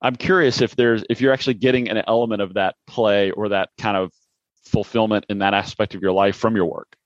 I'm 0.00 0.14
curious 0.14 0.60
if 0.60 0.76
there's 0.76 1.02
if 1.10 1.20
you're 1.20 1.32
actually 1.32 1.54
getting 1.54 1.88
an 1.88 2.02
element 2.06 2.42
of 2.42 2.54
that 2.54 2.76
play 2.86 3.32
or 3.32 3.48
that 3.48 3.70
kind 3.78 3.96
of 3.96 4.12
fulfillment 4.64 5.26
in 5.28 5.38
that 5.38 5.54
aspect 5.54 5.94
of 5.96 6.02
your 6.02 6.12
life 6.12 6.36
from 6.36 6.54
your 6.54 6.66
work. 6.66 6.96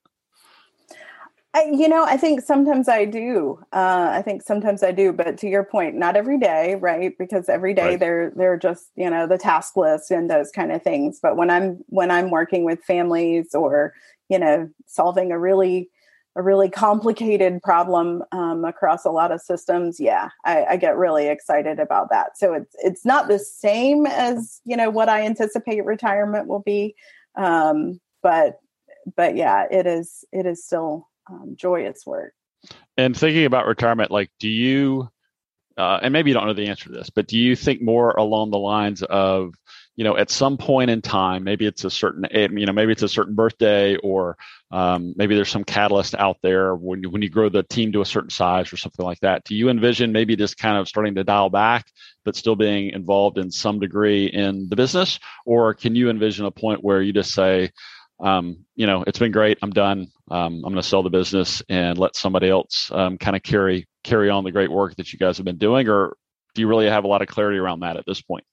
I, 1.52 1.64
you 1.72 1.88
know, 1.88 2.04
I 2.04 2.16
think 2.16 2.42
sometimes 2.42 2.88
I 2.88 3.04
do. 3.04 3.58
Uh, 3.72 4.08
I 4.12 4.22
think 4.22 4.42
sometimes 4.42 4.84
I 4.84 4.92
do, 4.92 5.12
but 5.12 5.36
to 5.38 5.48
your 5.48 5.64
point, 5.64 5.96
not 5.96 6.16
every 6.16 6.38
day, 6.38 6.76
right? 6.76 7.16
Because 7.18 7.48
every 7.48 7.74
day 7.74 7.90
right. 7.90 8.00
they're 8.00 8.32
they're 8.36 8.58
just 8.58 8.90
you 8.94 9.10
know 9.10 9.26
the 9.26 9.38
task 9.38 9.76
list 9.76 10.12
and 10.12 10.30
those 10.30 10.52
kind 10.52 10.70
of 10.70 10.82
things. 10.82 11.18
But 11.20 11.36
when 11.36 11.50
I'm 11.50 11.84
when 11.88 12.10
I'm 12.12 12.30
working 12.30 12.62
with 12.64 12.84
families 12.84 13.52
or 13.52 13.94
you 14.28 14.38
know 14.38 14.70
solving 14.86 15.32
a 15.32 15.40
really 15.40 15.90
a 16.36 16.42
really 16.42 16.70
complicated 16.70 17.60
problem 17.62 18.22
um, 18.30 18.64
across 18.64 19.04
a 19.04 19.10
lot 19.10 19.32
of 19.32 19.40
systems, 19.40 19.98
yeah, 19.98 20.28
I, 20.44 20.64
I 20.64 20.76
get 20.76 20.96
really 20.96 21.26
excited 21.26 21.80
about 21.80 22.10
that. 22.10 22.38
So 22.38 22.54
it's 22.54 22.76
it's 22.78 23.04
not 23.04 23.26
the 23.26 23.40
same 23.40 24.06
as 24.06 24.60
you 24.64 24.76
know 24.76 24.90
what 24.90 25.08
I 25.08 25.22
anticipate 25.22 25.84
retirement 25.84 26.46
will 26.46 26.62
be, 26.62 26.94
um, 27.34 28.00
but 28.22 28.60
but 29.16 29.34
yeah, 29.34 29.66
it 29.68 29.88
is 29.88 30.24
it 30.32 30.46
is 30.46 30.64
still 30.64 31.09
um, 31.30 31.54
joyous 31.56 32.04
work. 32.06 32.32
And 32.96 33.16
thinking 33.16 33.46
about 33.46 33.66
retirement, 33.66 34.10
like, 34.10 34.30
do 34.38 34.48
you, 34.48 35.08
uh, 35.76 36.00
and 36.02 36.12
maybe 36.12 36.30
you 36.30 36.34
don't 36.34 36.46
know 36.46 36.52
the 36.52 36.68
answer 36.68 36.86
to 36.86 36.92
this, 36.92 37.10
but 37.10 37.26
do 37.26 37.38
you 37.38 37.56
think 37.56 37.80
more 37.80 38.10
along 38.10 38.50
the 38.50 38.58
lines 38.58 39.02
of, 39.02 39.54
you 39.96 40.04
know, 40.04 40.16
at 40.16 40.30
some 40.30 40.56
point 40.56 40.90
in 40.90 41.02
time, 41.02 41.44
maybe 41.44 41.66
it's 41.66 41.84
a 41.84 41.90
certain, 41.90 42.24
eh, 42.30 42.48
you 42.50 42.66
know, 42.66 42.72
maybe 42.72 42.92
it's 42.92 43.02
a 43.02 43.08
certain 43.08 43.34
birthday, 43.34 43.96
or 43.96 44.36
um, 44.70 45.14
maybe 45.16 45.34
there's 45.34 45.50
some 45.50 45.64
catalyst 45.64 46.14
out 46.14 46.38
there 46.42 46.74
when 46.74 47.02
you, 47.02 47.10
when 47.10 47.22
you 47.22 47.28
grow 47.28 47.48
the 47.48 47.62
team 47.62 47.92
to 47.92 48.00
a 48.00 48.06
certain 48.06 48.30
size 48.30 48.72
or 48.72 48.76
something 48.76 49.04
like 49.04 49.20
that. 49.20 49.44
Do 49.44 49.54
you 49.54 49.68
envision 49.68 50.12
maybe 50.12 50.36
just 50.36 50.58
kind 50.58 50.78
of 50.78 50.88
starting 50.88 51.14
to 51.16 51.24
dial 51.24 51.50
back, 51.50 51.86
but 52.24 52.36
still 52.36 52.56
being 52.56 52.90
involved 52.90 53.36
in 53.38 53.50
some 53.50 53.78
degree 53.78 54.26
in 54.26 54.68
the 54.68 54.76
business, 54.76 55.18
or 55.44 55.74
can 55.74 55.94
you 55.94 56.08
envision 56.08 56.46
a 56.46 56.50
point 56.50 56.84
where 56.84 57.02
you 57.02 57.12
just 57.12 57.32
say, 57.32 57.70
um, 58.20 58.64
you 58.74 58.86
know, 58.86 59.04
it's 59.06 59.18
been 59.18 59.32
great. 59.32 59.58
I'm 59.62 59.70
done. 59.70 60.08
Um, 60.30 60.56
I'm 60.56 60.62
going 60.62 60.76
to 60.76 60.82
sell 60.82 61.02
the 61.02 61.10
business 61.10 61.62
and 61.68 61.98
let 61.98 62.14
somebody 62.14 62.48
else 62.48 62.90
um, 62.92 63.18
kind 63.18 63.36
of 63.36 63.42
carry 63.42 63.86
carry 64.04 64.30
on 64.30 64.44
the 64.44 64.52
great 64.52 64.70
work 64.70 64.96
that 64.96 65.12
you 65.12 65.18
guys 65.18 65.36
have 65.38 65.44
been 65.44 65.58
doing. 65.58 65.88
Or 65.88 66.16
do 66.54 66.62
you 66.62 66.68
really 66.68 66.86
have 66.86 67.04
a 67.04 67.08
lot 67.08 67.22
of 67.22 67.28
clarity 67.28 67.58
around 67.58 67.80
that 67.80 67.96
at 67.96 68.06
this 68.06 68.20
point? 68.20 68.44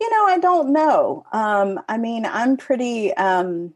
You 0.00 0.10
know, 0.10 0.26
I 0.26 0.38
don't 0.38 0.72
know. 0.72 1.24
Um, 1.32 1.80
I 1.88 1.98
mean, 1.98 2.24
I'm 2.26 2.56
pretty. 2.56 3.14
Um, 3.14 3.74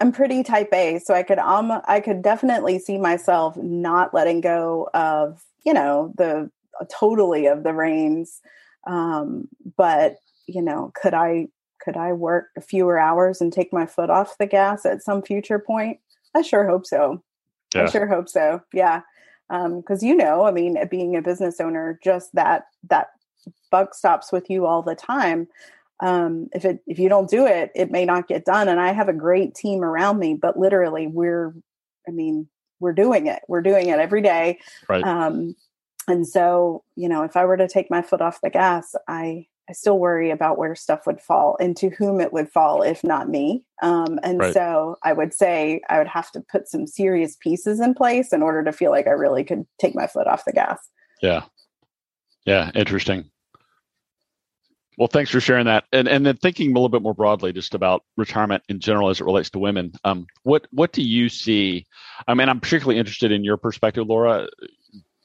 I'm 0.00 0.10
pretty 0.10 0.42
type 0.42 0.72
A, 0.72 0.98
so 0.98 1.14
I 1.14 1.22
could 1.22 1.38
um, 1.38 1.80
I 1.84 2.00
could 2.00 2.22
definitely 2.22 2.78
see 2.78 2.98
myself 2.98 3.56
not 3.56 4.14
letting 4.14 4.40
go 4.40 4.88
of 4.94 5.44
you 5.64 5.72
know 5.74 6.12
the 6.16 6.50
totally 6.90 7.46
of 7.46 7.62
the 7.62 7.72
reins. 7.72 8.40
Um, 8.86 9.48
but 9.76 10.16
you 10.46 10.62
know, 10.62 10.90
could 11.00 11.14
I 11.14 11.48
could 11.82 11.96
I 11.96 12.12
work 12.12 12.46
fewer 12.60 12.98
hours 12.98 13.40
and 13.40 13.52
take 13.52 13.72
my 13.72 13.86
foot 13.86 14.10
off 14.10 14.38
the 14.38 14.46
gas 14.46 14.86
at 14.86 15.02
some 15.02 15.22
future 15.22 15.58
point? 15.58 15.98
I 16.34 16.42
sure 16.42 16.66
hope 16.66 16.86
so. 16.86 17.22
Yeah. 17.74 17.84
I 17.84 17.86
sure 17.86 18.06
hope 18.06 18.28
so. 18.28 18.60
Yeah. 18.72 19.02
Because 19.48 20.02
um, 20.02 20.08
you 20.08 20.16
know, 20.16 20.44
I 20.44 20.50
mean, 20.50 20.78
being 20.90 21.16
a 21.16 21.22
business 21.22 21.60
owner, 21.60 21.98
just 22.02 22.34
that 22.34 22.66
that 22.88 23.08
buck 23.70 23.94
stops 23.94 24.32
with 24.32 24.48
you 24.48 24.66
all 24.66 24.82
the 24.82 24.94
time. 24.94 25.48
Um, 26.00 26.48
if 26.54 26.64
it 26.64 26.80
if 26.86 26.98
you 26.98 27.08
don't 27.08 27.28
do 27.28 27.46
it, 27.46 27.70
it 27.74 27.90
may 27.90 28.04
not 28.04 28.28
get 28.28 28.44
done. 28.44 28.68
And 28.68 28.80
I 28.80 28.92
have 28.92 29.08
a 29.08 29.12
great 29.12 29.54
team 29.54 29.84
around 29.84 30.18
me, 30.18 30.34
but 30.34 30.58
literally, 30.58 31.06
we're, 31.06 31.54
I 32.08 32.10
mean, 32.10 32.48
we're 32.80 32.92
doing 32.92 33.26
it. 33.26 33.42
We're 33.48 33.62
doing 33.62 33.88
it 33.88 33.98
every 33.98 34.22
day. 34.22 34.58
Right. 34.88 35.04
Um, 35.04 35.54
and 36.08 36.26
so, 36.26 36.82
you 36.96 37.08
know, 37.08 37.22
if 37.22 37.36
I 37.36 37.44
were 37.44 37.56
to 37.56 37.68
take 37.68 37.90
my 37.90 38.02
foot 38.02 38.20
off 38.20 38.40
the 38.42 38.50
gas, 38.50 38.94
I 39.06 39.46
I 39.68 39.72
still 39.74 39.98
worry 39.98 40.30
about 40.30 40.58
where 40.58 40.74
stuff 40.74 41.06
would 41.06 41.20
fall 41.20 41.56
and 41.60 41.76
to 41.76 41.90
whom 41.90 42.20
it 42.20 42.32
would 42.32 42.50
fall, 42.50 42.82
if 42.82 43.04
not 43.04 43.28
me. 43.28 43.64
Um, 43.80 44.18
and 44.22 44.40
right. 44.40 44.52
so 44.52 44.96
I 45.02 45.12
would 45.12 45.32
say 45.32 45.80
I 45.88 45.98
would 45.98 46.08
have 46.08 46.30
to 46.32 46.40
put 46.40 46.68
some 46.68 46.86
serious 46.86 47.36
pieces 47.40 47.80
in 47.80 47.94
place 47.94 48.32
in 48.32 48.42
order 48.42 48.64
to 48.64 48.72
feel 48.72 48.90
like 48.90 49.06
I 49.06 49.10
really 49.10 49.44
could 49.44 49.64
take 49.80 49.94
my 49.94 50.06
foot 50.06 50.26
off 50.26 50.44
the 50.44 50.52
gas. 50.52 50.78
Yeah. 51.22 51.44
Yeah. 52.44 52.70
Interesting. 52.74 53.30
Well, 54.98 55.08
thanks 55.08 55.30
for 55.30 55.40
sharing 55.40 55.64
that, 55.66 55.84
and 55.90 56.06
and 56.06 56.24
then 56.26 56.36
thinking 56.36 56.70
a 56.70 56.74
little 56.74 56.90
bit 56.90 57.00
more 57.00 57.14
broadly, 57.14 57.50
just 57.54 57.72
about 57.72 58.04
retirement 58.18 58.62
in 58.68 58.78
general 58.78 59.08
as 59.08 59.22
it 59.22 59.24
relates 59.24 59.48
to 59.50 59.58
women. 59.58 59.92
Um, 60.04 60.26
what 60.42 60.66
what 60.70 60.92
do 60.92 61.02
you 61.02 61.30
see? 61.30 61.86
I 62.28 62.34
mean, 62.34 62.50
I'm 62.50 62.60
particularly 62.60 62.98
interested 62.98 63.32
in 63.32 63.42
your 63.42 63.56
perspective, 63.56 64.06
Laura 64.06 64.48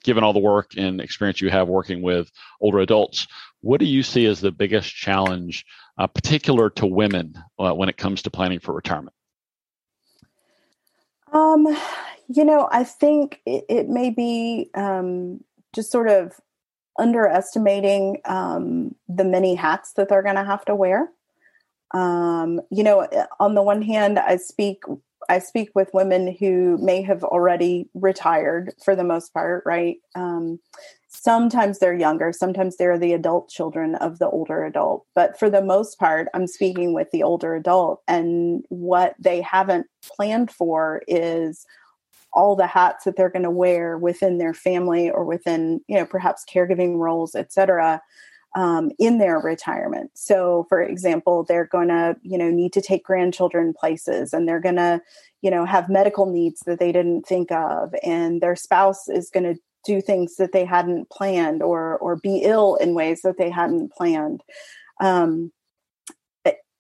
given 0.07 0.23
all 0.23 0.31
the 0.31 0.39
work 0.39 0.71
and 0.77 1.01
experience 1.01 1.41
you 1.41 1.49
have 1.49 1.67
working 1.67 2.01
with 2.01 2.31
older 2.61 2.79
adults, 2.79 3.27
what 3.61 3.79
do 3.79 3.85
you 3.85 4.03
see 4.03 4.25
as 4.25 4.39
the 4.39 4.51
biggest 4.51 4.93
challenge, 4.93 5.65
uh, 5.97 6.07
particular 6.07 6.69
to 6.71 6.85
women, 6.85 7.35
uh, 7.59 7.73
when 7.73 7.89
it 7.89 7.97
comes 7.97 8.21
to 8.23 8.31
planning 8.31 8.59
for 8.59 8.73
retirement? 8.73 9.15
Um, 11.33 11.67
you 12.27 12.45
know, 12.45 12.69
I 12.71 12.83
think 12.83 13.41
it, 13.45 13.65
it 13.69 13.89
may 13.89 14.09
be 14.09 14.69
um, 14.75 15.43
just 15.73 15.91
sort 15.91 16.09
of 16.09 16.39
underestimating 16.99 18.21
um, 18.25 18.95
the 19.07 19.23
many 19.23 19.55
hats 19.55 19.93
that 19.93 20.09
they're 20.09 20.23
going 20.23 20.35
to 20.35 20.43
have 20.43 20.65
to 20.65 20.75
wear. 20.75 21.09
Um, 21.93 22.61
you 22.69 22.83
know, 22.83 23.07
on 23.39 23.55
the 23.55 23.63
one 23.63 23.81
hand, 23.81 24.19
I 24.19 24.37
speak 24.37 24.83
I 25.29 25.39
speak 25.39 25.71
with 25.75 25.93
women 25.93 26.35
who 26.39 26.77
may 26.77 27.01
have 27.01 27.23
already 27.23 27.89
retired 27.93 28.73
for 28.83 28.95
the 28.95 29.03
most 29.03 29.33
part, 29.33 29.63
right? 29.65 29.97
Um, 30.15 30.59
sometimes 31.23 31.79
they're 31.79 31.97
younger, 31.97 32.31
sometimes 32.31 32.77
they're 32.77 32.99
the 32.99 33.13
adult 33.13 33.49
children 33.49 33.95
of 33.95 34.19
the 34.19 34.29
older 34.29 34.63
adult. 34.63 35.05
But 35.15 35.37
for 35.39 35.49
the 35.49 35.61
most 35.61 35.97
part, 35.97 36.27
I'm 36.33 36.47
speaking 36.47 36.93
with 36.93 37.09
the 37.11 37.23
older 37.23 37.55
adult, 37.55 38.01
and 38.07 38.63
what 38.69 39.15
they 39.19 39.41
haven't 39.41 39.87
planned 40.03 40.51
for 40.51 41.01
is 41.07 41.65
all 42.33 42.55
the 42.55 42.67
hats 42.67 43.05
that 43.05 43.15
they're 43.15 43.29
going 43.29 43.43
to 43.43 43.49
wear 43.49 43.97
within 43.97 44.37
their 44.37 44.53
family 44.53 45.09
or 45.09 45.25
within, 45.25 45.81
you 45.87 45.97
know, 45.97 46.05
perhaps 46.05 46.45
caregiving 46.45 46.97
roles, 46.97 47.33
et 47.35 47.51
cetera 47.51 48.01
um, 48.55 48.91
in 48.99 49.17
their 49.17 49.39
retirement. 49.39 50.11
So, 50.13 50.65
for 50.69 50.81
example, 50.81 51.43
they're 51.43 51.65
going 51.65 51.89
to, 51.89 52.15
you 52.21 52.37
know, 52.37 52.49
need 52.49 52.73
to 52.73 52.81
take 52.81 53.03
grandchildren 53.03 53.73
places, 53.73 54.33
and 54.33 54.47
they're 54.47 54.59
going 54.59 54.75
to, 54.75 55.01
you 55.41 55.51
know, 55.51 55.65
have 55.65 55.89
medical 55.89 56.25
needs 56.25 56.61
that 56.65 56.79
they 56.79 56.91
didn't 56.91 57.25
think 57.25 57.51
of, 57.51 57.93
and 58.03 58.41
their 58.41 58.55
spouse 58.55 59.07
is 59.09 59.29
going 59.29 59.43
to 59.43 59.59
do 59.85 60.01
things 60.01 60.35
that 60.37 60.51
they 60.51 60.65
hadn't 60.65 61.09
planned, 61.09 61.61
or 61.63 61.97
or 61.97 62.15
be 62.15 62.39
ill 62.43 62.75
in 62.75 62.93
ways 62.93 63.21
that 63.21 63.37
they 63.37 63.49
hadn't 63.49 63.93
planned. 63.93 64.43
Um, 64.99 65.51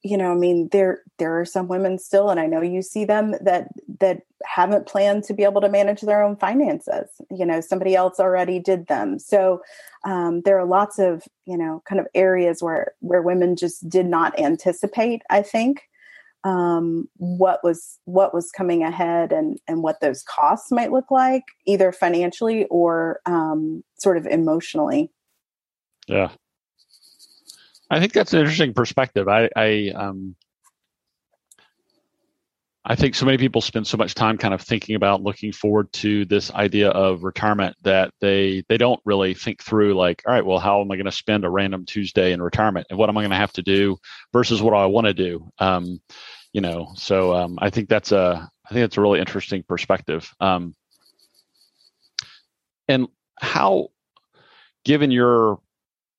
you 0.03 0.17
know, 0.17 0.31
I 0.31 0.35
mean, 0.35 0.69
there 0.71 1.01
there 1.17 1.39
are 1.39 1.45
some 1.45 1.67
women 1.67 1.99
still, 1.99 2.29
and 2.29 2.39
I 2.39 2.45
know 2.45 2.61
you 2.61 2.81
see 2.81 3.03
them 3.03 3.35
that 3.41 3.69
that 3.99 4.21
haven't 4.45 4.87
planned 4.87 5.23
to 5.25 5.33
be 5.33 5.43
able 5.43 5.61
to 5.61 5.69
manage 5.69 6.01
their 6.01 6.23
own 6.23 6.37
finances. 6.37 7.09
You 7.29 7.45
know, 7.45 7.61
somebody 7.61 7.95
else 7.95 8.19
already 8.19 8.59
did 8.59 8.87
them. 8.87 9.19
So 9.19 9.61
um, 10.05 10.41
there 10.41 10.59
are 10.59 10.65
lots 10.65 10.99
of 10.99 11.23
you 11.45 11.57
know 11.57 11.81
kind 11.87 11.99
of 11.99 12.07
areas 12.15 12.61
where 12.61 12.93
where 12.99 13.21
women 13.21 13.55
just 13.55 13.89
did 13.89 14.05
not 14.05 14.39
anticipate. 14.39 15.23
I 15.29 15.41
think 15.41 15.86
um, 16.47 17.09
what 17.17 17.61
was 17.61 17.99
what 18.05 18.33
was 18.33 18.51
coming 18.51 18.81
ahead 18.81 19.33
and 19.33 19.59
and 19.67 19.83
what 19.83 19.99
those 19.99 20.23
costs 20.23 20.71
might 20.71 20.93
look 20.93 21.11
like, 21.11 21.43
either 21.65 21.91
financially 21.91 22.65
or 22.69 23.19
um, 23.25 23.83
sort 23.99 24.15
of 24.17 24.25
emotionally. 24.25 25.11
Yeah, 26.07 26.29
I 27.91 27.99
think 27.99 28.13
that's 28.13 28.33
an 28.33 28.39
interesting 28.39 28.73
perspective. 28.73 29.27
I, 29.27 29.49
I 29.57 29.91
um, 29.93 30.37
I 32.89 32.95
think 32.95 33.15
so 33.15 33.25
many 33.25 33.37
people 33.37 33.59
spend 33.59 33.85
so 33.85 33.97
much 33.97 34.15
time 34.15 34.37
kind 34.37 34.53
of 34.53 34.61
thinking 34.61 34.95
about 34.95 35.21
looking 35.21 35.51
forward 35.51 35.91
to 35.93 36.23
this 36.23 36.49
idea 36.53 36.89
of 36.91 37.25
retirement 37.25 37.75
that 37.83 38.13
they 38.21 38.63
they 38.69 38.77
don't 38.77 39.01
really 39.03 39.33
think 39.33 39.61
through 39.61 39.95
like, 39.95 40.23
all 40.25 40.33
right, 40.33 40.45
well, 40.45 40.59
how 40.59 40.79
am 40.79 40.89
I 40.89 40.95
going 40.95 41.05
to 41.05 41.11
spend 41.11 41.43
a 41.43 41.49
random 41.49 41.85
Tuesday 41.85 42.31
in 42.31 42.41
retirement, 42.41 42.87
and 42.89 42.97
what 42.97 43.09
am 43.09 43.17
I 43.17 43.21
going 43.21 43.31
to 43.31 43.35
have 43.35 43.51
to 43.53 43.61
do 43.61 43.97
versus 44.31 44.61
what 44.61 44.73
I 44.73 44.85
want 44.85 45.07
to 45.07 45.13
do? 45.13 45.49
Um, 45.59 45.99
you 46.53 46.61
know, 46.61 46.93
so 46.95 47.33
um, 47.35 47.59
I 47.61 47.69
think 47.69 47.89
that's 47.89 48.11
a 48.11 48.49
I 48.65 48.73
think 48.73 48.83
that's 48.83 48.97
a 48.97 49.01
really 49.01 49.19
interesting 49.19 49.63
perspective. 49.63 50.33
Um, 50.39 50.75
and 52.87 53.07
how, 53.39 53.89
given 54.83 55.11
your 55.11 55.59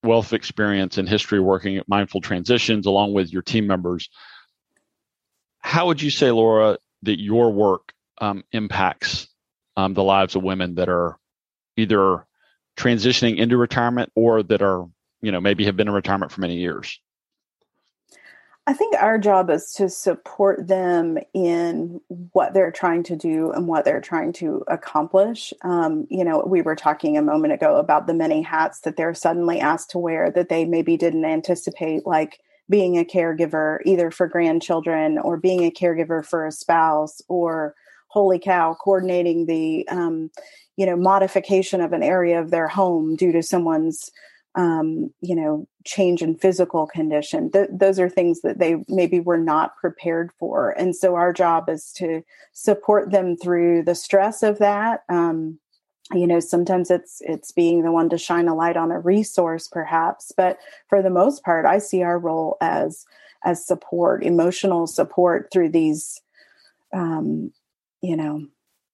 wealth 0.03 0.33
experience 0.33 0.99
and 0.99 1.09
history 1.09 1.41
working 1.41 1.77
at 1.77 1.89
Mindful 1.89 2.21
Transitions 2.21 2.87
along 2.87 3.13
with 3.13 3.33
your 3.33 3.43
team 3.43 3.67
members, 3.67 4.09
how 5.61 5.87
would 5.87 6.01
you 6.01 6.11
say, 6.11 6.31
Laura, 6.31 6.79
that 7.03 7.21
your 7.21 7.53
work 7.53 7.93
um, 8.21 8.45
impacts 8.53 9.29
um, 9.77 9.95
the 9.95 10.03
lives 10.03 10.37
of 10.37 10.43
women 10.43 10.77
that 10.77 10.89
are 10.89 11.19
either 11.77 12.27
transitioning 12.77 13.37
into 13.39 13.57
retirement 13.57 14.11
or 14.15 14.43
that 14.43 14.63
are, 14.63 14.87
you 15.21 15.33
know, 15.33 15.41
maybe 15.41 15.65
have 15.65 15.77
been 15.77 15.89
in 15.89 15.95
retirement 15.95 16.33
for 16.33 16.41
many 16.41 16.57
years? 16.57 17.01
I 18.69 18.75
think 18.75 18.95
our 19.01 19.17
job 19.17 19.49
is 19.49 19.73
to 19.77 19.89
support 19.89 20.69
them 20.69 21.17
in 21.33 22.03
what 22.33 22.53
they're 22.53 22.71
trying 22.71 23.03
to 23.05 23.17
do 23.17 23.51
and 23.51 23.67
what 23.67 23.87
they're 23.87 24.03
trying 24.03 24.35
to 24.35 24.63
accomplish. 24.69 25.55
Um, 25.63 26.07
you 26.11 26.23
know, 26.23 26.45
we 26.47 26.61
were 26.61 26.77
talking 26.77 27.17
a 27.17 27.23
moment 27.23 27.55
ago 27.55 27.77
about 27.77 28.07
the 28.07 28.13
many 28.13 28.43
hats 28.43 28.81
that 28.81 28.97
they're 28.97 29.15
suddenly 29.15 29.59
asked 29.59 29.93
to 29.93 29.99
wear 29.99 30.31
that 30.33 30.51
they 30.51 30.67
maybe 30.67 30.99
didn't 30.99 31.25
anticipate, 31.25 32.07
like 32.07 32.41
being 32.69 32.99
a 32.99 33.07
caregiver 33.07 33.79
either 33.87 34.11
for 34.11 34.29
grandchildren 34.29 35.17
or 35.17 35.39
being 35.39 35.65
a 35.65 35.71
caregiver 35.71 36.23
for 36.23 36.47
a 36.47 36.53
spouse 36.53 37.23
or 37.27 37.75
holy 38.09 38.39
cow 38.39 38.75
coordinating 38.75 39.47
the 39.47 39.89
um, 39.89 40.31
you 40.77 40.85
know 40.85 40.97
modification 40.97 41.81
of 41.81 41.95
an 41.95 42.03
area 42.03 42.39
of 42.39 42.51
their 42.51 42.69
home 42.69 43.17
due 43.17 43.33
to 43.33 43.43
someone's 43.43 44.11
um, 44.59 45.15
you 45.21 45.37
know, 45.37 45.69
change 45.85 46.21
in 46.21 46.35
physical 46.35 46.89
condition. 46.89 47.49
Th- 47.53 47.69
those 47.73 48.01
are 48.01 48.09
things 48.09 48.41
that 48.41 48.59
they 48.59 48.85
maybe 48.89 49.21
were 49.21 49.39
not 49.39 49.77
prepared 49.77 50.33
for. 50.37 50.71
And 50.71 50.97
so 50.97 51.15
our 51.15 51.33
job 51.33 51.69
is 51.69 51.93
to 51.93 52.25
support 52.53 53.13
them 53.13 53.37
through 53.37 53.85
the 53.85 53.95
stress 53.95 54.43
of 54.43 54.59
that. 54.59 55.05
Um, 55.09 55.61
you 56.15 56.27
know 56.27 56.41
sometimes 56.41 56.91
it's 56.91 57.21
it's 57.21 57.53
being 57.53 57.83
the 57.83 57.93
one 57.93 58.09
to 58.09 58.17
shine 58.17 58.49
a 58.49 58.55
light 58.55 58.79
on 58.79 58.91
a 58.91 58.99
resource 58.99 59.69
perhaps 59.69 60.33
but 60.35 60.59
for 60.89 61.03
the 61.03 61.11
most 61.11 61.45
part 61.45 61.67
i 61.67 61.79
see 61.79 62.03
our 62.03 62.19
role 62.19 62.57
as 62.63 63.05
as 63.45 63.67
support 63.67 64.25
emotional 64.25 64.87
support 64.87 65.51
through 65.53 65.69
these 65.69 66.23
um 66.95 67.53
you 68.01 68.17
know 68.17 68.47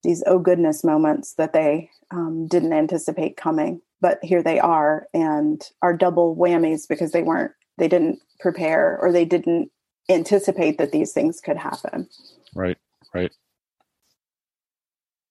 these 0.03 0.25
oh 0.27 0.41
goodness 0.41 0.83
moments 0.83 1.35
that 1.35 1.53
they 1.53 1.89
um, 2.11 2.49
didn't 2.49 2.73
anticipate 2.73 3.37
coming 3.37 3.81
but 4.05 4.18
here 4.22 4.42
they 4.42 4.61
are 4.61 5.09
and 5.14 5.62
are 5.80 5.96
double 5.96 6.36
whammies 6.36 6.86
because 6.86 7.12
they 7.12 7.22
weren't 7.22 7.52
they 7.78 7.88
didn't 7.88 8.18
prepare 8.38 8.98
or 9.00 9.11
they 9.11 9.24
didn't 9.24 9.70
anticipate 10.11 10.76
that 10.76 10.92
these 10.92 11.12
things 11.12 11.40
could 11.40 11.57
happen. 11.57 12.07
Right 12.55 12.76
right. 13.14 13.32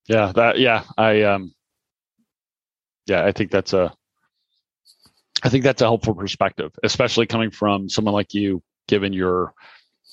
Yeah 0.08 0.32
that 0.34 0.58
yeah 0.58 0.82
i 0.98 1.22
um 1.22 1.54
yeah 3.06 3.24
i 3.24 3.30
think 3.30 3.52
that's 3.52 3.74
a 3.74 3.94
i 5.44 5.48
think 5.48 5.62
that's 5.62 5.80
a 5.80 5.86
helpful 5.86 6.16
perspective 6.16 6.72
especially 6.82 7.26
coming 7.26 7.52
from 7.52 7.88
someone 7.88 8.12
like 8.12 8.34
you 8.34 8.60
given 8.88 9.12
your 9.12 9.54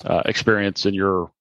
uh, 0.04 0.22
experience 0.24 0.86
and 0.86 0.94
your 0.94 1.32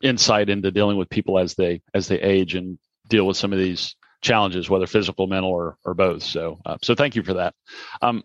insight 0.00 0.48
into 0.48 0.70
dealing 0.70 0.96
with 0.96 1.10
people 1.10 1.38
as 1.38 1.54
they 1.54 1.82
as 1.92 2.08
they 2.08 2.18
age 2.18 2.54
and 2.54 2.78
deal 3.10 3.26
with 3.26 3.36
some 3.36 3.52
of 3.52 3.58
these 3.58 3.94
challenges, 4.20 4.68
whether 4.68 4.86
physical, 4.86 5.26
mental, 5.26 5.50
or 5.50 5.76
or 5.84 5.94
both. 5.94 6.22
So, 6.22 6.60
uh, 6.64 6.78
so 6.82 6.94
thank 6.94 7.16
you 7.16 7.22
for 7.22 7.34
that. 7.34 7.54
Um, 8.02 8.24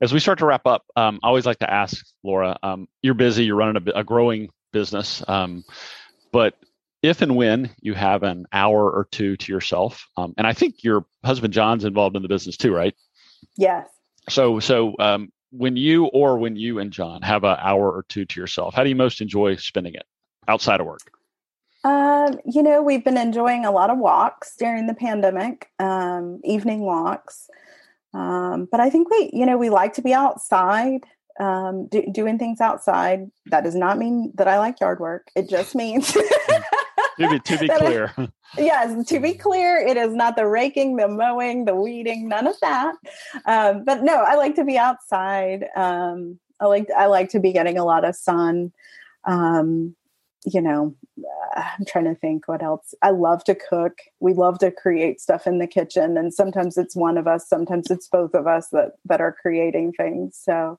as 0.00 0.12
we 0.12 0.20
start 0.20 0.38
to 0.38 0.46
wrap 0.46 0.66
up, 0.66 0.84
um, 0.96 1.20
I 1.22 1.28
always 1.28 1.46
like 1.46 1.58
to 1.58 1.70
ask 1.70 2.04
Laura. 2.22 2.58
Um, 2.62 2.88
you're 3.02 3.14
busy. 3.14 3.44
You're 3.44 3.56
running 3.56 3.82
a, 3.94 4.00
a 4.00 4.04
growing 4.04 4.50
business, 4.72 5.22
um, 5.28 5.64
but 6.32 6.54
if 7.02 7.22
and 7.22 7.36
when 7.36 7.70
you 7.80 7.94
have 7.94 8.22
an 8.22 8.46
hour 8.52 8.90
or 8.90 9.06
two 9.10 9.36
to 9.36 9.52
yourself, 9.52 10.06
um, 10.16 10.34
and 10.36 10.46
I 10.46 10.52
think 10.52 10.84
your 10.84 11.06
husband 11.24 11.52
John's 11.52 11.84
involved 11.84 12.16
in 12.16 12.22
the 12.22 12.28
business 12.28 12.56
too, 12.56 12.74
right? 12.74 12.94
Yes. 13.56 13.88
So, 14.28 14.60
so 14.60 14.94
um, 14.98 15.32
when 15.50 15.76
you 15.76 16.06
or 16.06 16.38
when 16.38 16.56
you 16.56 16.78
and 16.78 16.92
John 16.92 17.22
have 17.22 17.44
an 17.44 17.56
hour 17.58 17.90
or 17.90 18.04
two 18.08 18.26
to 18.26 18.40
yourself, 18.40 18.74
how 18.74 18.84
do 18.84 18.90
you 18.90 18.96
most 18.96 19.20
enjoy 19.20 19.56
spending 19.56 19.94
it 19.94 20.04
outside 20.46 20.80
of 20.80 20.86
work? 20.86 21.00
Um, 21.82 22.38
you 22.44 22.62
know, 22.62 22.82
we've 22.82 23.04
been 23.04 23.16
enjoying 23.16 23.64
a 23.64 23.70
lot 23.70 23.90
of 23.90 23.98
walks 23.98 24.54
during 24.56 24.86
the 24.86 24.94
pandemic, 24.94 25.68
um, 25.78 26.40
evening 26.44 26.80
walks. 26.80 27.48
Um, 28.12 28.68
but 28.70 28.80
I 28.80 28.90
think 28.90 29.10
we, 29.10 29.30
you 29.32 29.46
know, 29.46 29.56
we 29.56 29.70
like 29.70 29.94
to 29.94 30.02
be 30.02 30.12
outside, 30.12 31.04
um, 31.38 31.86
do, 31.86 32.04
doing 32.12 32.38
things 32.38 32.60
outside. 32.60 33.30
That 33.46 33.64
does 33.64 33.74
not 33.74 33.98
mean 33.98 34.32
that 34.34 34.48
I 34.48 34.58
like 34.58 34.80
yard 34.80 35.00
work. 35.00 35.30
It 35.34 35.48
just 35.48 35.74
means. 35.74 36.12
to 37.18 37.30
be, 37.30 37.40
to 37.40 37.58
be 37.58 37.68
clear. 37.78 38.12
yes, 38.58 39.08
to 39.08 39.20
be 39.20 39.34
clear, 39.34 39.76
it 39.78 39.96
is 39.96 40.14
not 40.14 40.36
the 40.36 40.46
raking, 40.46 40.96
the 40.96 41.08
mowing, 41.08 41.64
the 41.64 41.74
weeding, 41.74 42.28
none 42.28 42.46
of 42.46 42.58
that. 42.60 42.94
Um, 43.46 43.84
but 43.84 44.02
no, 44.02 44.22
I 44.22 44.34
like 44.34 44.56
to 44.56 44.64
be 44.64 44.76
outside. 44.76 45.66
Um, 45.76 46.38
I 46.58 46.66
like 46.66 46.88
I 46.96 47.06
like 47.06 47.30
to 47.30 47.40
be 47.40 47.52
getting 47.52 47.78
a 47.78 47.84
lot 47.84 48.04
of 48.04 48.14
sun. 48.14 48.72
Um, 49.24 49.96
you 50.44 50.60
know, 50.60 50.94
I'm 51.54 51.84
trying 51.86 52.06
to 52.06 52.14
think 52.14 52.48
what 52.48 52.62
else. 52.62 52.94
I 53.02 53.10
love 53.10 53.44
to 53.44 53.54
cook. 53.54 53.98
We 54.20 54.32
love 54.32 54.58
to 54.60 54.70
create 54.70 55.20
stuff 55.20 55.46
in 55.46 55.58
the 55.58 55.66
kitchen, 55.66 56.16
and 56.16 56.32
sometimes 56.32 56.78
it's 56.78 56.96
one 56.96 57.18
of 57.18 57.26
us, 57.26 57.48
sometimes 57.48 57.90
it's 57.90 58.08
both 58.08 58.34
of 58.34 58.46
us 58.46 58.68
that 58.70 58.92
that 59.06 59.20
are 59.20 59.36
creating 59.40 59.92
things. 59.92 60.38
So, 60.42 60.78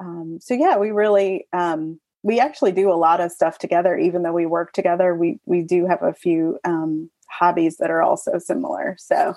um, 0.00 0.38
so 0.40 0.54
yeah, 0.54 0.76
we 0.78 0.90
really 0.90 1.46
um, 1.52 2.00
we 2.22 2.40
actually 2.40 2.72
do 2.72 2.90
a 2.90 2.94
lot 2.94 3.20
of 3.20 3.32
stuff 3.32 3.58
together. 3.58 3.96
Even 3.96 4.22
though 4.22 4.32
we 4.32 4.46
work 4.46 4.72
together, 4.72 5.14
we 5.14 5.38
we 5.44 5.62
do 5.62 5.86
have 5.86 6.02
a 6.02 6.14
few 6.14 6.58
um, 6.64 7.10
hobbies 7.28 7.76
that 7.78 7.90
are 7.90 8.02
also 8.02 8.38
similar. 8.38 8.96
So. 8.98 9.34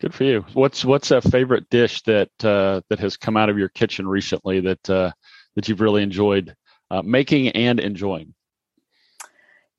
Good 0.00 0.14
for 0.14 0.24
you. 0.24 0.46
What's 0.54 0.82
what's 0.82 1.10
a 1.10 1.20
favorite 1.20 1.68
dish 1.68 2.00
that 2.04 2.30
uh, 2.42 2.80
that 2.88 2.98
has 3.00 3.18
come 3.18 3.36
out 3.36 3.50
of 3.50 3.58
your 3.58 3.68
kitchen 3.68 4.08
recently 4.08 4.60
that 4.60 4.88
uh, 4.88 5.12
that 5.54 5.68
you've 5.68 5.82
really 5.82 6.02
enjoyed 6.02 6.56
uh, 6.90 7.02
making 7.02 7.48
and 7.50 7.78
enjoying? 7.78 8.34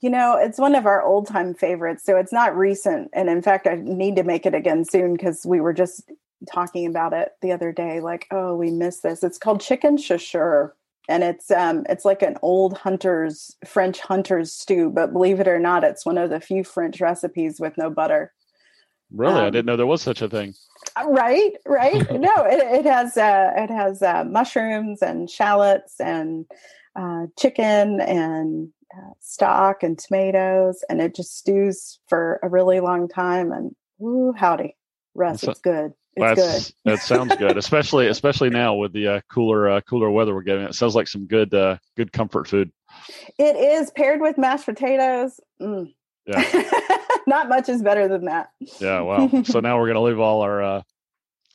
You 0.02 0.10
know, 0.10 0.36
it's 0.38 0.58
one 0.58 0.76
of 0.76 0.86
our 0.86 1.02
old 1.02 1.28
time 1.28 1.54
favorites. 1.54 2.04
So 2.04 2.18
it's 2.18 2.34
not 2.34 2.58
recent. 2.58 3.10
And 3.14 3.30
in 3.30 3.42
fact, 3.42 3.68
I 3.68 3.76
need 3.76 4.16
to 4.16 4.24
make 4.24 4.46
it 4.46 4.56
again 4.56 4.84
soon 4.84 5.14
because 5.14 5.46
we 5.46 5.62
were 5.62 5.74
just 5.74 6.12
talking 6.52 6.88
about 6.88 7.14
it 7.14 7.34
the 7.42 7.52
other 7.52 7.72
day. 7.72 8.00
Like, 8.00 8.28
oh, 8.32 8.56
we 8.56 8.72
missed 8.72 9.04
this. 9.04 9.24
It's 9.24 9.38
called 9.38 9.62
chicken 9.62 9.98
chasseur. 9.98 10.76
And 11.10 11.24
it's 11.24 11.52
um 11.52 11.86
it's 11.90 12.06
like 12.06 12.22
an 12.22 12.38
old 12.42 12.78
hunter's 12.78 13.56
French 13.66 14.00
hunter's 14.00 14.54
stew, 14.54 14.90
but 14.90 15.14
believe 15.14 15.40
it 15.40 15.48
or 15.48 15.60
not, 15.60 15.84
it's 15.84 16.06
one 16.06 16.18
of 16.18 16.30
the 16.30 16.40
few 16.40 16.64
French 16.64 17.02
recipes 17.02 17.60
with 17.60 17.78
no 17.78 17.90
butter. 17.90 18.34
Really, 19.12 19.40
um, 19.40 19.46
I 19.46 19.50
didn't 19.50 19.66
know 19.66 19.76
there 19.76 19.86
was 19.86 20.02
such 20.02 20.22
a 20.22 20.30
thing. 20.30 20.54
Uh, 20.96 21.10
right, 21.10 21.52
right. 21.66 22.10
no, 22.20 22.34
it, 22.46 22.60
it 22.80 22.86
has 22.86 23.18
uh, 23.18 23.52
it 23.58 23.70
has 23.70 24.02
uh, 24.02 24.24
mushrooms 24.24 25.02
and 25.02 25.30
shallots 25.30 26.00
and 26.00 26.46
uh, 26.96 27.26
chicken 27.38 28.00
and 28.00 28.70
uh, 28.98 29.12
stock 29.20 29.84
and 29.84 29.98
tomatoes, 29.98 30.84
and 30.90 31.02
it 31.02 31.16
just 31.16 31.38
stews 31.38 32.00
for 32.08 32.40
a 32.44 32.50
really 32.50 32.80
long 32.80 33.08
time. 33.08 33.52
And 33.52 33.76
ooh, 34.02 34.34
howdy, 34.36 34.76
Russ, 35.16 35.44
it's 35.44 35.62
good. 35.62 35.94
It's 36.16 36.72
good. 36.72 36.76
that 36.86 37.00
sounds 37.00 37.36
good, 37.38 37.58
especially 37.58 38.08
especially 38.08 38.50
now 38.50 38.76
with 38.76 38.94
the 38.94 39.08
uh, 39.08 39.22
cooler 39.30 39.70
uh, 39.70 39.82
cooler 39.82 40.10
weather 40.10 40.34
we're 40.34 40.42
getting. 40.42 40.64
It 40.64 40.76
sounds 40.76 40.96
like 40.96 41.08
some 41.08 41.26
good 41.26 41.54
uh, 41.54 41.78
good 41.96 42.12
comfort 42.12 42.48
food. 42.48 42.72
It 43.38 43.56
is 43.56 43.92
paired 43.92 44.22
with 44.22 44.38
mashed 44.38 44.66
potatoes. 44.66 45.40
Mm. 45.62 45.94
Yeah. 46.26 46.98
Not 47.28 47.50
much 47.50 47.70
is 47.70 47.82
better 47.82 48.08
than 48.08 48.26
that. 48.26 48.50
Yeah. 48.80 49.02
Well, 49.02 49.44
so 49.46 49.60
now 49.62 49.80
we're 49.80 49.88
gonna 49.88 50.02
leave 50.02 50.20
all 50.20 50.42
our 50.42 50.62
uh, 50.62 50.82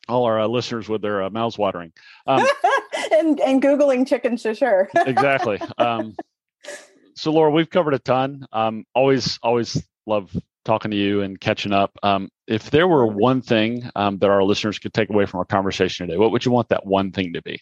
all 0.08 0.24
our 0.24 0.40
uh, 0.40 0.46
listeners 0.46 0.88
with 0.88 1.02
their 1.02 1.24
uh, 1.24 1.30
mouths 1.30 1.58
watering 1.58 1.92
um, 2.26 2.46
and 3.12 3.40
and 3.40 3.62
googling 3.62 4.06
chicken 4.06 4.36
chasseur. 4.36 4.88
exactly. 4.94 5.60
Um, 5.78 6.16
so 7.16 7.32
Laura, 7.32 7.50
we've 7.50 7.70
covered 7.70 7.94
a 7.94 7.98
ton. 7.98 8.46
Um, 8.52 8.84
always, 8.94 9.38
always 9.42 9.82
love 10.06 10.36
talking 10.64 10.90
to 10.90 10.96
you 10.96 11.22
and 11.22 11.40
catching 11.40 11.72
up. 11.72 11.96
Um, 12.02 12.28
if 12.46 12.70
there 12.70 12.86
were 12.86 13.06
one 13.06 13.40
thing 13.40 13.90
um, 13.96 14.18
that 14.18 14.28
our 14.28 14.42
listeners 14.42 14.78
could 14.78 14.92
take 14.92 15.10
away 15.10 15.24
from 15.26 15.38
our 15.38 15.44
conversation 15.44 16.06
today, 16.06 16.18
what 16.18 16.30
would 16.32 16.44
you 16.44 16.52
want 16.52 16.68
that 16.68 16.86
one 16.86 17.12
thing 17.12 17.32
to 17.32 17.42
be? 17.42 17.58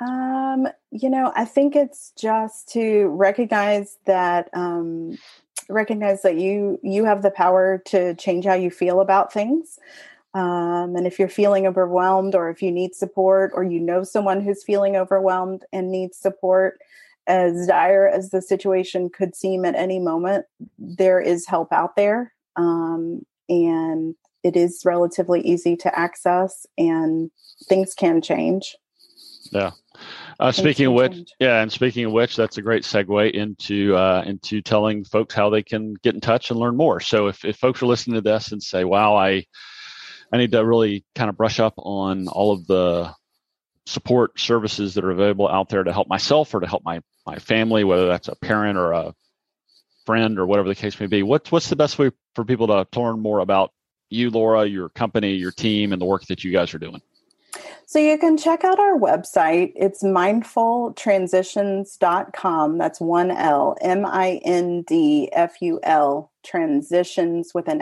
Um, 0.00 0.66
you 0.90 1.10
know, 1.10 1.32
I 1.36 1.44
think 1.44 1.76
it's 1.76 2.12
just 2.18 2.68
to 2.70 3.06
recognize 3.08 3.98
that 4.06 4.48
um, 4.54 5.18
recognize 5.68 6.22
that 6.22 6.36
you 6.36 6.80
you 6.82 7.04
have 7.04 7.22
the 7.22 7.30
power 7.30 7.80
to 7.86 8.14
change 8.14 8.44
how 8.44 8.54
you 8.54 8.70
feel 8.70 9.00
about 9.00 9.32
things. 9.32 9.78
Um, 10.34 10.96
and 10.96 11.06
if 11.06 11.20
you're 11.20 11.28
feeling 11.28 11.66
overwhelmed, 11.66 12.34
or 12.34 12.50
if 12.50 12.60
you 12.60 12.72
need 12.72 12.94
support, 12.94 13.52
or 13.54 13.62
you 13.62 13.78
know 13.78 14.02
someone 14.02 14.40
who's 14.40 14.64
feeling 14.64 14.96
overwhelmed 14.96 15.64
and 15.72 15.92
needs 15.92 16.16
support, 16.16 16.80
as 17.26 17.66
dire 17.66 18.08
as 18.08 18.30
the 18.30 18.42
situation 18.42 19.10
could 19.10 19.34
seem 19.34 19.64
at 19.64 19.74
any 19.74 19.98
moment, 19.98 20.46
there 20.78 21.20
is 21.20 21.46
help 21.46 21.72
out 21.72 21.96
there. 21.96 22.32
Um, 22.56 23.22
and 23.48 24.14
it 24.42 24.56
is 24.56 24.82
relatively 24.84 25.40
easy 25.40 25.76
to 25.76 25.98
access, 25.98 26.66
and 26.76 27.30
things 27.68 27.94
can 27.94 28.20
change. 28.20 28.76
Yeah. 29.50 29.70
Uh, 30.40 30.52
speaking 30.52 30.86
of 30.86 30.92
which, 30.92 31.12
change. 31.12 31.32
yeah, 31.40 31.62
and 31.62 31.72
speaking 31.72 32.04
of 32.04 32.12
which, 32.12 32.36
that's 32.36 32.58
a 32.58 32.62
great 32.62 32.82
segue 32.82 33.30
into 33.32 33.96
uh, 33.96 34.22
into 34.26 34.60
telling 34.60 35.04
folks 35.04 35.34
how 35.34 35.48
they 35.48 35.62
can 35.62 35.94
get 36.02 36.14
in 36.14 36.20
touch 36.20 36.50
and 36.50 36.58
learn 36.58 36.76
more. 36.76 37.00
So 37.00 37.28
if, 37.28 37.44
if 37.44 37.56
folks 37.56 37.82
are 37.82 37.86
listening 37.86 38.16
to 38.16 38.20
this 38.20 38.52
and 38.52 38.62
say, 38.62 38.84
"Wow, 38.84 39.16
I 39.16 39.46
I 40.32 40.36
need 40.36 40.52
to 40.52 40.64
really 40.64 41.04
kind 41.14 41.30
of 41.30 41.36
brush 41.36 41.60
up 41.60 41.74
on 41.76 42.28
all 42.28 42.52
of 42.52 42.66
the 42.66 43.14
support 43.86 44.38
services 44.38 44.94
that 44.94 45.04
are 45.04 45.10
available 45.10 45.48
out 45.48 45.68
there 45.68 45.84
to 45.84 45.92
help 45.92 46.08
myself 46.08 46.54
or 46.54 46.60
to 46.60 46.66
help 46.66 46.84
my 46.84 47.00
my 47.26 47.38
family, 47.38 47.84
whether 47.84 48.06
that's 48.06 48.28
a 48.28 48.36
parent 48.36 48.78
or 48.78 48.92
a 48.92 49.14
friend 50.04 50.38
or 50.38 50.46
whatever 50.46 50.68
the 50.68 50.74
case 50.74 51.00
may 51.00 51.06
be. 51.06 51.22
What's 51.22 51.50
what's 51.50 51.68
the 51.68 51.76
best 51.76 51.98
way 51.98 52.10
for 52.34 52.44
people 52.44 52.66
to, 52.68 52.86
learn 52.98 53.20
more 53.20 53.40
about 53.40 53.72
you, 54.10 54.30
Laura, 54.30 54.66
your 54.66 54.90
company, 54.90 55.34
your 55.34 55.50
team, 55.50 55.92
and 55.92 56.00
the 56.00 56.06
work 56.06 56.24
that 56.26 56.44
you 56.44 56.52
guys 56.52 56.72
are 56.74 56.78
doing? 56.78 57.02
So 57.86 57.98
you 57.98 58.16
can 58.18 58.36
check 58.36 58.64
out 58.64 58.78
our 58.78 58.98
website. 58.98 59.72
It's 59.76 60.02
mindfultransitions.com. 60.02 62.78
That's 62.78 63.00
one 63.00 63.30
L, 63.30 63.76
M 63.80 64.04
I 64.06 64.40
N 64.44 64.82
D 64.82 65.30
F 65.32 65.60
U 65.60 65.80
L, 65.82 66.32
transitions 66.44 67.52
with 67.54 67.68
an 67.68 67.80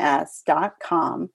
com. 0.80 1.30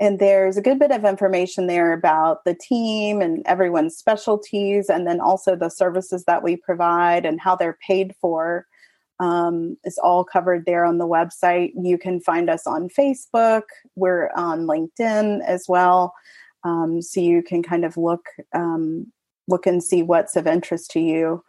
And 0.00 0.18
there's 0.18 0.56
a 0.56 0.62
good 0.62 0.78
bit 0.78 0.90
of 0.90 1.04
information 1.04 1.66
there 1.66 1.92
about 1.92 2.44
the 2.44 2.54
team 2.54 3.20
and 3.20 3.42
everyone's 3.46 3.96
specialties, 3.96 4.88
and 4.88 5.06
then 5.06 5.20
also 5.20 5.54
the 5.54 5.68
services 5.68 6.24
that 6.24 6.42
we 6.42 6.56
provide 6.56 7.26
and 7.26 7.40
how 7.40 7.54
they're 7.54 7.78
paid 7.86 8.14
for. 8.20 8.66
Um, 9.20 9.76
it's 9.84 9.98
all 9.98 10.24
covered 10.24 10.64
there 10.64 10.86
on 10.86 10.96
the 10.96 11.06
website. 11.06 11.72
You 11.80 11.98
can 11.98 12.20
find 12.20 12.48
us 12.48 12.66
on 12.66 12.88
Facebook. 12.88 13.64
We're 13.94 14.30
on 14.34 14.60
LinkedIn 14.60 15.44
as 15.44 15.66
well, 15.68 16.14
um, 16.64 17.02
so 17.02 17.20
you 17.20 17.42
can 17.42 17.62
kind 17.62 17.84
of 17.84 17.98
look 17.98 18.24
um, 18.54 19.12
look 19.48 19.66
and 19.66 19.82
see 19.82 20.02
what's 20.02 20.36
of 20.36 20.46
interest 20.46 20.90
to 20.92 21.00
you 21.00 21.42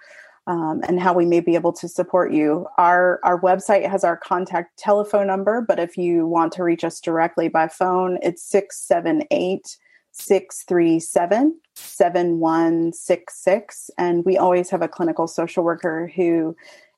um, 0.51 0.81
and 0.85 0.99
how 0.99 1.13
we 1.13 1.25
may 1.25 1.39
be 1.39 1.55
able 1.55 1.71
to 1.71 1.87
support 1.87 2.33
you. 2.33 2.67
Our 2.77 3.21
our 3.23 3.39
website 3.39 3.89
has 3.89 4.03
our 4.03 4.17
contact 4.17 4.77
telephone 4.77 5.27
number, 5.27 5.63
but 5.65 5.79
if 5.79 5.95
you 5.95 6.27
want 6.27 6.51
to 6.53 6.63
reach 6.63 6.83
us 6.83 6.99
directly 6.99 7.47
by 7.47 7.69
phone, 7.69 8.19
it's 8.21 8.43
678 8.43 9.77
637 10.11 11.57
7166. 11.75 13.89
And 13.97 14.25
we 14.25 14.37
always 14.37 14.69
have 14.69 14.81
a 14.81 14.89
clinical 14.89 15.25
social 15.25 15.63
worker 15.63 16.11
who 16.13 16.53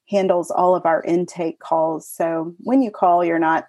handles 0.09 0.49
all 0.49 0.75
of 0.75 0.87
our 0.87 1.03
intake 1.03 1.59
calls. 1.59 2.09
So 2.09 2.55
when 2.57 2.81
you 2.81 2.89
call, 2.89 3.23
you're 3.23 3.37
not 3.37 3.67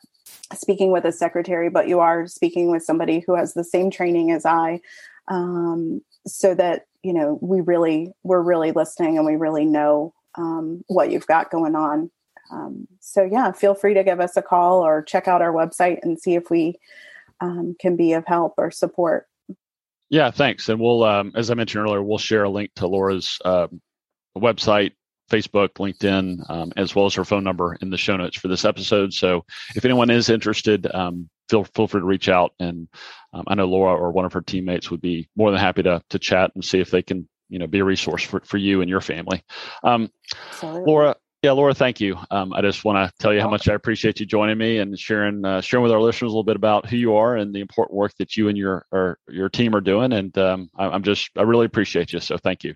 speaking 0.55 0.93
with 0.93 1.05
a 1.05 1.13
secretary, 1.13 1.69
but 1.69 1.89
you 1.89 2.01
are 2.01 2.27
speaking 2.27 2.71
with 2.71 2.83
somebody 2.83 3.21
who 3.21 3.37
has 3.37 3.53
the 3.53 3.65
same 3.65 3.91
training 3.91 4.31
as 4.31 4.47
I. 4.47 4.81
Um, 5.29 6.01
so 6.27 6.55
that 6.55 6.87
you 7.05 7.13
know 7.13 7.39
we 7.41 7.61
really 7.61 8.13
we're 8.23 8.41
really 8.41 8.73
listening 8.73 9.17
and 9.17 9.27
we 9.27 9.37
really 9.37 9.65
know 9.65 10.13
um, 10.37 10.83
what 10.89 11.11
you've 11.11 11.27
got 11.27 11.51
going 11.51 11.75
on. 11.75 12.11
Um, 12.51 12.89
so 13.01 13.23
yeah 13.23 13.53
feel 13.53 13.75
free 13.75 13.95
to 13.95 14.05
give 14.05 14.21
us 14.21 14.37
a 14.37 14.43
call 14.43 14.85
or 14.85 15.03
check 15.03 15.29
out 15.29 15.43
our 15.43 15.53
website 15.53 15.99
and 16.03 16.19
see 16.19 16.35
if 16.35 16.51
we 16.51 16.75
um, 17.41 17.77
can 17.81 17.97
be 17.97 18.13
of 18.13 18.27
help 18.27 18.55
or 18.59 18.71
support. 18.71 19.27
Yeah 20.11 20.31
thanks. 20.31 20.69
And 20.69 20.81
we'll 20.81 21.05
um, 21.05 21.33
as 21.35 21.51
i 21.51 21.55
mentioned 21.55 21.85
earlier 21.85 22.03
we'll 22.03 22.19
share 22.19 22.45
a 22.45 22.51
link 22.51 22.71
to 22.77 22.87
laura's 22.87 23.39
uh, 23.45 23.69
website 24.37 24.93
Facebook, 25.31 25.71
LinkedIn, 25.75 26.49
um, 26.51 26.73
as 26.77 26.95
well 26.95 27.07
as 27.07 27.15
her 27.15 27.25
phone 27.25 27.45
number 27.45 27.75
in 27.81 27.91
the 27.91 27.97
show 27.97 28.17
notes 28.17 28.37
for 28.37 28.49
this 28.49 28.65
episode. 28.65 29.13
So 29.15 29.45
if 29.75 29.85
anyone 29.85 30.11
is 30.11 30.29
interested, 30.29 30.87
feel 31.49 31.65
feel 31.65 31.87
free 31.87 32.01
to 32.01 32.07
reach 32.07 32.29
out. 32.29 32.53
And 32.59 32.89
um, 33.33 33.45
I 33.47 33.55
know 33.55 33.67
Laura 33.67 33.95
or 33.95 34.11
one 34.13 34.25
of 34.25 34.33
her 34.33 34.41
teammates 34.41 34.91
would 34.91 35.01
be 35.01 35.29
more 35.37 35.51
than 35.51 35.61
happy 35.61 35.83
to 35.83 36.03
to 36.11 36.19
chat 36.19 36.53
and 36.55 36.65
see 36.65 36.81
if 36.81 36.91
they 36.91 37.03
can 37.03 37.29
you 37.49 37.59
know 37.59 37.67
be 37.67 37.81
a 37.81 37.85
resource 37.85 38.23
for, 38.23 38.41
for 38.41 38.59
you 38.59 38.81
and 38.81 38.91
your 38.91 39.01
family. 39.01 39.43
Um, 39.83 40.11
Laura, 40.63 41.17
yeah, 41.43 41.53
Laura, 41.53 41.75
thank 41.75 42.01
you. 42.01 42.17
Um, 42.31 42.55
I 42.55 42.63
just 42.63 42.85
want 42.85 42.97
to 42.97 43.13
tell 43.19 43.35
you 43.35 43.41
how 43.41 43.51
much 43.51 43.69
I 43.69 43.75
appreciate 43.75 44.19
you 44.19 44.25
joining 44.25 44.57
me 44.57 44.79
and 44.79 44.99
sharing 44.99 45.45
uh, 45.45 45.61
sharing 45.61 45.83
with 45.83 45.93
our 45.93 46.01
listeners 46.01 46.29
a 46.29 46.33
little 46.33 46.43
bit 46.45 46.57
about 46.57 46.89
who 46.89 46.97
you 46.97 47.15
are 47.17 47.37
and 47.37 47.55
the 47.55 47.61
important 47.61 47.97
work 47.97 48.13
that 48.19 48.37
you 48.37 48.49
and 48.49 48.57
your 48.57 48.87
or 48.91 49.19
your 49.29 49.49
team 49.49 49.75
are 49.75 49.81
doing. 49.81 50.13
And 50.13 50.37
um, 50.39 50.71
I, 50.77 50.87
I'm 50.87 51.03
just 51.03 51.31
I 51.37 51.43
really 51.43 51.67
appreciate 51.67 52.13
you. 52.13 52.21
So 52.21 52.39
thank 52.39 52.65
you. 52.65 52.75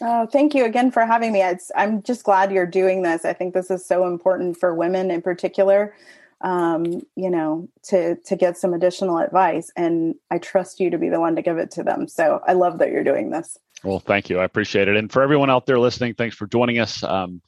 Oh, 0.00 0.26
thank 0.26 0.54
you 0.54 0.64
again 0.64 0.90
for 0.90 1.04
having 1.04 1.32
me. 1.32 1.42
It's, 1.42 1.72
I'm 1.74 2.02
just 2.02 2.22
glad 2.22 2.52
you're 2.52 2.66
doing 2.66 3.02
this. 3.02 3.24
I 3.24 3.32
think 3.32 3.52
this 3.52 3.70
is 3.70 3.84
so 3.84 4.06
important 4.06 4.56
for 4.56 4.74
women 4.74 5.10
in 5.10 5.22
particular 5.22 5.94
um, 6.40 7.02
you 7.16 7.30
know, 7.30 7.68
to 7.84 8.16
to 8.16 8.36
get 8.36 8.56
some 8.56 8.74
additional 8.74 9.18
advice. 9.18 9.70
And 9.76 10.14
I 10.30 10.38
trust 10.38 10.80
you 10.80 10.90
to 10.90 10.98
be 10.98 11.08
the 11.08 11.20
one 11.20 11.36
to 11.36 11.42
give 11.42 11.58
it 11.58 11.70
to 11.72 11.82
them. 11.82 12.08
So 12.08 12.40
I 12.46 12.52
love 12.52 12.78
that 12.78 12.90
you're 12.90 13.04
doing 13.04 13.30
this. 13.30 13.56
Well, 13.84 14.00
thank 14.00 14.28
you. 14.28 14.40
I 14.40 14.44
appreciate 14.44 14.88
it. 14.88 14.96
And 14.96 15.10
for 15.10 15.22
everyone 15.22 15.50
out 15.50 15.66
there 15.66 15.78
listening, 15.78 16.14
thanks 16.14 16.36
for 16.36 16.46
joining 16.46 16.78
us. 16.78 17.02
Um, 17.02 17.42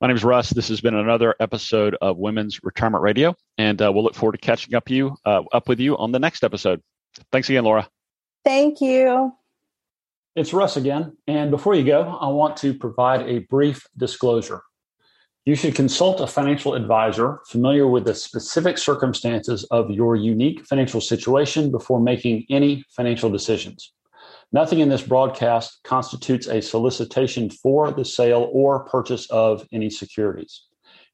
my 0.00 0.08
name 0.08 0.16
is 0.16 0.24
Russ. 0.24 0.50
This 0.50 0.68
has 0.68 0.80
been 0.80 0.94
another 0.94 1.34
episode 1.40 1.96
of 2.02 2.18
Women's 2.18 2.62
Retirement 2.62 3.02
Radio, 3.02 3.34
and 3.56 3.80
uh, 3.80 3.90
we'll 3.92 4.04
look 4.04 4.14
forward 4.14 4.32
to 4.32 4.38
catching 4.38 4.74
up 4.74 4.90
you 4.90 5.16
uh, 5.24 5.42
up 5.52 5.68
with 5.68 5.80
you 5.80 5.96
on 5.96 6.12
the 6.12 6.18
next 6.18 6.44
episode. 6.44 6.82
Thanks 7.32 7.48
again, 7.48 7.64
Laura. 7.64 7.88
Thank 8.44 8.80
you. 8.80 9.32
It's 10.36 10.52
Russ 10.52 10.76
again. 10.76 11.16
And 11.26 11.50
before 11.50 11.74
you 11.74 11.82
go, 11.82 12.02
I 12.20 12.28
want 12.28 12.58
to 12.58 12.74
provide 12.74 13.22
a 13.22 13.38
brief 13.38 13.86
disclosure. 13.96 14.60
You 15.46 15.54
should 15.54 15.76
consult 15.76 16.20
a 16.20 16.26
financial 16.26 16.74
advisor 16.74 17.38
familiar 17.46 17.86
with 17.86 18.04
the 18.04 18.16
specific 18.16 18.76
circumstances 18.76 19.62
of 19.70 19.92
your 19.92 20.16
unique 20.16 20.66
financial 20.66 21.00
situation 21.00 21.70
before 21.70 22.00
making 22.00 22.46
any 22.50 22.84
financial 22.90 23.30
decisions. 23.30 23.92
Nothing 24.50 24.80
in 24.80 24.88
this 24.88 25.04
broadcast 25.04 25.78
constitutes 25.84 26.48
a 26.48 26.60
solicitation 26.60 27.48
for 27.48 27.92
the 27.92 28.04
sale 28.04 28.50
or 28.52 28.86
purchase 28.86 29.30
of 29.30 29.64
any 29.72 29.88
securities. 29.88 30.62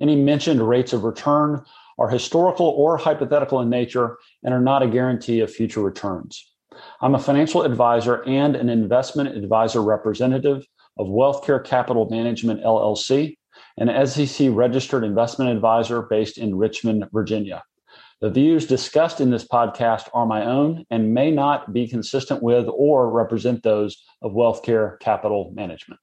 Any 0.00 0.16
mentioned 0.16 0.66
rates 0.66 0.94
of 0.94 1.04
return 1.04 1.62
are 1.98 2.08
historical 2.08 2.68
or 2.68 2.96
hypothetical 2.96 3.60
in 3.60 3.68
nature 3.68 4.16
and 4.42 4.54
are 4.54 4.62
not 4.62 4.82
a 4.82 4.88
guarantee 4.88 5.40
of 5.40 5.52
future 5.52 5.82
returns. 5.82 6.54
I'm 7.02 7.14
a 7.14 7.18
financial 7.18 7.64
advisor 7.64 8.22
and 8.26 8.56
an 8.56 8.70
investment 8.70 9.36
advisor 9.36 9.82
representative 9.82 10.66
of 10.98 11.08
Wealthcare 11.08 11.62
Capital 11.62 12.08
Management 12.08 12.62
LLC, 12.62 13.36
an 13.78 14.06
SEC 14.06 14.48
registered 14.52 15.04
investment 15.04 15.50
advisor 15.50 16.02
based 16.02 16.38
in 16.38 16.56
Richmond, 16.56 17.06
Virginia. 17.12 17.62
The 18.20 18.30
views 18.30 18.66
discussed 18.66 19.20
in 19.20 19.30
this 19.30 19.46
podcast 19.46 20.08
are 20.14 20.26
my 20.26 20.44
own 20.44 20.84
and 20.90 21.12
may 21.12 21.30
not 21.30 21.72
be 21.72 21.88
consistent 21.88 22.42
with 22.42 22.68
or 22.68 23.10
represent 23.10 23.62
those 23.62 24.04
of 24.22 24.32
Wealthcare 24.32 25.00
Capital 25.00 25.52
Management. 25.54 26.00